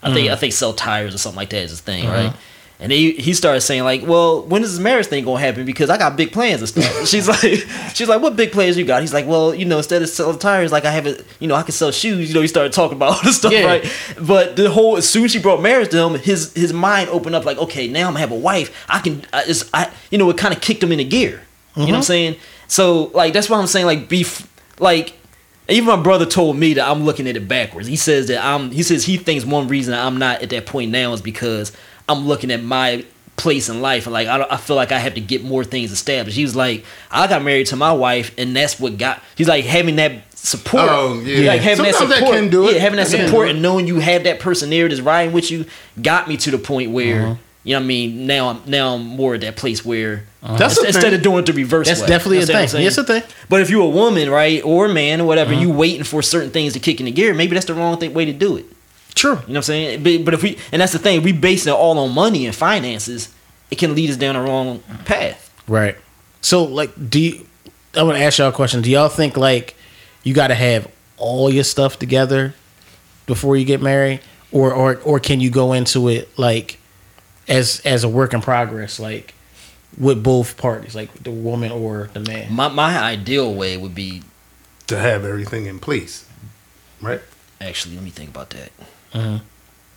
I 0.03 0.13
think 0.13 0.29
mm. 0.29 0.33
I 0.33 0.37
think 0.37 0.53
sell 0.53 0.75
tires 0.75 1.15
or 1.15 1.19
something 1.19 1.39
like 1.39 1.51
that 1.51 1.63
is 1.63 1.71
his 1.71 1.81
thing, 1.81 2.05
uh-huh. 2.05 2.15
right? 2.15 2.37
And 2.83 2.91
he 2.91 3.13
he 3.13 3.33
started 3.33 3.61
saying 3.61 3.85
like, 3.85 4.05
well, 4.05 4.43
when 4.43 4.65
is 4.65 4.73
this 4.73 4.81
marriage 4.81 5.07
thing 5.07 5.25
gonna 5.25 5.39
happen? 5.39 5.65
Because 5.65 5.89
I 5.89 5.97
got 5.97 6.17
big 6.17 6.33
plans 6.33 6.61
and 6.61 6.69
stuff. 6.69 7.07
she's 7.09 7.29
like, 7.29 7.65
she's 7.95 8.09
like, 8.09 8.21
what 8.21 8.35
big 8.35 8.51
plans 8.51 8.77
you 8.77 8.85
got? 8.85 9.03
He's 9.03 9.15
like, 9.15 9.25
well, 9.25 9.55
you 9.55 9.65
know, 9.65 9.77
instead 9.77 10.03
of 10.03 10.09
selling 10.09 10.41
tires, 10.41 10.73
like 10.73 10.85
I 10.85 10.91
have 10.91 11.07
it, 11.07 11.25
you 11.39 11.47
know, 11.47 11.55
I 11.55 11.63
can 11.63 11.71
sell 11.71 11.93
shoes. 11.93 12.29
You 12.29 12.35
know, 12.35 12.41
he 12.41 12.49
started 12.49 12.73
talking 12.73 12.97
about 12.97 13.13
all 13.17 13.23
this 13.23 13.37
stuff, 13.37 13.53
Yeah. 13.53 13.67
right? 13.67 13.93
But 14.21 14.57
the 14.57 14.69
whole 14.69 14.97
as 14.97 15.09
soon 15.09 15.27
as 15.27 15.31
she 15.31 15.39
brought 15.41 15.63
marriage 15.63 15.91
to 15.91 15.99
him, 15.99 16.19
his 16.19 16.53
his 16.55 16.73
mind 16.73 17.09
opened 17.11 17.37
up 17.37 17.45
like, 17.45 17.59
okay, 17.59 17.87
now 17.87 18.09
I'm 18.09 18.15
gonna 18.15 18.19
have 18.19 18.33
a 18.33 18.37
wife. 18.37 18.75
I 18.89 18.99
can, 18.99 19.25
I, 19.33 19.45
it's, 19.47 19.71
I 19.73 19.89
you 20.11 20.19
know, 20.19 20.29
it 20.31 20.37
kind 20.37 20.53
of 20.53 20.61
kicked 20.61 20.83
him 20.83 20.91
into 20.91 21.05
gear. 21.05 21.43
You 21.77 21.83
know 21.83 21.85
what 21.85 21.89
I'm 21.89 21.95
uh-huh. 21.95 22.03
saying? 22.03 22.37
So 22.67 23.05
like 23.15 23.33
that's 23.33 23.49
why 23.49 23.59
I'm 23.59 23.69
saying 23.69 23.87
like 23.87 24.09
be 24.09 24.27
like 24.81 25.15
even 25.69 25.87
my 25.87 26.03
brother 26.03 26.27
told 26.27 26.57
me 26.57 26.75
that 26.75 26.89
I'm 26.89 27.05
looking 27.05 27.29
at 27.29 27.37
it 27.37 27.47
backwards. 27.47 27.87
He 27.87 27.97
says 27.97 28.27
that 28.27 28.45
I'm 28.45 28.71
he 28.71 28.83
says 28.83 29.05
he 29.05 29.17
thinks 29.17 29.45
one 29.45 29.69
reason 29.69 29.95
I'm 29.95 30.19
not 30.19 30.43
at 30.43 30.51
that 30.51 30.67
point 30.67 30.91
now 30.91 31.13
is 31.13 31.23
because 31.23 31.73
I'm 32.09 32.27
looking 32.27 32.51
at 32.51 32.63
my 32.63 33.05
place 33.37 33.69
in 33.69 33.81
life 33.81 34.07
and 34.07 34.13
like 34.13 34.29
I, 34.29 34.47
I 34.51 34.57
feel 34.59 34.77
like 34.77 34.93
I 34.93 34.99
have 34.99 35.15
to 35.15 35.21
get 35.21 35.43
more 35.43 35.65
things 35.65 35.91
established. 35.91 36.37
He 36.37 36.43
was 36.45 36.55
like 36.55 36.85
I 37.11 37.27
got 37.27 37.43
married 37.43 37.67
to 37.69 37.77
my 37.77 37.93
wife 37.93 38.33
and 38.39 38.55
that's 38.55 38.79
what 38.79 38.99
got 38.99 39.23
he's 39.37 39.49
like 39.49 39.65
having 39.65 39.97
that 39.97 40.13
support. 40.37 40.87
Oh, 40.89 41.21
yeah. 41.21 41.49
Like 41.49 41.61
having 41.63 41.85
Sometimes 41.87 41.99
that 41.99 42.09
that 42.09 42.19
support. 42.19 42.35
can 42.37 42.51
do 42.51 42.69
it. 42.69 42.75
Yeah, 42.75 42.81
having 42.81 42.99
that 42.99 43.09
That 43.09 43.27
support 43.27 43.49
and 43.49 43.63
knowing 43.63 43.87
you 43.87 44.01
have 44.01 44.25
that 44.25 44.39
person 44.41 44.71
there 44.71 44.89
that's 44.89 45.01
riding 45.01 45.33
with 45.33 45.51
you 45.51 45.65
got 46.01 46.29
me 46.29 46.37
to 46.39 46.51
the 46.51 46.59
point 46.59 46.91
where 46.91 47.23
Uh-huh. 47.23 47.35
you 47.65 47.73
know 47.75 47.79
what 47.81 47.85
I 47.85 47.87
mean 47.87 48.27
now 48.27 48.49
I'm 48.51 48.61
now 48.67 48.95
I'm 48.95 49.03
more 49.07 49.35
at 49.35 49.41
that 49.41 49.57
place 49.57 49.85
where 49.85 50.25
That's 50.43 50.79
the 50.79 50.87
instead 50.89 51.03
thing. 51.05 51.15
of 51.15 51.23
doing 51.23 51.39
it 51.39 51.47
the 51.47 51.53
reverse 51.55 51.89
That's 51.89 52.03
way. 52.03 52.07
definitely 52.09 52.37
You 52.39 52.43
a 52.43 52.47
thing. 52.47 52.69
what 52.69 52.83
It's 52.83 52.99
a 52.99 53.05
thing. 53.05 53.23
But 53.49 53.61
if 53.63 53.71
you're 53.71 53.83
a 53.85 53.89
woman, 53.89 54.29
right, 54.29 54.63
or 54.65 54.87
a 54.87 54.93
man, 54.93 55.21
or 55.21 55.25
whatever, 55.25 55.53
Uh-huh. 55.53 55.63
you 55.63 55.71
waiting 55.71 56.05
for 56.05 56.21
certain 56.23 56.51
things 56.51 56.75
to 56.75 56.81
kick 56.81 57.01
in 57.01 57.07
the 57.07 57.13
gear, 57.13 57.33
maybe 57.35 57.55
that's 57.55 57.67
the 57.67 57.75
wrong 57.75 57.97
thing, 57.99 58.13
way 58.13 58.25
to 58.27 58.33
do 58.33 58.57
it. 58.57 58.67
True. 59.15 59.33
You 59.33 59.37
know 59.37 59.45
what 59.47 59.57
I'm 59.57 59.63
saying? 59.63 60.03
But, 60.03 60.25
but 60.25 60.35
if 60.35 60.43
we, 60.43 60.59
and 60.73 60.81
that's 60.81 60.93
the 60.93 60.99
thing, 60.99 61.23
we 61.23 61.33
base 61.33 61.67
it 61.67 61.73
all 61.73 61.99
on 61.99 62.13
money 62.13 62.47
and 62.47 62.55
finances, 62.55 63.33
it 63.71 63.79
can 63.79 63.95
lead 63.95 64.11
us 64.11 64.17
down 64.17 64.35
the 64.35 64.41
wrong 64.41 64.81
path. 65.05 65.51
Right. 65.69 65.97
So, 66.41 66.65
like, 66.65 66.93
do 67.11 67.21
you? 67.21 67.47
I'm 67.95 68.07
gonna 68.07 68.21
ask 68.21 68.39
y'all 68.39 68.49
a 68.49 68.53
question. 68.53 68.81
Do 68.81 68.91
y'all 68.91 69.09
think 69.09 69.37
like 69.37 69.77
you 70.23 70.33
got 70.33 70.49
to 70.49 70.55
have 70.55 70.91
all 71.19 71.51
your 71.51 71.65
stuff 71.65 71.99
together 71.99 72.55
before 73.27 73.57
you 73.57 73.65
get 73.65 73.83
married, 73.83 74.21
or 74.51 74.73
or 74.73 74.97
or 75.05 75.21
can 75.21 75.41
you 75.41 75.51
go 75.51 75.73
into 75.73 76.09
it 76.09 76.37
like 76.39 76.79
as 77.49 77.81
as 77.85 78.03
a 78.03 78.09
work 78.09 78.33
in 78.33 78.41
progress, 78.41 78.99
like 78.99 79.35
with 79.99 80.23
both 80.23 80.57
parties, 80.57 80.95
like 80.95 81.13
the 81.23 81.31
woman 81.31 81.71
or 81.71 82.09
the 82.15 82.21
man? 82.21 82.53
My 82.53 82.69
my 82.69 82.99
ideal 82.99 83.55
way 83.55 83.77
would 83.77 83.95
be 83.95 84.23
to 84.87 84.99
have 84.99 85.25
everything 85.25 85.67
in 85.67 85.79
place, 85.79 86.27
right? 87.01 87.21
actually. 87.63 87.95
Let 87.95 88.05
me 88.05 88.11
think 88.11 88.31
about 88.31 88.51
that. 88.51 88.73
Uh-huh. 89.15 89.39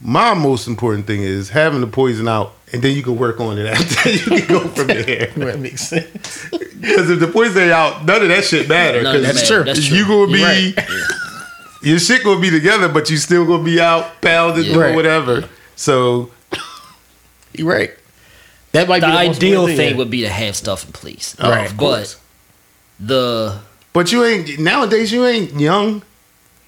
My 0.02 0.34
most 0.34 0.68
important 0.68 1.08
thing 1.08 1.22
is 1.24 1.50
having 1.50 1.80
the 1.82 1.88
poison 1.88 2.28
out, 2.28 2.54
and 2.74 2.82
then 2.82 2.96
you 2.96 3.02
can 3.02 3.18
work 3.18 3.40
on 3.40 3.58
it 3.58 3.66
after. 3.66 4.10
you 4.12 4.20
can 4.20 4.48
go 4.48 4.60
from 4.68 4.88
there. 4.88 5.32
That 5.36 5.60
makes 5.60 5.88
sense. 5.88 6.50
Because 6.50 7.10
if 7.10 7.20
the 7.20 7.28
poison 7.32 7.70
out, 7.70 8.06
none 8.06 8.22
of 8.22 8.28
that 8.28 8.44
shit 8.44 8.68
matter. 8.68 9.02
None 9.02 9.16
of 9.16 9.22
Because 9.22 9.42
that 9.42 9.48
true. 9.48 9.64
That's 9.64 9.86
true. 9.88 9.98
you 9.98 10.06
gonna 10.06 10.32
be 10.32 10.76
You're 11.82 11.92
your 11.92 12.00
shit 12.00 12.24
gonna 12.24 12.42
be 12.42 12.50
together, 12.50 12.90
but 12.90 13.10
you 13.10 13.18
still 13.18 13.46
gonna 13.46 13.64
be 13.64 13.80
out 13.80 14.22
pounding 14.22 14.66
Yeah. 14.66 14.74
doing 14.74 14.80
Right. 14.88 14.96
whatever. 14.96 15.48
So 15.76 16.30
You're 17.54 17.68
right. 17.70 17.92
That 18.74 18.90
might 18.90 19.00
the 19.00 19.06
be 19.08 19.12
the 19.14 19.18
ideal 19.18 19.62
important 19.62 19.78
thing 19.78 19.98
would 19.98 20.10
be 20.10 20.22
to 20.22 20.30
have 20.30 20.56
stuff 20.56 20.86
in 20.86 20.92
place. 20.92 21.36
Oh, 21.40 21.50
Right. 21.50 21.72
of 21.72 21.78
But 21.78 22.18
the 23.00 23.60
But 23.94 24.12
you 24.12 24.24
ain't 24.26 24.60
nowadays. 24.60 25.12
You 25.14 25.26
ain't 25.26 25.58
young. 25.60 26.02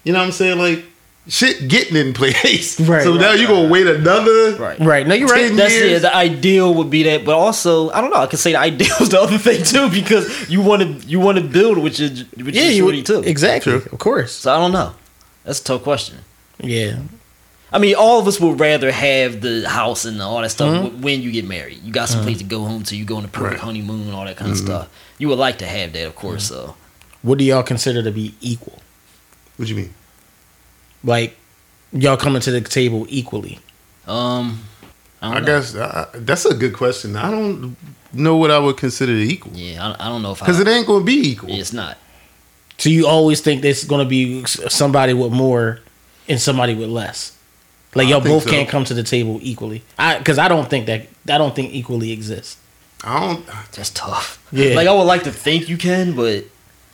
You 0.04 0.12
know 0.14 0.20
what 0.20 0.26
I'm 0.26 0.32
saying? 0.32 0.58
Like 0.58 0.84
shit 1.28 1.68
getting 1.68 1.96
in 1.96 2.12
place. 2.14 2.78
Right, 2.88 3.02
So 3.02 3.14
now 3.14 3.28
right, 3.30 3.38
you 3.40 3.46
gonna 3.46 3.68
wait 3.68 3.86
another. 3.86 4.56
right. 4.56 4.78
right. 4.80 5.06
No, 5.06 5.14
you're 5.14 5.28
right. 5.28 5.48
Ten 5.48 5.56
That's 5.56 5.78
yeah. 5.78 5.98
The 5.98 6.14
ideal 6.14 6.74
would 6.74 6.90
be 6.90 7.02
that, 7.04 7.24
but 7.24 7.34
also 7.36 7.90
I 7.90 8.00
don't 8.00 8.10
know. 8.10 8.16
I 8.20 8.26
could 8.26 8.38
say 8.38 8.52
the 8.52 8.58
ideal 8.70 8.94
is 9.00 9.10
the 9.10 9.20
other 9.20 9.38
thing 9.38 9.62
too 9.64 9.90
because 9.90 10.48
you 10.50 10.60
want 10.62 10.82
to 10.82 11.06
you 11.06 11.20
want 11.20 11.38
to 11.38 11.44
build 11.44 11.78
with 11.78 11.98
your 12.00 12.10
with 12.44 12.54
Yeah, 12.54 12.62
your 12.62 12.70
you 12.72 12.78
shorty 12.82 12.96
would, 12.98 13.06
too. 13.06 13.20
exactly. 13.28 13.78
True. 13.80 13.88
Of 13.92 13.98
course. 13.98 14.32
So 14.32 14.52
I 14.54 14.58
don't 14.58 14.72
know. 14.72 14.94
That's 15.44 15.60
a 15.60 15.64
tough 15.64 15.82
question. 15.82 16.18
Yeah. 16.60 16.98
I 17.70 17.78
mean, 17.78 17.96
all 17.96 18.18
of 18.18 18.26
us 18.26 18.40
would 18.40 18.58
rather 18.58 18.90
have 18.90 19.42
the 19.42 19.68
house 19.68 20.06
and 20.06 20.22
all 20.22 20.40
that 20.40 20.48
stuff 20.50 20.86
Mm-hmm. 20.86 21.02
when 21.02 21.20
you 21.20 21.30
get 21.30 21.44
married. 21.46 21.82
You 21.82 21.92
got 21.92 22.08
some 22.08 22.22
place 22.22 22.38
to 22.38 22.44
go 22.44 22.64
home 22.64 22.82
to. 22.84 22.96
You 22.96 23.04
go 23.04 23.16
on 23.16 23.26
a 23.26 23.28
perfect 23.28 23.52
Right. 23.56 23.60
honeymoon 23.60 24.02
and 24.08 24.14
all 24.14 24.24
that 24.24 24.36
kind 24.38 24.50
Mm-hmm. 24.52 24.66
of 24.66 24.66
stuff. 24.86 24.88
You 25.18 25.28
would 25.28 25.38
like 25.38 25.58
to 25.58 25.66
have 25.66 25.92
that, 25.92 26.06
of 26.06 26.14
course. 26.16 26.44
So 26.48 26.76
What 27.20 27.36
do 27.36 27.44
y'all 27.44 27.62
consider 27.62 28.02
to 28.02 28.10
be 28.10 28.34
equal? 28.40 28.78
What 29.56 29.66
do 29.68 29.74
you 29.74 29.80
mean? 29.82 29.94
Like 31.04 31.36
y'all 31.92 32.16
coming 32.16 32.42
to 32.42 32.50
the 32.50 32.60
table 32.60 33.06
equally? 33.08 33.58
Um, 34.06 34.64
I, 35.20 35.30
I, 35.30 35.34
don't 35.34 35.42
know. 35.42 35.46
guess 35.46 35.74
uh, 35.74 36.10
that's 36.14 36.44
a 36.44 36.54
good 36.54 36.74
question. 36.74 37.16
I 37.16 37.30
don't 37.30 37.76
know 38.12 38.36
what 38.36 38.50
I 38.50 38.58
would 38.58 38.76
consider 38.76 39.12
equal 39.12 39.52
Yeah, 39.54 39.94
I, 39.98 40.06
I 40.06 40.08
don't 40.08 40.22
know 40.22 40.32
if 40.32 40.42
I, 40.42 40.46
because 40.46 40.60
it 40.60 40.68
ain't 40.68 40.86
gonna 40.86 41.04
be 41.04 41.30
equal. 41.30 41.50
it's 41.50 41.72
not. 41.72 41.98
So 42.78 42.90
you 42.90 43.06
always 43.08 43.40
think 43.40 43.62
there's 43.62 43.84
going 43.84 44.04
to 44.04 44.08
be 44.08 44.44
somebody 44.46 45.12
with 45.12 45.32
more 45.32 45.80
and 46.28 46.40
somebody 46.40 46.74
with 46.74 46.88
less. 46.88 47.36
Like 47.94 48.06
y'all 48.06 48.20
both 48.20 48.44
so. 48.44 48.50
can't 48.50 48.68
come 48.68 48.84
to 48.84 48.94
the 48.94 49.02
table 49.02 49.40
equally. 49.42 49.82
I 49.98 50.18
because 50.18 50.38
I 50.38 50.46
don't 50.46 50.70
think 50.70 50.86
that 50.86 51.08
I 51.28 51.38
don't 51.38 51.54
think 51.56 51.72
equally 51.72 52.12
exists. 52.12 52.58
I 53.02 53.18
don't. 53.20 53.46
That's 53.72 53.90
tough. 53.90 54.44
Yeah. 54.52 54.74
Like 54.74 54.86
I 54.86 54.92
would 54.92 55.04
like 55.04 55.24
to 55.24 55.32
think 55.32 55.68
you 55.68 55.76
can, 55.76 56.14
but 56.14 56.44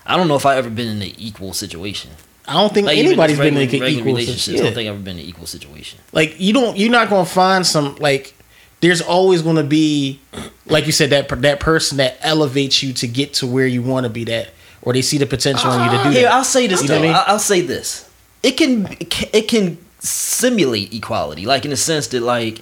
I 0.06 0.16
don't 0.16 0.28
know 0.28 0.36
if 0.36 0.46
I 0.46 0.56
ever 0.56 0.70
been 0.70 0.88
in 0.88 1.02
an 1.02 1.12
equal 1.18 1.52
situation. 1.52 2.12
I 2.46 2.52
don't 2.54 2.72
think 2.74 2.86
Like 2.86 2.98
anybody's 2.98 3.38
been 3.38 3.56
in 3.56 3.68
an 3.68 3.74
equal 3.88 4.16
situation. 4.16 4.54
I 4.54 4.58
don't 4.58 4.74
think 4.74 4.88
I've 4.88 4.94
ever 4.96 5.02
been 5.02 5.16
in 5.18 5.22
an 5.24 5.28
equal 5.28 5.46
situation. 5.46 5.98
like 6.12 6.38
you 6.38 6.52
don't 6.52 6.76
you're 6.76 6.90
not 6.90 7.08
going 7.08 7.24
to 7.24 7.30
find 7.30 7.66
some 7.66 7.96
like 7.96 8.34
there's 8.80 9.00
always 9.00 9.40
going 9.42 9.56
to 9.56 9.64
be 9.64 10.20
like 10.66 10.84
you 10.86 10.92
said 10.92 11.10
that 11.10 11.28
that 11.42 11.60
person 11.60 11.96
that 11.98 12.18
elevates 12.20 12.82
you 12.82 12.92
to 12.94 13.06
get 13.06 13.32
to 13.34 13.46
where 13.46 13.66
you 13.66 13.80
want 13.82 14.04
to 14.04 14.10
be 14.10 14.24
that 14.24 14.50
or 14.82 14.92
they 14.92 15.00
see 15.02 15.16
the 15.16 15.24
potential 15.26 15.72
in 15.72 15.82
you 15.84 15.96
to 15.96 16.04
do 16.04 16.10
Here, 16.10 16.22
that. 16.24 16.32
I'll 16.34 16.44
say 16.44 16.66
this 16.66 16.82
You 16.82 16.88
though. 16.88 16.94
know 16.96 17.00
what 17.08 17.16
I 17.16 17.18
mean? 17.20 17.24
I'll 17.28 17.38
say 17.38 17.62
this. 17.62 18.10
It 18.42 18.58
can- 18.58 18.94
it 19.00 19.48
can 19.48 19.78
simulate 20.00 20.92
equality, 20.92 21.46
like 21.46 21.64
in 21.64 21.70
the 21.70 21.76
sense 21.78 22.08
that 22.08 22.20
like 22.22 22.60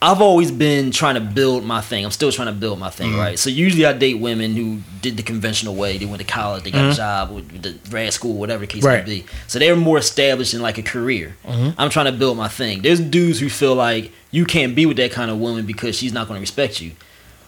I've 0.00 0.20
always 0.20 0.52
been 0.52 0.92
trying 0.92 1.16
to 1.16 1.20
build 1.20 1.64
my 1.64 1.80
thing. 1.80 2.04
I'm 2.04 2.12
still 2.12 2.30
trying 2.30 2.46
to 2.46 2.52
build 2.52 2.78
my 2.78 2.88
thing, 2.88 3.10
mm-hmm. 3.10 3.18
right? 3.18 3.38
So 3.38 3.50
usually 3.50 3.84
I 3.84 3.92
date 3.92 4.14
women 4.14 4.54
who 4.54 4.78
did 5.02 5.16
the 5.16 5.24
conventional 5.24 5.74
way. 5.74 5.98
They 5.98 6.06
went 6.06 6.20
to 6.20 6.26
college, 6.26 6.62
they 6.62 6.70
got 6.70 6.78
a 6.78 6.88
mm-hmm. 6.88 6.96
job, 6.96 7.30
with 7.32 7.62
the 7.62 7.72
grad 7.90 8.12
school, 8.12 8.34
whatever 8.34 8.60
the 8.60 8.68
case 8.68 8.84
Right. 8.84 9.04
may 9.04 9.20
be. 9.20 9.26
So 9.48 9.58
they're 9.58 9.74
more 9.74 9.98
established 9.98 10.54
in 10.54 10.62
like 10.62 10.78
a 10.78 10.82
career. 10.82 11.36
Mm-hmm. 11.44 11.80
I'm 11.80 11.90
trying 11.90 12.06
to 12.06 12.12
build 12.12 12.36
my 12.36 12.46
thing. 12.46 12.82
There's 12.82 13.00
dudes 13.00 13.40
who 13.40 13.48
feel 13.48 13.74
like 13.74 14.12
you 14.30 14.44
can't 14.44 14.76
be 14.76 14.86
with 14.86 14.98
that 14.98 15.10
kind 15.10 15.32
of 15.32 15.38
woman 15.38 15.66
because 15.66 15.96
she's 15.96 16.12
not 16.12 16.28
going 16.28 16.38
to 16.38 16.40
respect 16.40 16.80
you. 16.80 16.92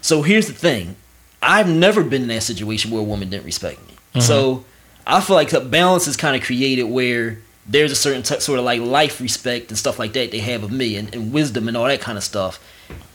So 0.00 0.22
here's 0.22 0.48
the 0.48 0.52
thing. 0.52 0.96
I've 1.42 1.68
never 1.68 2.02
been 2.02 2.22
in 2.22 2.28
that 2.28 2.42
situation 2.42 2.90
where 2.90 3.00
a 3.00 3.04
woman 3.04 3.30
didn't 3.30 3.44
respect 3.44 3.80
me. 3.86 4.20
So 4.20 4.64
I 5.06 5.20
feel 5.20 5.36
like 5.36 5.50
the 5.50 5.60
balance 5.60 6.08
is 6.08 6.16
kind 6.16 6.36
of 6.36 6.42
created 6.42 6.84
where 6.84 7.38
there's 7.70 7.92
a 7.92 7.96
certain 7.96 8.22
t- 8.22 8.40
sort 8.40 8.58
of 8.58 8.64
like 8.64 8.80
life 8.80 9.20
respect 9.20 9.70
and 9.70 9.78
stuff 9.78 9.98
like 10.00 10.12
that 10.14 10.32
they 10.32 10.40
have 10.40 10.64
of 10.64 10.72
me 10.72 10.96
and, 10.96 11.14
and 11.14 11.32
wisdom 11.32 11.68
and 11.68 11.76
all 11.76 11.86
that 11.86 12.00
kind 12.00 12.18
of 12.18 12.24
stuff. 12.24 12.58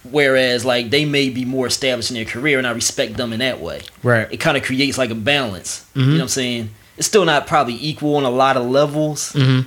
Whereas 0.10 0.64
like 0.64 0.90
they 0.92 1.04
may 1.04 1.30
be 1.30 1.44
more 1.46 1.68
established 1.68 2.10
in 2.12 2.16
their 2.16 2.26
career 2.26 2.58
and 2.58 2.66
I 2.66 2.72
respect 2.72 3.18
them 3.18 3.34
in 3.34 3.40
that 3.40 3.60
way. 3.60 3.82
Right. 4.04 4.32
It 4.32 4.38
kind 4.38 4.56
of 4.56 4.64
creates 4.64 4.98
like 4.98 5.10
a 5.10 5.16
balance. 5.16 5.86
You 5.94 6.06
know 6.06 6.14
what 6.14 6.22
I'm 6.22 6.28
saying? 6.30 6.70
It's 6.98 7.08
still 7.08 7.26
not 7.26 7.48
probably 7.48 7.74
equal 7.76 8.16
on 8.16 8.24
a 8.24 8.30
lot 8.30 8.56
of 8.56 8.66
levels. 8.66 9.34
Mhm. 9.34 9.66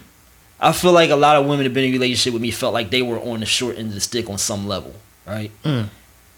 I 0.61 0.73
feel 0.73 0.93
like 0.93 1.11
a 1.11 1.17
lot 1.17 1.37
of 1.37 1.47
women 1.47 1.65
have 1.67 1.75
been 1.75 1.85
in 1.85 1.91
a 1.91 1.93
relationship 1.93 2.33
with 2.33 2.43
me 2.43 2.51
felt 2.51 2.73
like 2.75 2.91
they 2.91 3.03
were 3.03 3.21
on 3.21 3.41
the 3.41 3.47
short 3.47 3.77
end 3.77 3.89
of 3.89 3.95
the 3.95 4.01
stick 4.01 4.29
on 4.31 4.39
some 4.39 4.67
level, 4.67 4.95
right? 5.27 5.51
Mm. 5.65 5.89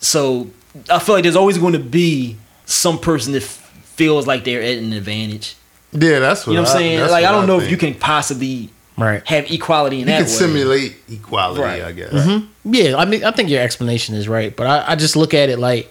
So 0.00 0.50
I 0.90 0.98
feel 0.98 1.14
like 1.14 1.22
there's 1.22 1.36
always 1.36 1.56
going 1.58 1.72
to 1.74 1.78
be 1.78 2.36
some 2.66 2.98
person 2.98 3.32
that 3.32 3.42
f- 3.42 3.82
feels 3.96 4.26
like 4.26 4.44
they're 4.44 4.60
at 4.62 4.78
an 4.78 4.92
advantage. 4.92 5.54
Yeah, 5.92 6.18
that's 6.20 6.46
what 6.46 6.52
You 6.52 6.58
know 6.58 6.62
what 6.62 6.70
I'm 6.70 6.76
I- 6.76 6.78
saying? 6.80 6.98
that's 7.00 7.12
Like 7.12 7.24
I 7.24 7.32
don't 7.32 7.46
know 7.46 7.58
if 7.60 7.70
you 7.70 7.76
can 7.76 7.94
possibly 7.94 8.70
Right. 8.96 9.26
have 9.26 9.50
equality 9.50 9.96
in 9.96 10.00
You 10.00 10.06
that 10.06 10.16
can 10.18 10.26
way. 10.26 10.30
simulate 10.32 10.96
equality, 11.10 11.62
Right. 11.62 11.82
I 11.82 11.92
guess. 11.92 12.12
Mm-hmm. 12.12 12.74
Yeah, 12.74 12.96
I 12.96 13.04
mean, 13.06 13.24
I 13.24 13.30
think 13.30 13.48
your 13.48 13.62
explanation 13.62 14.14
is 14.14 14.28
right, 14.28 14.54
but 14.54 14.66
I, 14.66 14.92
I 14.92 14.96
just 14.96 15.16
look 15.16 15.32
at 15.34 15.48
it 15.48 15.58
like 15.58 15.90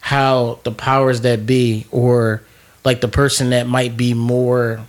how 0.00 0.58
the 0.64 0.72
powers 0.72 1.20
that 1.22 1.46
be, 1.46 1.86
or 1.92 2.42
like 2.84 3.00
the 3.00 3.08
person 3.08 3.50
that 3.50 3.66
might 3.68 3.96
be 3.96 4.12
more 4.14 4.80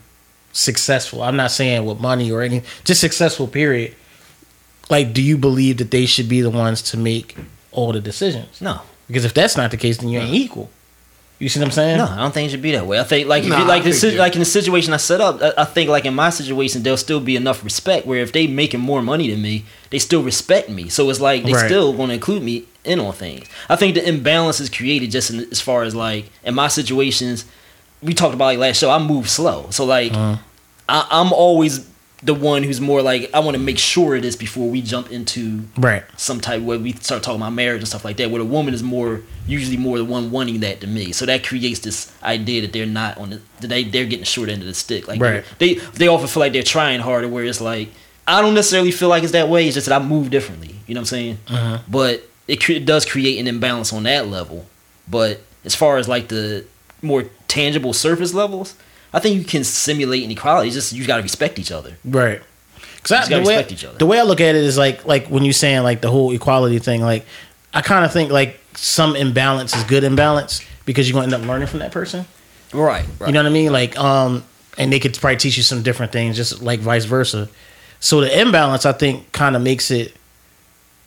successful. 0.51 1.22
I'm 1.22 1.36
not 1.36 1.51
saying 1.51 1.86
with 1.86 1.99
money 1.99 2.32
or 2.32 2.41
any, 2.41 2.64
just 2.86 3.01
successful. 3.01 3.47
Period. 3.47 3.95
Like, 4.89 5.14
do 5.14 5.22
you 5.22 5.38
believe 5.38 5.78
that 5.78 5.91
they 5.91 6.05
should 6.07 6.28
be 6.28 6.41
the 6.41 6.49
ones 6.49 6.82
to 6.84 6.97
make 6.97 7.36
all 7.72 7.91
the 7.93 8.01
decisions? 8.01 8.60
No. 8.60 8.82
Because 9.07 9.24
if 9.26 9.34
that's 9.36 9.55
not 9.55 9.70
the 9.72 9.78
case, 9.78 9.97
then 9.97 10.10
you 10.10 10.20
ain't 10.20 10.34
equal. 10.34 10.70
You 11.40 11.48
see 11.48 11.60
what 11.62 11.68
I'm 11.68 11.72
saying? 11.72 11.98
No, 12.00 12.06
I 12.06 12.18
don't 12.18 12.34
think 12.34 12.48
it 12.48 12.52
should 12.52 12.62
be 12.62 12.74
that 12.74 12.86
way. 12.86 13.00
I 13.00 13.04
think 13.04 13.28
like 13.30 13.46
Nah, 13.46 13.60
you, 13.62 13.66
like 13.66 13.82
I 13.84 13.86
the, 13.86 13.92
think 13.94 14.14
si- 14.14 14.20
like 14.20 14.34
in 14.34 14.40
the 14.40 14.46
situation 14.46 14.94
I 14.94 14.98
set 14.98 15.22
up, 15.22 15.42
I, 15.42 15.54
I 15.60 15.64
think 15.64 15.90
like 15.90 16.04
in 16.06 16.14
my 16.14 16.30
situation 16.32 16.84
there'll 16.84 16.98
still 16.98 17.22
be 17.22 17.38
enough 17.38 17.64
respect 17.64 18.06
where 18.06 18.20
if 18.22 18.34
they 18.34 18.46
making 18.46 18.82
more 18.82 19.02
money 19.02 19.30
than 19.30 19.42
me, 19.42 19.64
they 19.90 20.00
still 20.00 20.22
respect 20.22 20.70
me. 20.70 20.90
So 20.90 21.10
it's 21.10 21.22
like 21.22 21.46
they 21.46 21.54
Right. 21.54 21.66
still 21.66 21.94
going 21.94 22.10
to 22.10 22.16
include 22.16 22.44
me 22.44 22.66
in 22.84 23.00
on 23.00 23.14
things. 23.14 23.48
I 23.70 23.78
think 23.78 23.96
the 23.96 24.06
imbalance 24.08 24.60
is 24.60 24.70
created 24.70 25.12
just 25.12 25.32
in, 25.32 25.40
as 25.50 25.62
far 25.62 25.84
as 25.84 25.96
like 25.96 26.30
in 26.44 26.56
my 26.56 26.68
situations. 26.68 27.46
We 28.02 28.14
talked 28.14 28.34
about 28.34 28.46
like 28.46 28.60
last 28.60 28.78
show. 28.78 28.90
I 28.90 29.00
move 29.00 29.30
slow, 29.30 29.68
so 29.72 29.86
like 29.86 30.12
Uh-huh. 30.12 30.38
I, 30.90 31.08
I'm 31.10 31.32
always 31.32 31.89
the 32.22 32.34
one 32.34 32.63
who's 32.63 32.82
more 32.82 33.01
like 33.01 33.30
I 33.34 33.39
want 33.39 33.55
to 33.55 33.63
make 33.63 33.80
sure 33.80 34.15
of 34.17 34.22
this 34.24 34.36
before 34.36 34.70
we 34.70 34.82
jump 34.82 35.09
into 35.11 35.61
Right. 35.78 36.03
some 36.17 36.41
type 36.41 36.61
where 36.61 36.78
we 36.78 36.91
start 36.93 37.24
talking 37.24 37.39
about 37.41 37.53
marriage 37.53 37.80
and 37.80 37.88
stuff 37.88 38.03
like 38.03 38.17
that. 38.17 38.30
Where 38.30 38.39
the 38.39 38.45
woman 38.49 38.74
is 38.74 38.84
more 38.84 39.22
usually 39.47 39.78
more 39.78 39.97
the 39.97 40.03
one 40.05 40.30
wanting 40.30 40.59
that 40.59 40.82
to 40.82 40.88
me. 40.88 41.13
So 41.13 41.26
that 41.26 41.45
creates 41.45 41.80
this 41.80 42.11
idea 42.22 42.61
that 42.61 42.74
they're 42.74 42.86
not 42.86 43.17
on 43.17 43.30
the 43.30 43.41
that 43.61 43.67
they 43.67 43.84
they're 43.86 44.03
getting 44.03 44.20
the 44.20 44.26
short 44.26 44.49
end 44.49 44.61
of 44.61 44.67
the 44.67 44.74
stick. 44.74 45.07
Like 45.07 45.22
Right. 45.22 45.43
they 45.59 45.76
they 45.76 46.07
often 46.07 46.28
feel 46.28 46.41
like 46.41 46.51
they're 46.53 46.63
trying 46.63 46.99
harder. 46.99 47.28
Where 47.30 47.45
it's 47.45 47.61
like 47.61 47.89
I 48.28 48.41
don't 48.41 48.53
necessarily 48.53 48.91
feel 48.91 49.07
like 49.09 49.24
it's 49.24 49.32
that 49.32 49.47
way. 49.49 49.65
It's 49.67 49.76
just 49.76 49.88
that 49.88 50.01
I 50.01 50.03
move 50.05 50.30
differently. 50.30 50.76
You 50.88 50.95
know 50.95 50.99
what 50.99 51.11
I'm 51.13 51.17
saying? 51.17 51.38
Uh-huh. 51.47 51.80
But 51.88 52.28
it, 52.47 52.70
it 52.70 52.86
does 52.86 53.05
create 53.05 53.39
an 53.39 53.47
imbalance 53.47 53.93
on 53.93 54.03
that 54.03 54.28
level. 54.28 54.65
But 55.07 55.41
as 55.63 55.74
far 55.74 55.97
as 55.97 56.07
like 56.09 56.28
the 56.28 56.65
more 57.01 57.26
tangible 57.47 57.93
surface 57.93 58.34
levels, 58.34 58.76
I 59.14 59.20
think 59.20 59.38
you 59.38 59.43
can 59.43 59.64
simulate 59.64 60.24
inequality. 60.24 60.68
It's 60.68 60.76
just 60.76 60.93
you 60.93 61.05
got 61.05 61.18
to 61.18 61.24
respect 61.24 61.60
each 61.60 61.72
other. 61.72 61.97
Right. 62.05 62.41
Cause 63.01 63.12
I, 63.14 63.30
gotta 63.30 63.43
the 63.43 63.47
way, 63.47 63.66
each 63.70 63.86
other. 63.86 63.97
the 63.97 64.05
way 64.05 64.20
I 64.20 64.24
look 64.24 64.41
at 64.41 64.55
it 64.55 64.64
is 64.64 64.78
like 64.78 65.05
like 65.05 65.28
when 65.28 65.45
you're 65.45 65.53
saying 65.53 65.84
like 65.84 66.01
the 66.01 66.12
whole 66.12 66.32
equality 66.32 66.80
thing, 66.80 67.01
like 67.01 67.26
I 67.74 67.82
kind 67.82 68.03
of 68.03 68.12
think 68.12 68.30
like 68.30 68.60
some 68.76 69.16
imbalance 69.16 69.74
is 69.74 69.84
good 69.86 70.03
imbalance 70.03 70.62
because 70.86 71.07
you're 71.07 71.14
gonna 71.14 71.34
end 71.34 71.41
up 71.41 71.47
learning 71.47 71.68
from 71.70 71.80
that 71.80 71.93
person. 71.93 72.26
Right. 72.74 73.05
Right. 73.18 73.28
You 73.28 73.34
know 73.34 73.41
what 73.41 73.49
I 73.49 73.53
mean? 73.53 73.72
Like 73.72 73.97
um, 73.97 74.43
and 74.78 74.91
they 74.91 74.99
could 74.99 75.18
probably 75.18 75.38
teach 75.38 75.55
you 75.55 75.64
some 75.64 75.82
different 75.82 76.12
things, 76.12 76.36
just 76.36 76.62
like 76.62 76.82
vice 76.82 77.05
versa. 77.05 77.47
So 78.01 78.20
the 78.22 78.39
imbalance, 78.39 78.86
I 78.86 78.91
think, 78.91 79.32
kind 79.32 79.55
of 79.55 79.62
makes 79.62 79.91
it 79.91 80.14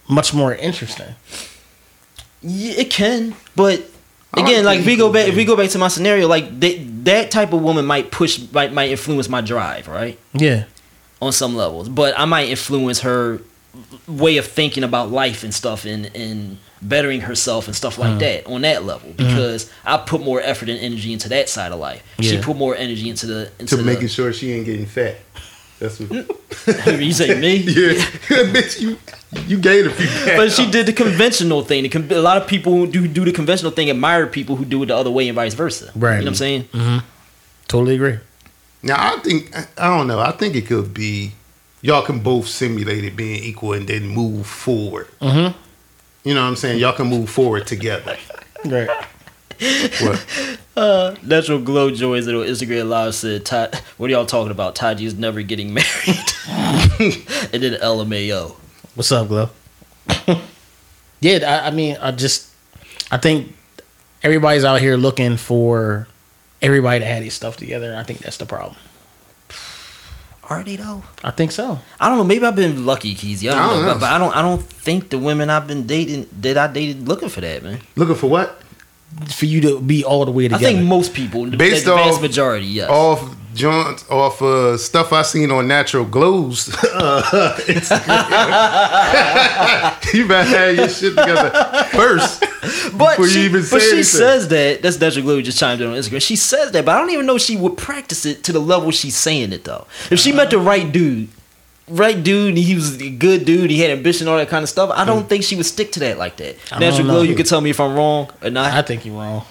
much 0.09 0.33
more 0.33 0.55
interesting. 0.55 1.15
Yeah, 2.43 2.75
it 2.81 2.91
can, 2.91 3.35
but 3.55 3.81
I 3.81 3.85
again, 4.35 4.65
like 4.65 4.77
like 4.77 4.81
if 4.81 4.87
we 4.87 4.97
go 4.97 5.13
back, 5.13 5.29
if 5.29 5.37
we 5.37 5.45
go 5.45 5.57
back 5.57 5.71
to 5.71 5.79
my 5.79 5.89
scenario, 5.89 6.27
like 6.29 6.59
they, 6.59 6.79
that 7.05 7.31
type 7.31 7.53
of 7.53 7.63
woman 7.63 7.85
might 7.85 8.11
push, 8.11 8.41
might 8.53 8.73
might 8.73 8.91
influence 8.91 9.29
my 9.29 9.41
drive, 9.41 9.89
right, 9.89 10.19
Yeah. 10.33 10.65
on 11.21 11.33
some 11.33 11.55
levels. 11.57 11.89
But 11.89 12.19
I 12.19 12.25
might 12.25 12.49
influence 12.49 13.01
her 13.01 13.41
way 14.07 14.37
of 14.37 14.47
thinking 14.47 14.85
about 14.85 15.11
life 15.11 15.45
and 15.45 15.53
stuff, 15.55 15.85
and 15.85 16.11
and 16.15 16.59
bettering 16.85 17.21
herself 17.21 17.69
and 17.69 17.77
stuff 17.77 17.97
Uh-huh. 17.99 18.11
like 18.11 18.19
that 18.19 18.47
on 18.47 18.63
that 18.63 18.85
level 18.85 19.13
because 19.17 19.71
I 19.85 19.99
put 19.99 20.21
more 20.21 20.41
effort 20.41 20.69
and 20.69 20.81
energy 20.81 21.13
into 21.13 21.29
that 21.29 21.49
side 21.49 21.71
of 21.71 21.79
life. 21.79 22.03
She 22.21 22.39
put 22.39 22.57
more 22.57 22.75
energy 22.75 23.09
into 23.09 23.27
the 23.27 23.51
into 23.61 23.77
To 23.77 23.83
the, 23.83 23.83
making 23.85 24.09
sure 24.09 24.33
she 24.33 24.53
ain't 24.53 24.67
getting 24.67 24.87
fat. 24.87 25.17
That's 25.83 25.99
what. 25.99 27.01
you 27.01 27.13
say 27.13 27.39
me. 27.41 27.57
yeah, 27.57 27.73
bitch, 28.55 28.81
you 28.81 28.99
you 29.47 29.59
gained 29.59 29.89
a 29.89 29.91
few. 29.91 30.07
Pounds. 30.07 30.37
But 30.37 30.53
she 30.53 30.71
did 30.71 30.87
the 30.87 30.93
conventional 30.93 31.63
thing. 31.63 31.83
The 31.83 31.89
con- 31.89 32.09
a 32.11 32.21
lot 32.21 32.37
of 32.37 32.47
people 32.47 32.73
who 32.73 32.87
do 32.87 33.09
do 33.09 33.25
the 33.25 33.33
conventional 33.33 33.73
thing 33.73 33.91
admire 33.91 34.29
people 34.29 34.55
who 34.55 34.65
do 34.65 34.83
it 34.85 34.87
the 34.87 34.97
other 34.97 35.11
way 35.11 35.29
and 35.29 35.35
vice 35.35 35.55
versa. 35.55 35.91
Right. 35.97 36.19
You 36.19 36.19
know 36.21 36.25
what 36.25 36.29
I'm 36.29 36.35
saying? 36.37 36.63
Mm-hmm. 36.65 37.07
Totally 37.67 37.97
agree. 37.97 38.19
Now 38.85 39.15
I 39.15 39.19
think 39.19 39.53
I 39.77 39.89
don't 39.97 40.07
know. 40.07 40.21
I 40.21 40.31
think 40.31 40.55
it 40.55 40.67
could 40.67 40.95
be 40.95 41.33
y'all 41.81 42.03
can 42.03 42.21
both 42.21 42.47
simulate 42.47 43.05
it 43.05 43.17
being 43.17 43.43
equal 43.43 43.73
and 43.73 43.89
then 43.89 44.07
move 44.07 44.47
forward. 44.47 45.09
Mm-hmm. 45.21 45.59
You 46.23 46.35
know 46.35 46.43
what 46.43 46.49
I'm 46.49 46.57
saying? 46.57 46.79
Y'all 46.79 46.93
can 46.93 47.09
move 47.09 47.29
forward 47.29 47.67
together. 47.67 48.17
Right. 48.65 48.89
What? 50.01 50.27
Uh, 50.75 51.15
natural 51.23 51.59
Glow 51.61 51.91
Joys 51.91 52.25
that 52.25 52.35
on 52.35 52.47
Instagram 52.47 52.89
Live 52.89 53.15
said, 53.15 53.45
Ty, 53.45 53.69
"What 53.99 54.09
are 54.09 54.11
y'all 54.15 54.25
talking 54.25 54.51
about? 54.51 54.75
Taji 54.75 55.05
is 55.05 55.15
never 55.15 55.43
getting 55.43 55.75
married." 55.75 56.33
and 56.49 57.63
then 57.63 57.75
LMAO. 57.75 58.57
What's 58.95 59.13
up, 59.13 59.29
Glow? 59.29 59.51
yeah, 61.21 61.61
I, 61.63 61.67
I 61.67 61.71
mean, 61.73 61.99
I 62.01 62.11
just, 62.13 62.51
I 63.11 63.19
think 63.19 63.55
everybody's 64.23 64.65
out 64.65 64.81
here 64.81 64.97
looking 64.97 65.37
for 65.37 66.09
everybody 66.63 67.01
to 67.01 67.05
have 67.05 67.23
these 67.23 67.35
stuff 67.35 67.59
together. 67.59 67.89
and 67.91 67.97
I 67.97 68.03
think 68.03 68.21
that's 68.21 68.39
the 68.39 68.47
problem. 68.47 68.79
Are 70.45 70.63
they 70.63 70.77
though? 70.77 71.03
I 71.23 71.33
think 71.33 71.53
so. 71.53 71.79
I 72.01 72.09
don't 72.09 72.17
know. 72.17 72.25
Maybe 72.25 72.47
I've 72.47 72.57
been 72.57 72.87
lucky, 72.87 73.15
Keazy. 73.15 73.51
I 73.53 73.55
don't, 73.55 73.61
I 73.63 73.67
don't 73.67 73.77
know, 73.77 73.87
know. 73.89 73.93
But, 73.93 74.01
but 74.01 74.11
I 74.11 74.19
don't. 74.19 74.37
I 74.37 74.41
don't 74.41 74.63
think 74.63 75.11
the 75.11 75.19
women 75.19 75.51
I've 75.51 75.67
been 75.67 75.87
dating 75.87 76.31
that 76.41 76.57
I 76.57 76.67
dated 76.67 77.07
looking 77.07 77.29
for 77.29 77.43
that, 77.43 77.63
man. 77.63 77.81
Looking 77.95 78.15
for 78.17 78.31
what? 78.31 78.59
For 79.37 79.47
you 79.47 79.61
to 79.63 79.81
be 79.81 80.05
all 80.05 80.25
the 80.25 80.31
way 80.33 80.45
together. 80.45 80.67
I 80.67 80.73
think 80.73 80.87
most 80.87 81.15
people, 81.15 81.45
the, 81.47 81.57
Based 81.57 81.85
the 81.85 81.95
vast 81.95 82.17
off- 82.17 82.23
majority, 82.23 82.67
yes. 82.67 82.91
Off 82.91 83.37
joints, 83.55 84.09
off 84.11 84.41
uh, 84.43 84.77
stuff 84.79 85.13
I 85.13 85.23
seen 85.23 85.51
on 85.51 85.69
Natural 85.69 86.05
Glows. 86.05 86.69
uh, 86.75 87.57
Instagram. 87.67 88.13
you 90.15 90.29
better 90.29 90.49
have 90.49 90.77
your 90.77 90.89
shit 90.89 91.17
together 91.17 91.51
first. 91.93 92.41
But 92.97 93.17
before 93.17 93.27
you 93.27 93.33
she, 93.33 93.41
even 93.45 93.63
but 93.71 93.81
she 93.81 93.87
anything. 93.89 94.03
says 94.05 94.49
that. 94.49 94.83
That's 94.83 95.01
Natural 95.01 95.25
Glow 95.25 95.41
just 95.43 95.59
chimed 95.59 95.81
in 95.81 95.89
on 95.89 95.95
Instagram. 95.97 96.23
She 96.23 96.37
says 96.37 96.73
that, 96.73 96.85
but 96.85 96.95
I 96.97 96.99
don't 96.99 97.11
even 97.11 97.27
know 97.27 97.39
she 97.39 97.57
would 97.57 97.77
practice 97.77 98.27
it 98.27 98.45
to 98.45 98.53
the 98.53 98.61
level 98.61 98.91
she's 98.91 99.17
saying 99.17 99.53
it 99.53 99.65
though. 99.65 99.87
If 100.11 100.19
she 100.21 100.33
met 100.33 100.51
the 100.51 100.59
right 100.59 100.91
dude, 100.91 101.29
right 101.93 102.23
dude, 102.23 102.57
he 102.57 102.75
was 102.75 103.01
a 103.01 103.11
good 103.11 103.45
dude, 103.45 103.71
he 103.71 103.81
had 103.81 103.91
ambition, 103.91 104.29
all 104.29 104.37
that 104.37 104.49
kind 104.49 104.63
of 104.63 104.69
stuff. 104.69 104.91
I 104.93 105.05
don't 105.05 105.25
mm. 105.25 105.29
think 105.29 105.45
she 105.45 105.57
would 105.57 105.67
stick 105.67 105.93
to 105.93 106.01
that 106.01 106.19
like 106.19 106.37
that. 106.37 106.57
I 106.71 106.79
Natural 106.79 107.07
know. 107.07 107.13
Glow, 107.15 107.23
you 107.23 107.35
can 107.35 107.47
tell 107.47 107.61
me 107.61 107.71
if 107.71 107.81
I'm 107.81 107.95
wrong 107.95 108.31
or 108.43 108.51
not. 108.51 108.73
I 108.73 108.83
think 108.83 109.05
you're 109.05 109.15
wrong. 109.15 109.45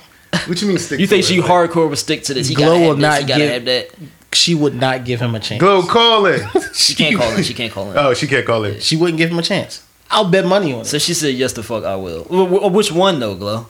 What 0.48 0.62
you 0.62 0.68
mean 0.68 0.78
stick 0.78 1.00
you 1.00 1.06
to 1.08 1.10
think 1.10 1.24
it? 1.24 1.28
she 1.28 1.42
hardcore 1.42 1.90
would 1.90 1.98
stick 1.98 2.24
to 2.24 2.34
this? 2.34 2.48
He 2.48 2.56
Glow 2.56 2.80
will 2.80 2.88
have 2.90 2.98
this, 2.98 3.02
not 3.02 3.20
he 3.22 3.26
gotta 3.26 3.40
give- 3.42 3.52
have 3.52 3.66
that. 3.66 3.90
She 4.34 4.56
would 4.56 4.76
not 4.76 5.04
give 5.04 5.20
him 5.20 5.36
a 5.36 5.42
chance. 5.42 5.60
Glow 5.60 5.84
call 5.84 6.26
in. 6.26 6.40
She 6.74 6.96
can't 6.96 7.18
call 7.18 7.32
in. 7.36 7.44
She 7.44 7.54
can't 7.54 7.72
call 7.72 7.92
in. 7.92 7.98
Oh, 7.98 8.14
she 8.14 8.28
can't 8.28 8.46
call 8.46 8.64
in. 8.64 8.80
She 8.80 8.96
wouldn't 8.96 9.18
give 9.18 9.30
him 9.30 9.38
a 9.38 9.42
chance. 9.44 9.84
I'll 10.10 10.30
bet 10.30 10.46
money 10.46 10.72
on 10.74 10.82
it. 10.82 10.86
So 10.86 10.98
she 11.00 11.14
said, 11.14 11.36
"Yes, 11.36 11.52
the 11.54 11.64
fuck 11.64 11.84
I 11.84 11.98
will." 11.98 12.24
Wh- 12.24 12.48
wh- 12.50 12.74
Which 12.74 12.92
one 12.94 13.20
though, 13.20 13.36
Glow? 13.36 13.68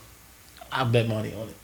I'll 0.72 0.86
bet 0.86 1.08
money 1.08 1.34
on 1.34 1.50
it. 1.50 1.56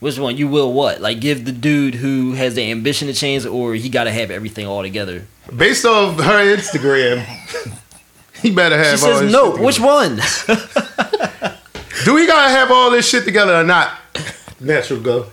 Which 0.00 0.18
one? 0.18 0.36
You 0.36 0.48
will 0.48 0.72
what? 0.72 1.00
Like 1.00 1.20
give 1.20 1.44
the 1.44 1.52
dude 1.52 1.96
who 1.96 2.32
has 2.34 2.54
the 2.54 2.70
ambition 2.70 3.08
to 3.08 3.14
change, 3.14 3.44
or 3.44 3.74
he 3.74 3.88
got 3.88 4.04
to 4.04 4.12
have 4.12 4.30
everything 4.30 4.66
all 4.66 4.82
together? 4.82 5.26
Based 5.54 5.84
off 5.84 6.18
her 6.20 6.56
Instagram, 6.56 7.24
he 8.42 8.50
better 8.50 8.76
have 8.76 8.98
She 8.98 9.06
all 9.06 9.18
says 9.20 9.32
no. 9.32 9.56
shit 9.56 9.64
Which 9.64 9.80
one? 9.80 10.16
Do 12.04 12.14
we 12.14 12.26
gotta 12.26 12.50
have 12.50 12.70
all 12.70 12.90
this 12.90 13.08
shit 13.08 13.24
together 13.24 13.54
or 13.60 13.64
not? 13.64 13.92
Natural 14.60 15.00
Glow. 15.00 15.26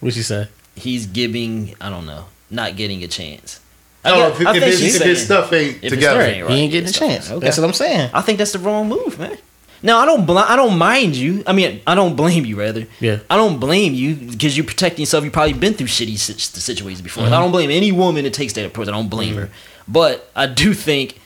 What 0.00 0.14
she 0.14 0.22
say? 0.22 0.48
He's 0.76 1.06
giving. 1.06 1.74
I 1.80 1.90
don't 1.90 2.06
know. 2.06 2.24
Not 2.48 2.76
getting 2.76 3.02
a 3.04 3.08
chance. 3.08 3.60
Oh, 4.04 4.30
get- 4.30 4.40
if, 4.40 4.46
I 4.46 4.50
if, 4.50 4.62
think 4.62 4.64
his, 4.72 4.80
she's 4.80 4.96
if 4.96 5.02
his 5.02 5.16
saying- 5.18 5.26
stuff 5.26 5.52
ain't 5.52 5.82
together. 5.82 6.20
ain't 6.22 6.46
right. 6.46 6.54
He 6.54 6.60
ain't 6.62 6.72
getting 6.72 6.88
a 6.88 6.92
chance. 6.92 7.30
okay. 7.30 7.44
That's 7.44 7.58
what 7.58 7.64
I'm 7.66 7.72
saying. 7.74 8.10
I 8.14 8.22
think 8.22 8.38
that's 8.38 8.52
the 8.52 8.58
wrong 8.60 8.88
move, 8.88 9.18
man. 9.18 9.36
Now 9.82 9.98
I 9.98 10.06
don't. 10.06 10.26
Bl- 10.26 10.38
I 10.38 10.56
don't 10.56 10.76
mind 10.78 11.16
you. 11.16 11.42
I 11.46 11.52
mean, 11.52 11.80
I 11.86 11.94
don't 11.94 12.14
blame 12.16 12.44
you. 12.44 12.58
Rather, 12.58 12.86
Yeah. 13.00 13.20
I 13.30 13.36
don't 13.36 13.58
blame 13.58 13.94
you 13.94 14.14
because 14.14 14.56
you're 14.56 14.66
protecting 14.66 15.02
yourself. 15.02 15.24
You've 15.24 15.32
probably 15.32 15.54
been 15.54 15.74
through 15.74 15.86
shitty 15.88 16.18
sit- 16.18 16.38
situations 16.40 17.00
before. 17.02 17.24
Mm-hmm. 17.24 17.32
I 17.34 17.38
don't 17.38 17.50
blame 17.50 17.70
any 17.70 17.90
woman 17.92 18.24
that 18.24 18.34
takes 18.34 18.52
that 18.54 18.66
approach. 18.66 18.88
I 18.88 18.92
don't 18.92 19.08
blame 19.08 19.36
her, 19.36 19.50
but 19.88 20.30
I 20.36 20.46
do 20.46 20.74
think 20.74 21.18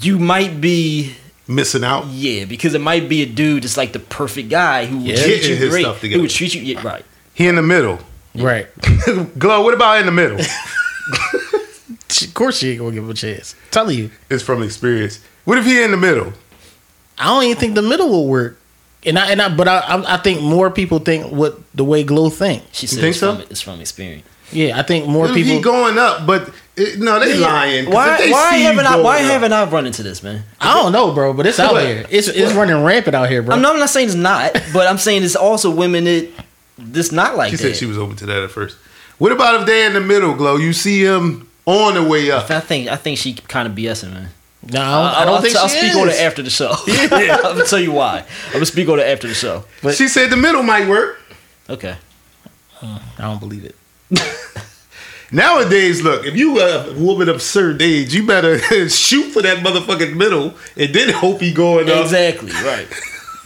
you 0.00 0.18
might 0.18 0.60
be 0.60 1.14
Missing 1.48 1.82
out. 1.84 2.06
yeah 2.06 2.44
because 2.44 2.74
it 2.74 2.80
might 2.80 3.08
be 3.08 3.22
a 3.22 3.26
dude 3.26 3.64
that's 3.64 3.76
like 3.76 3.92
the 3.92 3.98
perfect 3.98 4.48
guy 4.50 4.86
who 4.86 4.98
would 4.98 5.16
treat 5.16 5.26
Getting 5.40 5.50
you 5.50 5.56
his 5.56 5.70
great. 5.70 5.82
stuff 5.82 6.00
Who 6.00 6.20
would 6.20 6.30
treat 6.30 6.54
you 6.54 6.62
yeah, 6.62 6.80
right. 6.86 7.04
He 7.34 7.46
in 7.48 7.56
the 7.56 7.62
middle. 7.62 7.98
Right. 8.36 8.68
Glow, 9.38 9.62
what 9.62 9.74
about 9.74 9.98
in 9.98 10.06
the 10.06 10.12
middle? 10.12 10.38
Of 12.22 12.34
course 12.34 12.58
she 12.58 12.70
ain't 12.70 12.78
gonna 12.80 12.92
give 12.92 13.04
him 13.04 13.10
a 13.10 13.14
chance. 13.14 13.54
telling 13.70 13.96
you. 13.98 14.10
it's 14.28 14.42
from 14.42 14.62
experience. 14.62 15.20
What 15.44 15.58
if 15.58 15.64
he 15.64 15.82
in 15.82 15.90
the 15.90 15.96
middle? 15.96 16.32
I 17.20 17.24
don't 17.26 17.44
even 17.44 17.56
think 17.56 17.74
the 17.74 17.82
middle 17.82 18.08
will 18.08 18.26
work. 18.26 18.58
And 19.04 19.18
I 19.18 19.30
and 19.30 19.40
I 19.40 19.48
but 19.54 19.68
I 19.68 19.78
I, 19.78 20.14
I 20.14 20.16
think 20.18 20.42
more 20.42 20.70
people 20.70 20.98
think 20.98 21.30
what 21.32 21.58
the 21.74 21.84
way 21.84 22.02
Glow 22.04 22.28
think. 22.30 22.62
She 22.72 22.86
said 22.86 23.00
think 23.00 23.10
it's, 23.10 23.20
so? 23.20 23.34
from, 23.36 23.44
it's 23.50 23.60
from 23.60 23.80
experience. 23.80 24.26
Yeah, 24.52 24.78
I 24.78 24.82
think 24.82 25.06
more 25.06 25.28
He 25.28 25.44
people. 25.44 25.60
going 25.62 25.96
up, 25.96 26.26
but 26.26 26.50
it, 26.76 26.98
no, 26.98 27.20
they 27.20 27.36
lying. 27.38 27.84
'cause 27.84 27.92
if 27.92 27.94
Why? 27.94 28.18
they 28.18 28.30
Why 28.32 28.50
see 28.56 28.62
haven't 28.64 28.84
I? 28.86 28.96
Why 28.96 29.18
going 29.18 29.24
up- 29.26 29.30
haven't 29.32 29.52
I 29.52 29.64
run 29.70 29.86
into 29.86 30.02
this, 30.02 30.22
man? 30.24 30.42
I 30.60 30.74
don't 30.74 30.90
know, 30.92 31.12
bro, 31.14 31.32
but 31.32 31.46
it's 31.46 31.60
out 31.60 31.72
What? 31.74 31.84
here. 31.86 32.04
It's 32.10 32.26
it's 32.28 32.52
running 32.52 32.82
rampant 32.82 33.14
out 33.14 33.30
here, 33.30 33.42
bro. 33.42 33.54
I'm 33.54 33.62
not, 33.62 33.74
I'm 33.74 33.78
not 33.78 33.90
saying 33.90 34.08
it's 34.08 34.16
not, 34.16 34.52
but 34.72 34.86
I'm 34.88 34.98
saying 34.98 35.22
it's 35.22 35.36
also 35.36 35.70
women 35.70 36.04
that 36.04 36.28
this 36.78 37.12
not 37.12 37.36
like 37.36 37.50
She 37.50 37.56
that. 37.56 37.62
said 37.62 37.76
she 37.76 37.86
was 37.86 37.96
open 37.96 38.16
to 38.16 38.26
that 38.26 38.42
at 38.42 38.50
first. 38.50 38.76
What 39.18 39.30
about 39.32 39.60
if 39.60 39.66
they're 39.66 39.86
in 39.86 39.92
the 39.92 40.00
middle, 40.00 40.34
Glow? 40.34 40.56
You 40.56 40.72
see 40.72 41.04
him 41.04 41.48
on 41.66 41.94
the 41.94 42.02
way 42.02 42.30
up. 42.32 42.50
I 42.50 42.60
think 42.60 42.88
I 42.88 42.96
think 42.96 43.18
she 43.18 43.34
kind 43.34 43.68
of 43.68 43.74
BSing, 43.74 44.12
man. 44.12 44.30
No, 44.62 44.80
I 44.80 44.84
don't, 44.84 44.84
I 44.84 44.90
I'll, 45.20 45.24
don't 45.26 45.34
I'll 45.36 45.40
think 45.42 45.54
t- 45.54 45.58
I'll 45.60 45.68
she 45.68 45.78
speak 45.78 45.90
is. 45.90 45.96
on 45.96 46.08
it 46.10 46.20
after 46.20 46.42
the 46.42 46.50
show. 46.50 46.74
Yeah, 46.86 47.36
I'm 47.36 47.42
gonna 47.56 47.64
tell 47.64 47.78
you 47.80 47.92
why. 47.92 48.24
I'm 48.48 48.52
gonna 48.52 48.66
speak 48.66 48.88
on 48.88 48.98
it 49.00 49.04
after 49.06 49.26
the 49.28 49.34
show. 49.34 49.64
but- 49.82 49.94
she 49.94 50.08
said 50.08 50.30
the 50.30 50.36
middle 50.36 50.62
might 50.62 50.88
work. 50.88 51.18
Okay. 51.68 51.96
Uh, 52.82 52.98
I 53.18 53.22
don't 53.22 53.40
believe 53.40 53.64
it. 53.64 53.76
Nowadays, 55.32 56.02
look, 56.02 56.26
if 56.26 56.34
you 56.36 56.60
a 56.60 56.92
woman 56.98 57.28
of 57.28 57.40
certain 57.40 57.80
age, 57.80 58.12
you 58.14 58.26
better 58.26 58.58
shoot 58.88 59.30
for 59.30 59.42
that 59.42 59.58
motherfucking 59.58 60.16
middle 60.16 60.54
and 60.76 60.92
then 60.92 61.10
hope 61.12 61.40
he 61.40 61.52
going 61.52 61.88
up. 61.88 62.02
Exactly. 62.02 62.50
Right. 62.50 62.88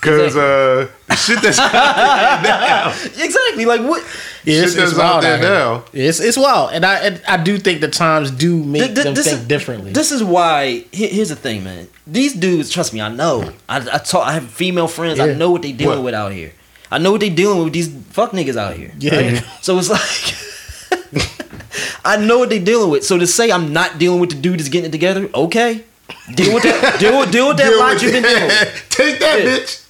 Because 0.05 0.37
uh, 0.37 0.87
shit 1.17 1.41
that's 1.43 1.59
out 1.59 1.73
there 1.73 2.43
now. 2.43 2.89
Exactly. 3.25 3.65
Like 3.65 3.81
what? 3.83 4.03
Yeah, 4.45 4.63
it's, 4.63 4.75
Shit 4.75 4.83
it's 4.83 4.93
that's 4.93 4.99
out 4.99 4.99
wild 4.99 5.23
there 5.25 5.37
out 5.37 5.41
now. 5.41 5.85
It's 5.93 6.21
it's 6.21 6.37
wild, 6.37 6.73
and 6.73 6.85
I 6.85 6.99
and 6.99 7.23
I 7.27 7.37
do 7.43 7.57
think 7.59 7.81
the 7.81 7.89
times 7.89 8.31
do 8.31 8.63
make 8.63 8.83
Th- 8.83 8.95
th- 8.95 9.05
them 9.05 9.15
think 9.15 9.39
is- 9.41 9.47
differently. 9.47 9.93
This 9.93 10.13
is 10.13 10.23
why. 10.23 10.85
he- 10.93 11.09
Here's 11.09 11.31
the 11.31 11.37
thing, 11.37 11.65
man. 11.65 11.89
These 12.07 12.35
dudes, 12.35 12.71
trust 12.71 12.93
me, 12.93 13.01
I 13.01 13.09
know. 13.09 13.51
I, 13.69 13.79
I 13.79 13.99
talk. 13.99 14.27
I 14.27 14.33
have 14.35 14.51
female 14.51 14.87
friends. 14.89 15.19
I 15.21 15.33
know 15.33 15.51
what 15.51 15.63
they 15.63 15.73
dealing 15.73 15.99
What? 15.99 16.05
with 16.05 16.15
out 16.15 16.33
here. 16.33 16.53
I 16.91 16.99
know 16.99 17.11
what 17.13 17.21
they 17.21 17.31
dealing 17.31 17.65
with 17.65 17.73
these 17.73 17.89
fuck 18.11 18.33
niggas 18.33 18.57
out 18.57 18.77
here. 18.77 18.93
Yeah. 18.99 19.41
So 19.63 19.79
it's 19.79 19.89
like, 19.89 20.35
I 22.05 22.17
know 22.19 22.39
what 22.39 22.51
they 22.51 22.59
dealing 22.59 22.91
with. 22.91 23.05
So 23.05 23.19
to 23.19 23.27
say 23.27 23.51
I'm 23.51 23.73
not 23.73 23.99
dealing 23.99 24.21
with 24.21 24.31
the 24.31 24.37
dude 24.37 24.59
that's 24.61 24.69
getting 24.69 24.89
it 24.91 24.93
together, 24.93 25.29
okay. 25.35 25.85
Deal 26.35 26.53
with 26.55 26.63
that. 26.65 27.01
Deal 27.01 27.19
with 27.19 27.33
deal 27.33 27.49
with 27.49 27.57
that 27.57 27.71
Deal 27.71 27.79
lot 27.79 27.95
with 27.95 28.03
you've 28.03 28.13
been 28.13 28.23
that. 28.23 28.35
dealing 28.35 28.49
with. 28.49 28.87
Take 28.91 29.19
that, 29.21 29.39
Yeah. 29.41 29.47
bitch. 29.47 29.84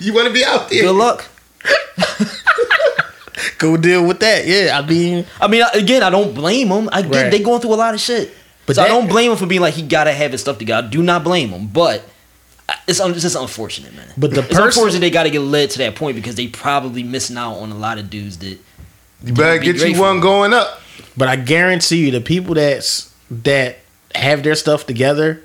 You, 0.00 0.12
want 0.14 0.28
to 0.28 0.32
be 0.34 0.44
out 0.44 0.68
there. 0.68 0.82
Good 0.82 0.94
luck. 0.96 1.24
Go 3.58 3.76
deal 3.76 4.06
with 4.06 4.20
that. 4.20 4.46
Yeah, 4.46 4.78
I 4.78 4.86
mean, 4.86 5.26
I 5.40 5.48
mean, 5.48 5.62
again, 5.74 6.02
I 6.02 6.10
don't 6.10 6.34
blame 6.34 6.68
them. 6.68 6.88
I 6.92 7.02
get 7.02 7.10
Right. 7.12 7.30
they 7.30 7.38
going 7.40 7.60
through 7.60 7.74
a 7.74 7.76
lot 7.76 7.94
of 7.94 8.00
shit, 8.00 8.32
But 8.66 8.76
so 8.76 8.82
I 8.82 8.88
don't 8.88 9.08
blame 9.08 9.30
him 9.30 9.36
for 9.36 9.46
being 9.46 9.60
like 9.60 9.74
he 9.74 9.82
gotta 9.82 10.12
have 10.12 10.32
his 10.32 10.40
stuff 10.40 10.58
together. 10.58 10.86
I 10.86 10.90
do 10.90 11.02
not 11.02 11.24
blame 11.24 11.50
him, 11.50 11.66
but 11.68 12.04
it's, 12.86 13.00
un- 13.00 13.10
it's 13.12 13.22
just 13.22 13.36
unfortunate, 13.36 13.94
man. 13.94 14.06
But 14.16 14.30
the 14.32 14.40
it's 14.40 14.48
person- 14.48 14.64
unfortunate 14.66 15.00
they 15.00 15.10
got 15.10 15.24
to 15.24 15.30
get 15.30 15.40
led 15.40 15.70
to 15.70 15.78
that 15.78 15.96
point 15.96 16.14
because 16.16 16.34
they 16.36 16.46
probably 16.48 17.02
missing 17.02 17.36
out 17.36 17.54
on 17.58 17.70
a 17.72 17.76
lot 17.78 17.98
of 17.98 18.08
dudes 18.10 18.38
that. 18.38 18.58
You 19.24 19.32
better 19.32 19.58
Be 19.60 19.72
get 19.72 19.88
you 19.88 20.00
one 20.00 20.20
going 20.20 20.52
up. 20.52 20.80
but 21.16 21.28
I 21.28 21.36
guarantee 21.36 21.96
you, 22.04 22.10
the 22.10 22.20
people 22.20 22.54
that's 22.54 23.12
that 23.30 23.78
have 24.14 24.42
their 24.42 24.54
stuff 24.54 24.86
together 24.86 25.42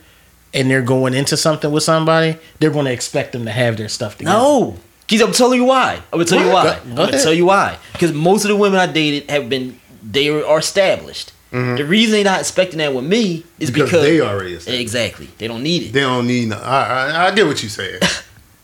and 0.54 0.70
they're 0.70 0.82
going 0.82 1.14
into 1.14 1.38
something 1.38 1.72
with 1.72 1.84
somebody, 1.84 2.38
they're 2.60 2.72
going 2.72 2.86
to 2.86 2.92
expect 2.94 3.32
them 3.34 3.46
to 3.46 3.52
have 3.52 3.78
their 3.78 3.90
stuff 3.90 4.18
together. 4.18 4.38
No, 4.38 4.78
Keith, 5.08 5.22
I'm 5.22 5.32
telling 5.32 5.60
you 5.60 5.66
why. 5.66 5.96
I'm 6.14 6.20
gonna 6.20 6.26
tell 6.26 6.44
you 6.46 6.52
why. 6.52 6.80
I'm 6.86 6.96
gonna 6.96 7.20
tell 7.22 7.34
you 7.34 7.46
why. 7.46 7.78
Because 7.94 8.14
most 8.14 8.44
of 8.46 8.50
the 8.50 8.56
women 8.56 8.80
I 8.80 8.86
dated 8.88 9.30
have 9.30 9.50
been 9.50 9.80
they 10.04 10.30
are 10.30 10.60
established. 10.60 11.32
Mm-hmm. 11.52 11.78
The 11.78 11.86
reason 11.86 12.12
they're 12.12 12.24
not 12.24 12.40
expecting 12.42 12.78
that 12.78 12.94
with 12.94 13.06
me 13.06 13.44
is 13.60 13.72
Because 13.72 13.90
because, 13.90 14.04
they 14.04 14.22
already 14.22 14.54
established. 14.54 14.82
exactly 14.82 15.28
they 15.40 15.48
don't 15.48 15.64
need 15.64 15.82
it. 15.84 15.94
They 15.94 16.02
don't 16.02 16.28
need 16.28 16.50
no. 16.50 16.58
I, 16.58 16.82
I, 16.84 17.28
I 17.28 17.32
get 17.36 17.48
what 17.48 17.62
you're 17.64 17.70
saying. 17.72 18.00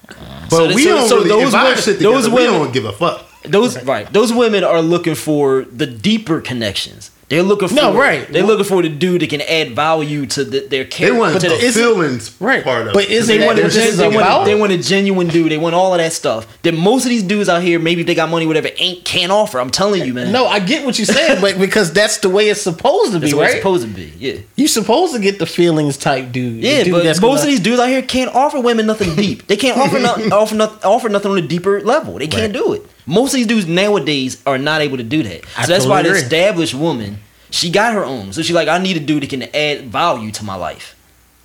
But 0.08 0.50
So 0.70 0.76
we 0.76 0.84
so- 0.84 0.90
don't 0.90 1.10
so 1.10 1.16
really. 1.18 1.30
those 1.30 1.54
women- 1.54 1.76
shit 1.78 2.00
those 2.00 2.26
together, 2.26 2.30
we 2.30 2.44
women- 2.48 2.60
don't 2.62 2.74
give 2.74 2.86
a 2.86 2.92
fuck. 2.94 3.26
Those 3.44 3.84
right. 3.84 4.12
Those 4.14 4.32
women 4.34 4.64
are 4.64 4.82
looking 4.82 5.16
for 5.16 5.66
the 5.72 5.86
deeper 5.88 6.42
connections. 6.42 7.10
They're 7.28 7.42
looking 7.42 7.70
for 7.70 7.74
No, 7.74 7.98
right. 7.98 8.28
They're 8.32 8.44
looking 8.44 8.66
for 8.66 8.84
the 8.84 8.90
dude 8.90 9.22
that 9.24 9.32
can 9.32 9.42
add 9.42 9.72
value 9.76 10.28
to 10.28 10.44
the, 10.44 10.60
their 10.60 10.84
They 10.84 11.12
want 11.12 11.42
to 11.42 11.50
the 11.50 11.56
the, 11.56 11.72
feelings 11.72 12.36
Right. 12.40 12.64
part 12.64 12.86
of 12.88 12.94
But 12.94 13.06
it. 13.06 13.12
isn't 13.12 13.28
they 13.34 13.40
that 13.40 13.46
want, 13.48 13.58
a, 13.58 13.64
this 13.64 13.76
is 13.76 13.98
they, 13.98 14.08
want, 14.08 14.46
they 14.46 14.54
want 14.54 14.72
a 14.74 14.78
genuine 14.78 15.28
dude. 15.30 15.52
They 15.52 15.58
want 15.58 15.74
all 15.74 15.94
of 15.94 15.98
that 15.98 16.14
stuff 16.14 16.62
that 16.62 16.74
most 16.74 17.04
of 17.06 17.10
these 17.10 17.24
dudes 17.24 17.50
out 17.50 17.64
here, 17.64 17.80
maybe 17.80 18.02
if 18.02 18.08
they 18.08 18.14
got 18.14 18.30
money, 18.30 18.46
whatever, 18.46 18.70
ain't 18.78 19.04
can't 19.06 19.32
offer. 19.32 19.60
I'm 19.60 19.72
telling 19.72 20.06
you, 20.06 20.14
man. 20.14 20.32
No, 20.32 20.46
I 20.46 20.60
get 20.60 20.86
what 20.86 21.00
you're 21.00 21.08
saying, 21.08 21.42
but 21.42 21.58
because 21.58 21.92
that's 21.92 22.20
the 22.20 22.30
way 22.30 22.50
it's 22.50 22.62
supposed 22.62 23.14
to 23.14 23.18
that's 23.20 23.32
be, 23.32 23.36
what 23.36 23.42
right? 23.44 23.52
it's 23.54 23.58
supposed 23.60 23.88
to 23.88 23.92
be. 23.92 24.14
Yeah, 24.20 24.36
you 24.56 24.68
supposed 24.68 25.16
to 25.16 25.20
get 25.20 25.40
the 25.40 25.48
feelings 25.48 25.98
type 25.98 26.32
dude. 26.32 26.62
yeah, 26.64 26.84
dude 26.84 26.94
but 26.94 27.04
that's 27.04 27.20
most 27.22 27.38
gonna- 27.40 27.42
of 27.42 27.48
these 27.48 27.60
dudes 27.60 27.80
out 27.80 27.88
here 27.90 28.04
can't 28.04 28.34
offer 28.36 28.60
women 28.60 28.86
nothing 28.86 29.16
deep. 29.16 29.48
They 29.48 29.58
can't 29.58 29.80
offer 29.80 29.98
nothing, 30.00 30.32
offer 30.32 30.54
nothing, 30.54 30.80
offer 30.84 31.10
nothing 31.10 31.32
on 31.32 31.38
a 31.40 31.48
deeper 31.48 31.82
level. 31.82 32.20
They 32.20 32.28
can't 32.28 32.54
Right. 32.56 32.64
do 32.64 32.74
it. 32.74 32.86
Most 33.06 33.34
of 33.34 33.38
these 33.38 33.48
dudes 33.48 33.68
nowadays 33.68 34.42
are 34.46 34.58
not 34.58 34.82
able 34.82 34.98
to 34.98 35.04
do 35.04 35.22
that. 35.24 35.46
So 35.46 35.50
I 35.62 35.66
that's 35.68 35.86
why 35.86 36.02
totally 36.02 36.22
the 36.22 36.26
agree. 36.26 36.38
established 36.38 36.74
woman, 36.74 37.18
she 37.52 37.70
got 37.70 37.94
her 37.94 38.04
own. 38.04 38.34
So 38.34 38.42
she's 38.42 38.56
like, 38.56 38.68
I 38.68 38.78
need 38.80 38.98
a 38.98 39.00
dude 39.00 39.24
that 39.24 39.30
can 39.30 39.44
add 39.54 39.84
value 39.92 40.32
to 40.32 40.44
my 40.46 40.56
life. 40.56 40.96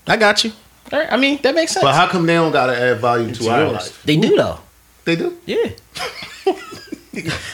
I 0.06 0.16
got 0.16 0.42
you. 0.44 0.52
All 0.92 0.98
right, 0.98 1.12
I 1.12 1.16
mean, 1.16 1.38
that 1.42 1.54
makes 1.54 1.72
sense. 1.72 1.84
But 1.84 1.94
how 1.94 2.08
come 2.08 2.26
they 2.26 2.34
don't 2.34 2.50
gotta 2.52 2.76
add 2.76 3.00
value 3.00 3.32
to 3.34 3.48
our 3.50 3.72
life? 3.72 4.02
They 4.04 4.16
do 4.16 4.34
though. 4.36 4.58
They 5.04 5.16
do. 5.16 5.36
Yeah. 5.46 5.56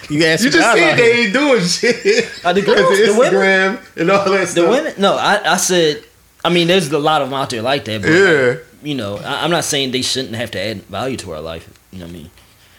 you 0.08 0.24
asked 0.24 0.44
You 0.44 0.50
just 0.50 0.58
out 0.58 0.76
said 0.76 0.76
here. 0.76 0.96
they 0.96 1.22
ain't 1.24 1.32
doing 1.32 1.62
shit. 1.62 2.44
Uh, 2.44 2.52
the 2.52 2.62
girls, 2.62 2.78
Because 2.98 2.98
the 3.06 3.10
of 3.10 3.18
women, 3.18 3.32
Instagram 3.34 4.00
and 4.00 4.10
all 4.10 4.24
that 4.30 4.40
the 4.40 4.46
stuff. 4.46 4.70
women. 4.70 4.94
No, 4.98 5.16
I, 5.16 5.52
I 5.52 5.56
said. 5.56 6.04
I 6.44 6.48
mean, 6.50 6.68
there's 6.68 6.90
a 6.92 6.98
lot 6.98 7.22
of 7.22 7.28
them 7.30 7.34
out 7.38 7.50
there 7.50 7.62
like 7.62 7.84
that. 7.86 8.02
But 8.02 8.10
Yeah. 8.10 8.56
you 8.82 8.94
know, 8.94 9.16
I, 9.16 9.42
I'm 9.44 9.50
not 9.50 9.64
saying 9.64 9.90
they 9.90 10.02
shouldn't 10.02 10.34
have 10.36 10.50
to 10.52 10.60
add 10.60 10.82
value 10.84 11.16
to 11.18 11.32
our 11.32 11.40
life. 11.40 11.68
You 11.90 11.98
know 12.00 12.06
what 12.06 12.10
I 12.10 12.18
mean? 12.18 12.30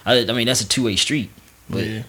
I, 0.08 0.22
I 0.22 0.32
mean 0.34 0.48
that's 0.48 0.62
a 0.62 0.68
two 0.68 0.84
way 0.86 0.96
street. 0.96 1.30
But 1.70 1.86
Yeah. 1.86 2.04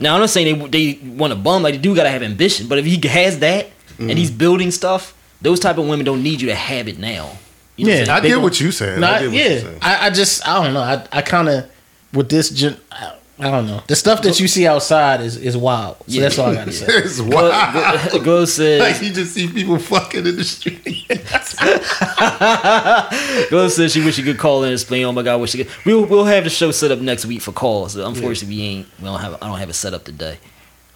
now 0.00 0.14
I'm 0.14 0.20
not 0.20 0.30
saying 0.30 0.70
they 0.70 0.92
they 0.94 1.08
want 1.08 1.32
to 1.32 1.38
bum. 1.38 1.62
Like 1.62 1.74
they 1.74 1.80
do 1.80 1.94
gotta 1.94 2.10
have 2.10 2.22
ambition. 2.22 2.66
But 2.66 2.78
if 2.78 2.84
he 2.86 2.96
has 3.08 3.38
that 3.40 3.68
and 3.98 4.10
he's 4.18 4.30
Mm-hmm. 4.30 4.38
building 4.38 4.70
stuff, 4.70 5.14
those 5.42 5.60
type 5.60 5.78
of 5.78 5.86
women 5.86 6.04
don't 6.04 6.22
need 6.22 6.40
you 6.40 6.48
to 6.48 6.54
have 6.54 6.88
it 6.88 6.98
now. 6.98 7.36
You 7.76 7.86
know 7.86 7.92
Yeah, 7.92 8.00
what 8.00 8.08
I'm 8.08 8.14
I 8.16 8.20
saying? 8.20 8.22
They 8.22 8.28
get 8.30 8.42
what 8.42 8.60
you 8.60 8.70
saying. 8.72 9.00
No, 9.00 9.06
I 9.06 9.10
I- 9.10 9.18
get 9.20 9.26
what 9.28 9.34
yeah, 9.36 9.48
you're 9.50 9.60
saying. 9.60 9.78
I, 9.82 10.06
I 10.06 10.10
just 10.10 10.48
I 10.48 10.64
don't 10.64 10.74
know. 10.74 10.80
I 10.82 11.06
I 11.12 11.22
kind 11.22 11.48
of 11.48 11.70
with 12.12 12.28
this 12.30 12.48
gen. 12.50 12.76
I, 12.90 13.12
I 13.38 13.50
don't 13.50 13.66
know. 13.66 13.82
The 13.86 13.96
stuff 13.96 14.22
that 14.22 14.40
you 14.40 14.48
see 14.48 14.66
outside 14.66 15.20
is 15.20 15.36
is 15.36 15.56
wild. 15.58 15.96
So 15.98 16.04
Yeah. 16.06 16.22
that's 16.22 16.38
all 16.38 16.50
I 16.50 16.54
gotta 16.54 16.72
say. 16.80 16.86
It's 16.88 17.20
Glo- 17.20 17.50
wild. 17.50 18.10
Glo- 18.10 18.20
Glo 18.22 18.44
says, 18.46 18.80
like 18.80 19.02
you 19.06 19.12
just 19.14 19.34
see 19.34 19.46
people 19.48 19.78
fucking 19.78 20.26
in 20.26 20.36
the 20.36 20.44
street. 20.44 20.82
Glo 23.50 23.68
says 23.68 23.92
she 23.92 24.04
wish 24.04 24.14
she 24.16 24.22
could 24.22 24.38
call 24.38 24.62
in 24.62 24.68
and 24.68 24.74
explain. 24.74 25.04
Oh 25.04 25.12
my 25.12 25.22
god, 25.22 25.40
wish 25.40 25.50
she 25.50 25.64
could. 25.64 25.72
We'll 25.84 26.04
we'll 26.06 26.24
have 26.24 26.44
the 26.44 26.50
show 26.50 26.70
set 26.70 26.90
up 26.90 27.00
next 27.00 27.26
week 27.26 27.42
for 27.42 27.52
calls. 27.52 27.96
Unfortunately, 27.96 28.56
we 28.56 28.62
ain't. 28.62 28.86
We 28.98 29.04
don't 29.04 29.20
have. 29.20 29.34
I 29.42 29.48
don't 29.48 29.58
have 29.58 29.70
it 29.70 29.74
set 29.74 29.94
up 29.94 30.04
today. 30.04 30.38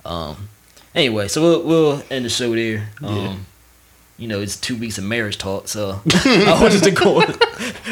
Um. 0.04 0.48
Anyway, 0.94 1.28
so 1.28 1.42
we'll 1.42 1.62
we'll 1.62 2.02
end 2.10 2.24
the 2.24 2.28
show 2.30 2.54
there. 2.54 2.88
Um. 3.02 3.46
You 4.16 4.28
know, 4.28 4.40
it's 4.40 4.56
two 4.56 4.76
weeks 4.76 4.98
of 4.98 5.04
marriage 5.04 5.38
talk, 5.38 5.66
so 5.68 6.00
I 6.12 6.58
wanted 6.60 6.82
to 6.84 6.90
go. 6.90 7.22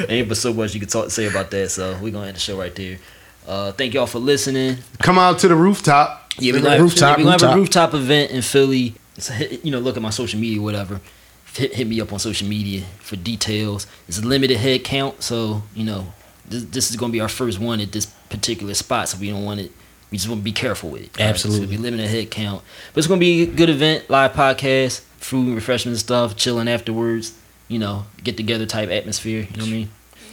ain't 0.08 0.28
but 0.28 0.36
so 0.36 0.52
much 0.52 0.74
you 0.74 0.80
could 0.80 0.90
talk 0.90 1.10
say 1.10 1.26
about 1.26 1.50
that. 1.52 1.70
So 1.70 1.96
we're 2.02 2.12
gonna 2.12 2.26
end 2.26 2.36
the 2.36 2.40
show 2.40 2.58
right 2.58 2.74
there. 2.74 2.98
Uh, 3.48 3.72
thank 3.72 3.94
y'all 3.94 4.06
for 4.06 4.18
listening. 4.18 4.76
Come 4.98 5.18
out 5.18 5.38
to 5.38 5.48
the 5.48 5.56
rooftop. 5.56 6.34
Yeah, 6.38 6.52
we're 6.52 6.60
gonna, 6.60 6.82
rooftop, 6.82 7.16
we're 7.16 7.24
gonna 7.24 7.32
have 7.32 7.42
a 7.42 7.56
rooftop. 7.56 7.92
rooftop 7.92 7.94
event 7.94 8.30
in 8.30 8.42
Philly. 8.42 8.94
So 9.16 9.32
you 9.64 9.70
know, 9.70 9.78
look 9.78 9.96
at 9.96 10.02
my 10.02 10.10
social 10.10 10.38
media, 10.38 10.60
whatever. 10.60 11.00
Hit, 11.54 11.74
hit 11.74 11.86
me 11.86 11.98
up 12.02 12.12
on 12.12 12.18
social 12.18 12.46
media 12.46 12.84
for 13.00 13.16
details. 13.16 13.86
It's 14.06 14.18
a 14.18 14.22
limited 14.22 14.58
head 14.58 14.84
count, 14.84 15.22
so 15.22 15.62
you 15.74 15.84
know 15.84 16.12
this, 16.46 16.64
this 16.64 16.90
is 16.90 16.96
gonna 16.96 17.12
be 17.12 17.20
our 17.20 17.28
first 17.28 17.58
one 17.58 17.80
at 17.80 17.90
this 17.90 18.04
particular 18.28 18.74
spot. 18.74 19.08
So 19.08 19.18
we 19.18 19.30
don't 19.30 19.44
want 19.44 19.60
it. 19.60 19.72
We 20.10 20.18
just 20.18 20.28
want 20.28 20.40
to 20.40 20.44
be 20.44 20.52
careful 20.52 20.90
with 20.90 21.02
it. 21.04 21.18
all 21.18 21.24
right? 21.24 21.30
Absolutely. 21.30 21.64
it'll 21.64 21.70
be 21.70 21.78
limited 21.78 22.06
head 22.06 22.30
count, 22.30 22.62
but 22.92 22.98
it's 22.98 23.08
gonna 23.08 23.18
be 23.18 23.44
a 23.44 23.46
good 23.46 23.70
event, 23.70 24.10
live 24.10 24.32
podcast, 24.32 25.00
food, 25.16 25.54
refreshments, 25.54 26.00
and 26.00 26.06
stuff, 26.06 26.36
chilling 26.36 26.68
afterwards. 26.68 27.32
You 27.68 27.78
know, 27.78 28.04
get 28.22 28.36
together 28.36 28.66
type 28.66 28.90
atmosphere. 28.90 29.48
You 29.50 29.56
know 29.56 29.64
what 29.64 29.68
I 29.68 29.72
mean? 29.72 29.90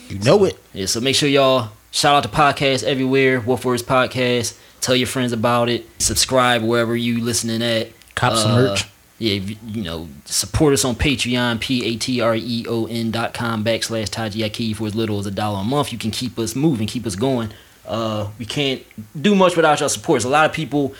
You 0.09 0.19
know 0.19 0.43
it. 0.43 0.57
Yeah, 0.73 0.85
so 0.85 0.99
make 0.99 1.15
sure 1.15 1.27
y'all 1.29 1.71
shout 1.95 2.15
out 2.15 2.23
to 2.23 2.29
podcast 2.29 2.83
everywhere, 2.83 3.39
WulfWords 3.39 3.83
Podcast. 3.83 4.57
Tell 4.81 4.95
your 4.95 5.07
friends 5.07 5.31
about 5.31 5.69
it. 5.69 5.87
Subscribe 5.99 6.61
wherever 6.61 6.95
you 6.95 7.23
listening 7.23 7.61
at. 7.63 7.89
Cop 8.15 8.35
some 8.35 8.51
Uh, 8.51 8.55
merch. 8.55 8.85
Yeah, 9.17 9.35
you 9.69 9.81
know, 9.81 10.09
support 10.25 10.73
us 10.73 10.83
on 10.83 10.95
Patreon, 10.95 11.61
P-A-T-R-E-O-N 11.61 13.11
dot 13.11 13.33
com 13.33 13.63
backslash 13.63 14.09
Taji 14.09 14.73
for 14.73 14.87
as 14.87 14.93
little 14.93 15.19
as 15.19 15.25
a 15.25 15.31
dollar 15.31 15.61
a 15.61 15.63
month. 15.63 15.93
You 15.93 15.97
can 15.97 16.11
keep 16.11 16.37
us 16.37 16.53
moving, 16.53 16.85
keep 16.85 17.05
us 17.05 17.15
going. 17.15 17.49
Uh, 17.87 18.27
we 18.37 18.45
can't 18.45 18.81
do 19.19 19.33
much 19.33 19.55
without 19.55 19.79
your 19.79 19.87
support. 19.87 20.17
There's 20.17 20.25
a 20.25 20.29
lot 20.29 20.45
of 20.49 20.51
people 20.53 20.93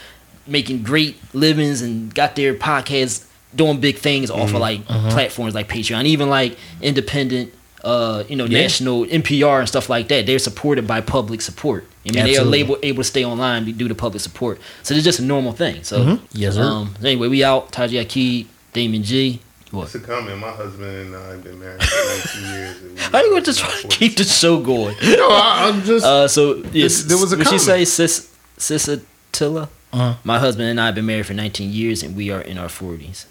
making 0.48 0.84
great 0.84 1.18
livings 1.34 1.82
and 1.82 2.14
got 2.16 2.38
their 2.38 2.54
podcasts 2.54 3.26
doing 3.54 3.80
big 3.82 3.98
things 3.98 4.30
off 4.32 4.54
of 4.54 4.62
like 4.62 4.86
platforms 4.86 5.54
like 5.54 5.68
Patreon, 5.68 6.06
even 6.06 6.30
like 6.30 6.58
independent, 6.82 7.54
uh, 7.86 8.24
you 8.28 8.36
know, 8.36 8.46
Yeah. 8.46 8.62
national 8.64 9.06
NPR 9.06 9.60
and 9.60 9.68
stuff 9.68 9.90
like 9.90 10.08
that. 10.10 10.26
They're 10.26 10.40
supported 10.40 10.86
by 10.88 11.00
public 11.02 11.42
support. 11.42 11.84
I 11.84 12.12
mean, 12.12 12.14
they 12.14 12.20
are 12.36 12.42
Absolutely. 12.42 12.60
able, 12.60 12.78
able 12.84 13.04
to 13.04 13.10
stay 13.16 13.24
online 13.24 13.72
due 13.78 13.88
to 13.88 13.96
public 13.96 14.22
support. 14.22 14.60
So 14.84 14.94
it's 14.96 15.04
just 15.04 15.20
a 15.20 15.24
normal 15.24 15.54
thing. 15.54 15.84
So, 15.84 16.00
Mhm. 16.00 16.20
Yes, 16.34 16.56
sir. 16.56 16.64
Um, 16.64 16.96
anyway, 17.04 17.28
we 17.30 17.44
out. 17.44 17.72
Taji 17.72 17.96
Aqib, 18.04 18.48
Damon 18.74 19.04
G. 19.04 19.40
What? 19.72 19.86
It's 19.86 19.96
a 19.96 20.00
comment. 20.00 20.40
My 20.40 20.52
husband 20.52 20.86
and 21.08 21.16
I 21.16 21.30
have 21.32 21.44
been 21.44 21.60
married 21.60 21.82
for 21.84 22.42
19 22.42 22.54
years. 22.56 22.76
How 23.12 23.20
you 23.24 23.30
going 23.32 23.44
to 23.44 23.54
try 23.54 23.82
to 23.82 23.88
keep 23.88 24.16
the 24.18 24.24
show 24.24 24.60
going? 24.60 24.96
No, 25.22 25.30
I, 25.30 25.68
I'm 25.70 25.84
just. 25.84 26.06
Uh, 26.06 26.28
so 26.28 26.64
yes, 26.74 27.04
There 27.04 27.18
was 27.18 27.34
a 27.34 27.38
what 27.38 27.46
she 27.48 27.58
comment. 27.58 27.62
say, 27.62 27.86
sis, 27.86 28.28
sis 28.58 28.88
Attila. 28.88 29.70
Uh-huh. 29.94 30.16
My 30.24 30.40
husband 30.40 30.70
and 30.70 30.80
I 30.80 30.88
have 30.88 30.96
been 30.96 31.06
married 31.06 31.26
for 31.26 31.34
19 31.34 31.72
years, 31.72 32.04
and 32.04 32.16
we 32.16 32.30
are 32.30 32.42
in 32.42 32.58
our 32.58 32.68
40s. 32.68 33.26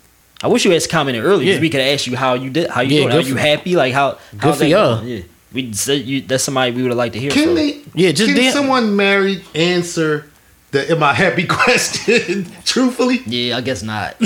I 0.45 0.49
wish 0.49 0.65
you 0.67 0.71
had 0.73 0.87
commented 0.91 1.25
earlier. 1.25 1.47
'cause 1.47 1.55
Yeah. 1.57 1.61
We 1.61 1.71
could 1.71 1.81
ask 1.81 2.07
you 2.07 2.17
how 2.17 2.35
you 2.35 2.51
did. 2.51 2.69
How 2.69 2.83
you 2.83 2.97
Yeah, 2.97 3.03
doing? 3.11 3.17
Are 3.17 3.21
you 3.29 3.37
happy? 3.37 3.77
Like 3.77 3.95
how? 3.95 4.19
how's 4.39 4.57
for 4.59 4.65
that 4.65 4.69
y'all. 4.69 5.03
Yeah. 5.03 5.21
We 5.55 5.73
said 5.73 6.05
you. 6.05 6.21
That's 6.21 6.45
somebody 6.45 6.73
we 6.73 6.83
would 6.83 6.91
have 6.91 6.99
liked 6.99 7.15
to 7.15 7.19
hear. 7.21 7.31
Can 7.31 7.45
from. 7.47 7.55
they? 7.55 7.81
Yeah, 7.95 8.13
just 8.13 8.27
can 8.29 8.37
damn- 8.37 8.53
someone 8.53 8.95
married 8.97 9.43
answer 9.55 10.27
the 10.73 10.91
"Am 10.91 11.03
I 11.03 11.15
happy?" 11.15 11.45
question 11.49 12.47
truthfully? 12.65 13.23
Yeah, 13.27 13.57
I 13.57 13.61
guess 13.63 13.83
not. 13.83 14.17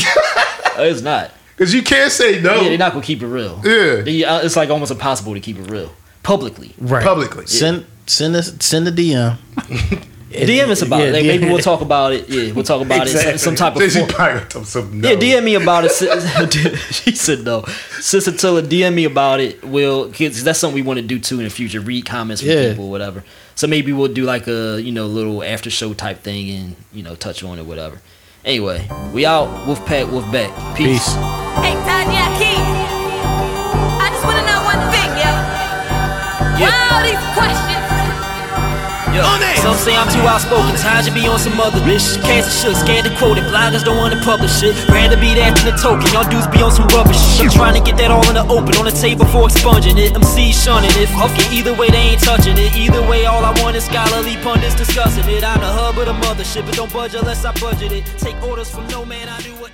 it's 0.78 1.02
not. 1.02 1.30
Because 1.56 1.72
you 1.74 1.82
can't 1.82 2.10
say 2.10 2.40
no 2.40 2.54
Yeah, 2.62 2.68
they're 2.70 2.78
not 2.78 2.92
gonna 2.94 3.04
keep 3.04 3.22
it 3.22 3.26
real. 3.26 3.60
Yeah. 3.64 4.02
They- 4.02 4.24
uh, 4.24 4.40
it's 4.40 4.56
like 4.56 4.70
almost 4.70 4.90
impossible 4.90 5.34
to 5.34 5.40
keep 5.40 5.58
it 5.58 5.70
real 5.70 5.92
publicly. 6.24 6.74
Right. 6.78 7.04
publicly. 7.04 7.46
Send 7.46 7.84
send 8.06 8.34
us 8.34 8.52
send 8.60 8.88
a 8.88 8.92
DM. 8.92 9.36
DM 10.30 10.68
us 10.68 10.82
about 10.82 11.00
Yeah, 11.00 11.06
it. 11.06 11.12
Like, 11.12 11.24
yeah. 11.24 11.32
maybe 11.32 11.46
we'll 11.46 11.58
talk 11.58 11.80
about 11.80 12.12
it. 12.12 12.28
Yeah, 12.28 12.52
we'll 12.52 12.64
talk 12.64 12.82
about 12.82 13.02
Exactly. 13.02 13.32
it. 13.34 13.38
Some 13.38 13.54
type 13.56 13.74
of. 13.74 13.80
Jay-Z 13.80 14.06
probably 14.08 14.64
some 14.64 15.00
no. 15.00 15.10
Yeah, 15.10 15.16
DM 15.16 15.44
me 15.44 15.54
about 15.54 15.84
it. 15.86 15.92
she 16.92 17.14
said 17.14 17.44
no. 17.44 17.62
Sister 18.00 18.32
Tilla, 18.32 18.62
DM 18.62 18.94
me 18.94 19.04
about 19.04 19.40
it. 19.40 19.64
We'll 19.64 20.12
cause 20.12 20.42
that's 20.44 20.58
something 20.58 20.74
we 20.74 20.82
want 20.86 20.98
to 21.00 21.06
do 21.06 21.18
too 21.18 21.38
in 21.38 21.44
the 21.44 21.50
future. 21.50 21.80
Read 21.80 22.04
comments 22.06 22.42
from 22.42 22.50
Yeah. 22.50 22.68
people, 22.70 22.84
or 22.86 22.90
whatever. 22.90 23.24
So 23.54 23.66
maybe 23.66 23.92
we'll 23.92 24.12
do 24.12 24.24
like 24.24 24.46
a 24.48 24.80
you 24.80 24.92
know 24.92 25.06
little 25.06 25.42
after 25.42 25.70
show 25.70 25.94
type 25.94 26.22
thing 26.22 26.50
and 26.50 26.76
you 26.92 27.02
know 27.02 27.14
touch 27.14 27.42
on 27.42 27.58
it, 27.58 27.64
whatever. 27.64 28.00
Anyway, 28.44 28.86
we 29.12 29.26
out. 29.26 29.66
wolf 29.66 29.80
WulfPack, 29.80 30.06
Wolfback. 30.10 30.76
Peace. 30.76 31.04
Peace. 31.04 31.14
Hey, 31.64 31.74
Tanya 31.84 32.24
Key. 32.38 32.56
I 33.98 34.08
just 34.12 34.24
want 34.24 34.38
to 34.38 34.44
know 34.46 34.60
one 34.62 34.80
thing, 34.92 35.10
yo. 35.18 35.32
Yeah. 36.60 36.70
Why 36.70 36.88
all 36.92 37.02
these 37.02 37.24
questions? 37.34 37.66
Yo, 39.16 39.22
some 39.58 39.76
say 39.76 39.94
I'm 39.96 40.08
too 40.08 40.22
outspoken, 40.22 40.74
tired 40.76 41.04
to 41.06 41.12
be 41.12 41.26
on 41.26 41.38
some 41.38 41.58
other 41.60 41.80
bitch. 41.82 42.18
Cast 42.22 42.48
and 42.48 42.56
shook, 42.60 42.76
scared 42.76 43.04
to 43.06 43.12
quote 43.18 43.38
it. 43.38 43.44
Bloggers 43.50 43.84
don't 43.84 43.96
wanna 43.96 44.20
publish 44.22 44.62
it. 44.62 44.74
Rather 44.88 45.16
be 45.16 45.34
that 45.34 45.56
than 45.56 45.66
the 45.70 45.76
token. 45.78 46.06
Y'all 46.12 46.28
dudes 46.28 46.46
be 46.48 46.62
on 46.62 46.70
some 46.70 46.86
rubbish. 46.94 47.18
I'm 47.40 47.50
trying 47.50 47.74
to 47.74 47.82
get 47.82 47.96
that 47.98 48.10
all 48.10 48.26
in 48.28 48.34
the 48.34 48.46
open, 48.46 48.74
on 48.76 48.86
the 48.86 48.94
table 48.94 49.26
for 49.26 49.46
expunging 49.46 49.98
it. 49.98 50.14
MC 50.14 50.52
shunning 50.52 50.94
it. 50.96 51.08
Fuck 51.18 51.34
it, 51.38 51.50
either 51.52 51.74
way 51.74 51.88
they 51.90 52.14
ain't 52.14 52.22
touching 52.22 52.56
it. 52.58 52.74
Either 52.76 53.02
way, 53.08 53.26
all 53.26 53.44
I 53.44 53.52
want 53.62 53.76
is 53.76 53.84
scholarly 53.84 54.36
pundits 54.42 54.74
discussing 54.74 55.26
it. 55.28 55.42
I'm 55.44 55.60
the 55.60 55.70
hub 55.70 55.98
of 55.98 56.06
the 56.06 56.16
mothership, 56.26 56.66
but 56.66 56.74
don't 56.74 56.92
budge 56.92 57.14
unless 57.14 57.44
I 57.44 57.52
budget 57.60 57.92
it. 57.92 58.04
Take 58.18 58.40
orders 58.42 58.70
from 58.70 58.86
no 58.88 59.04
man, 59.04 59.28
I 59.28 59.40
do 59.42 59.54
what. 59.56 59.68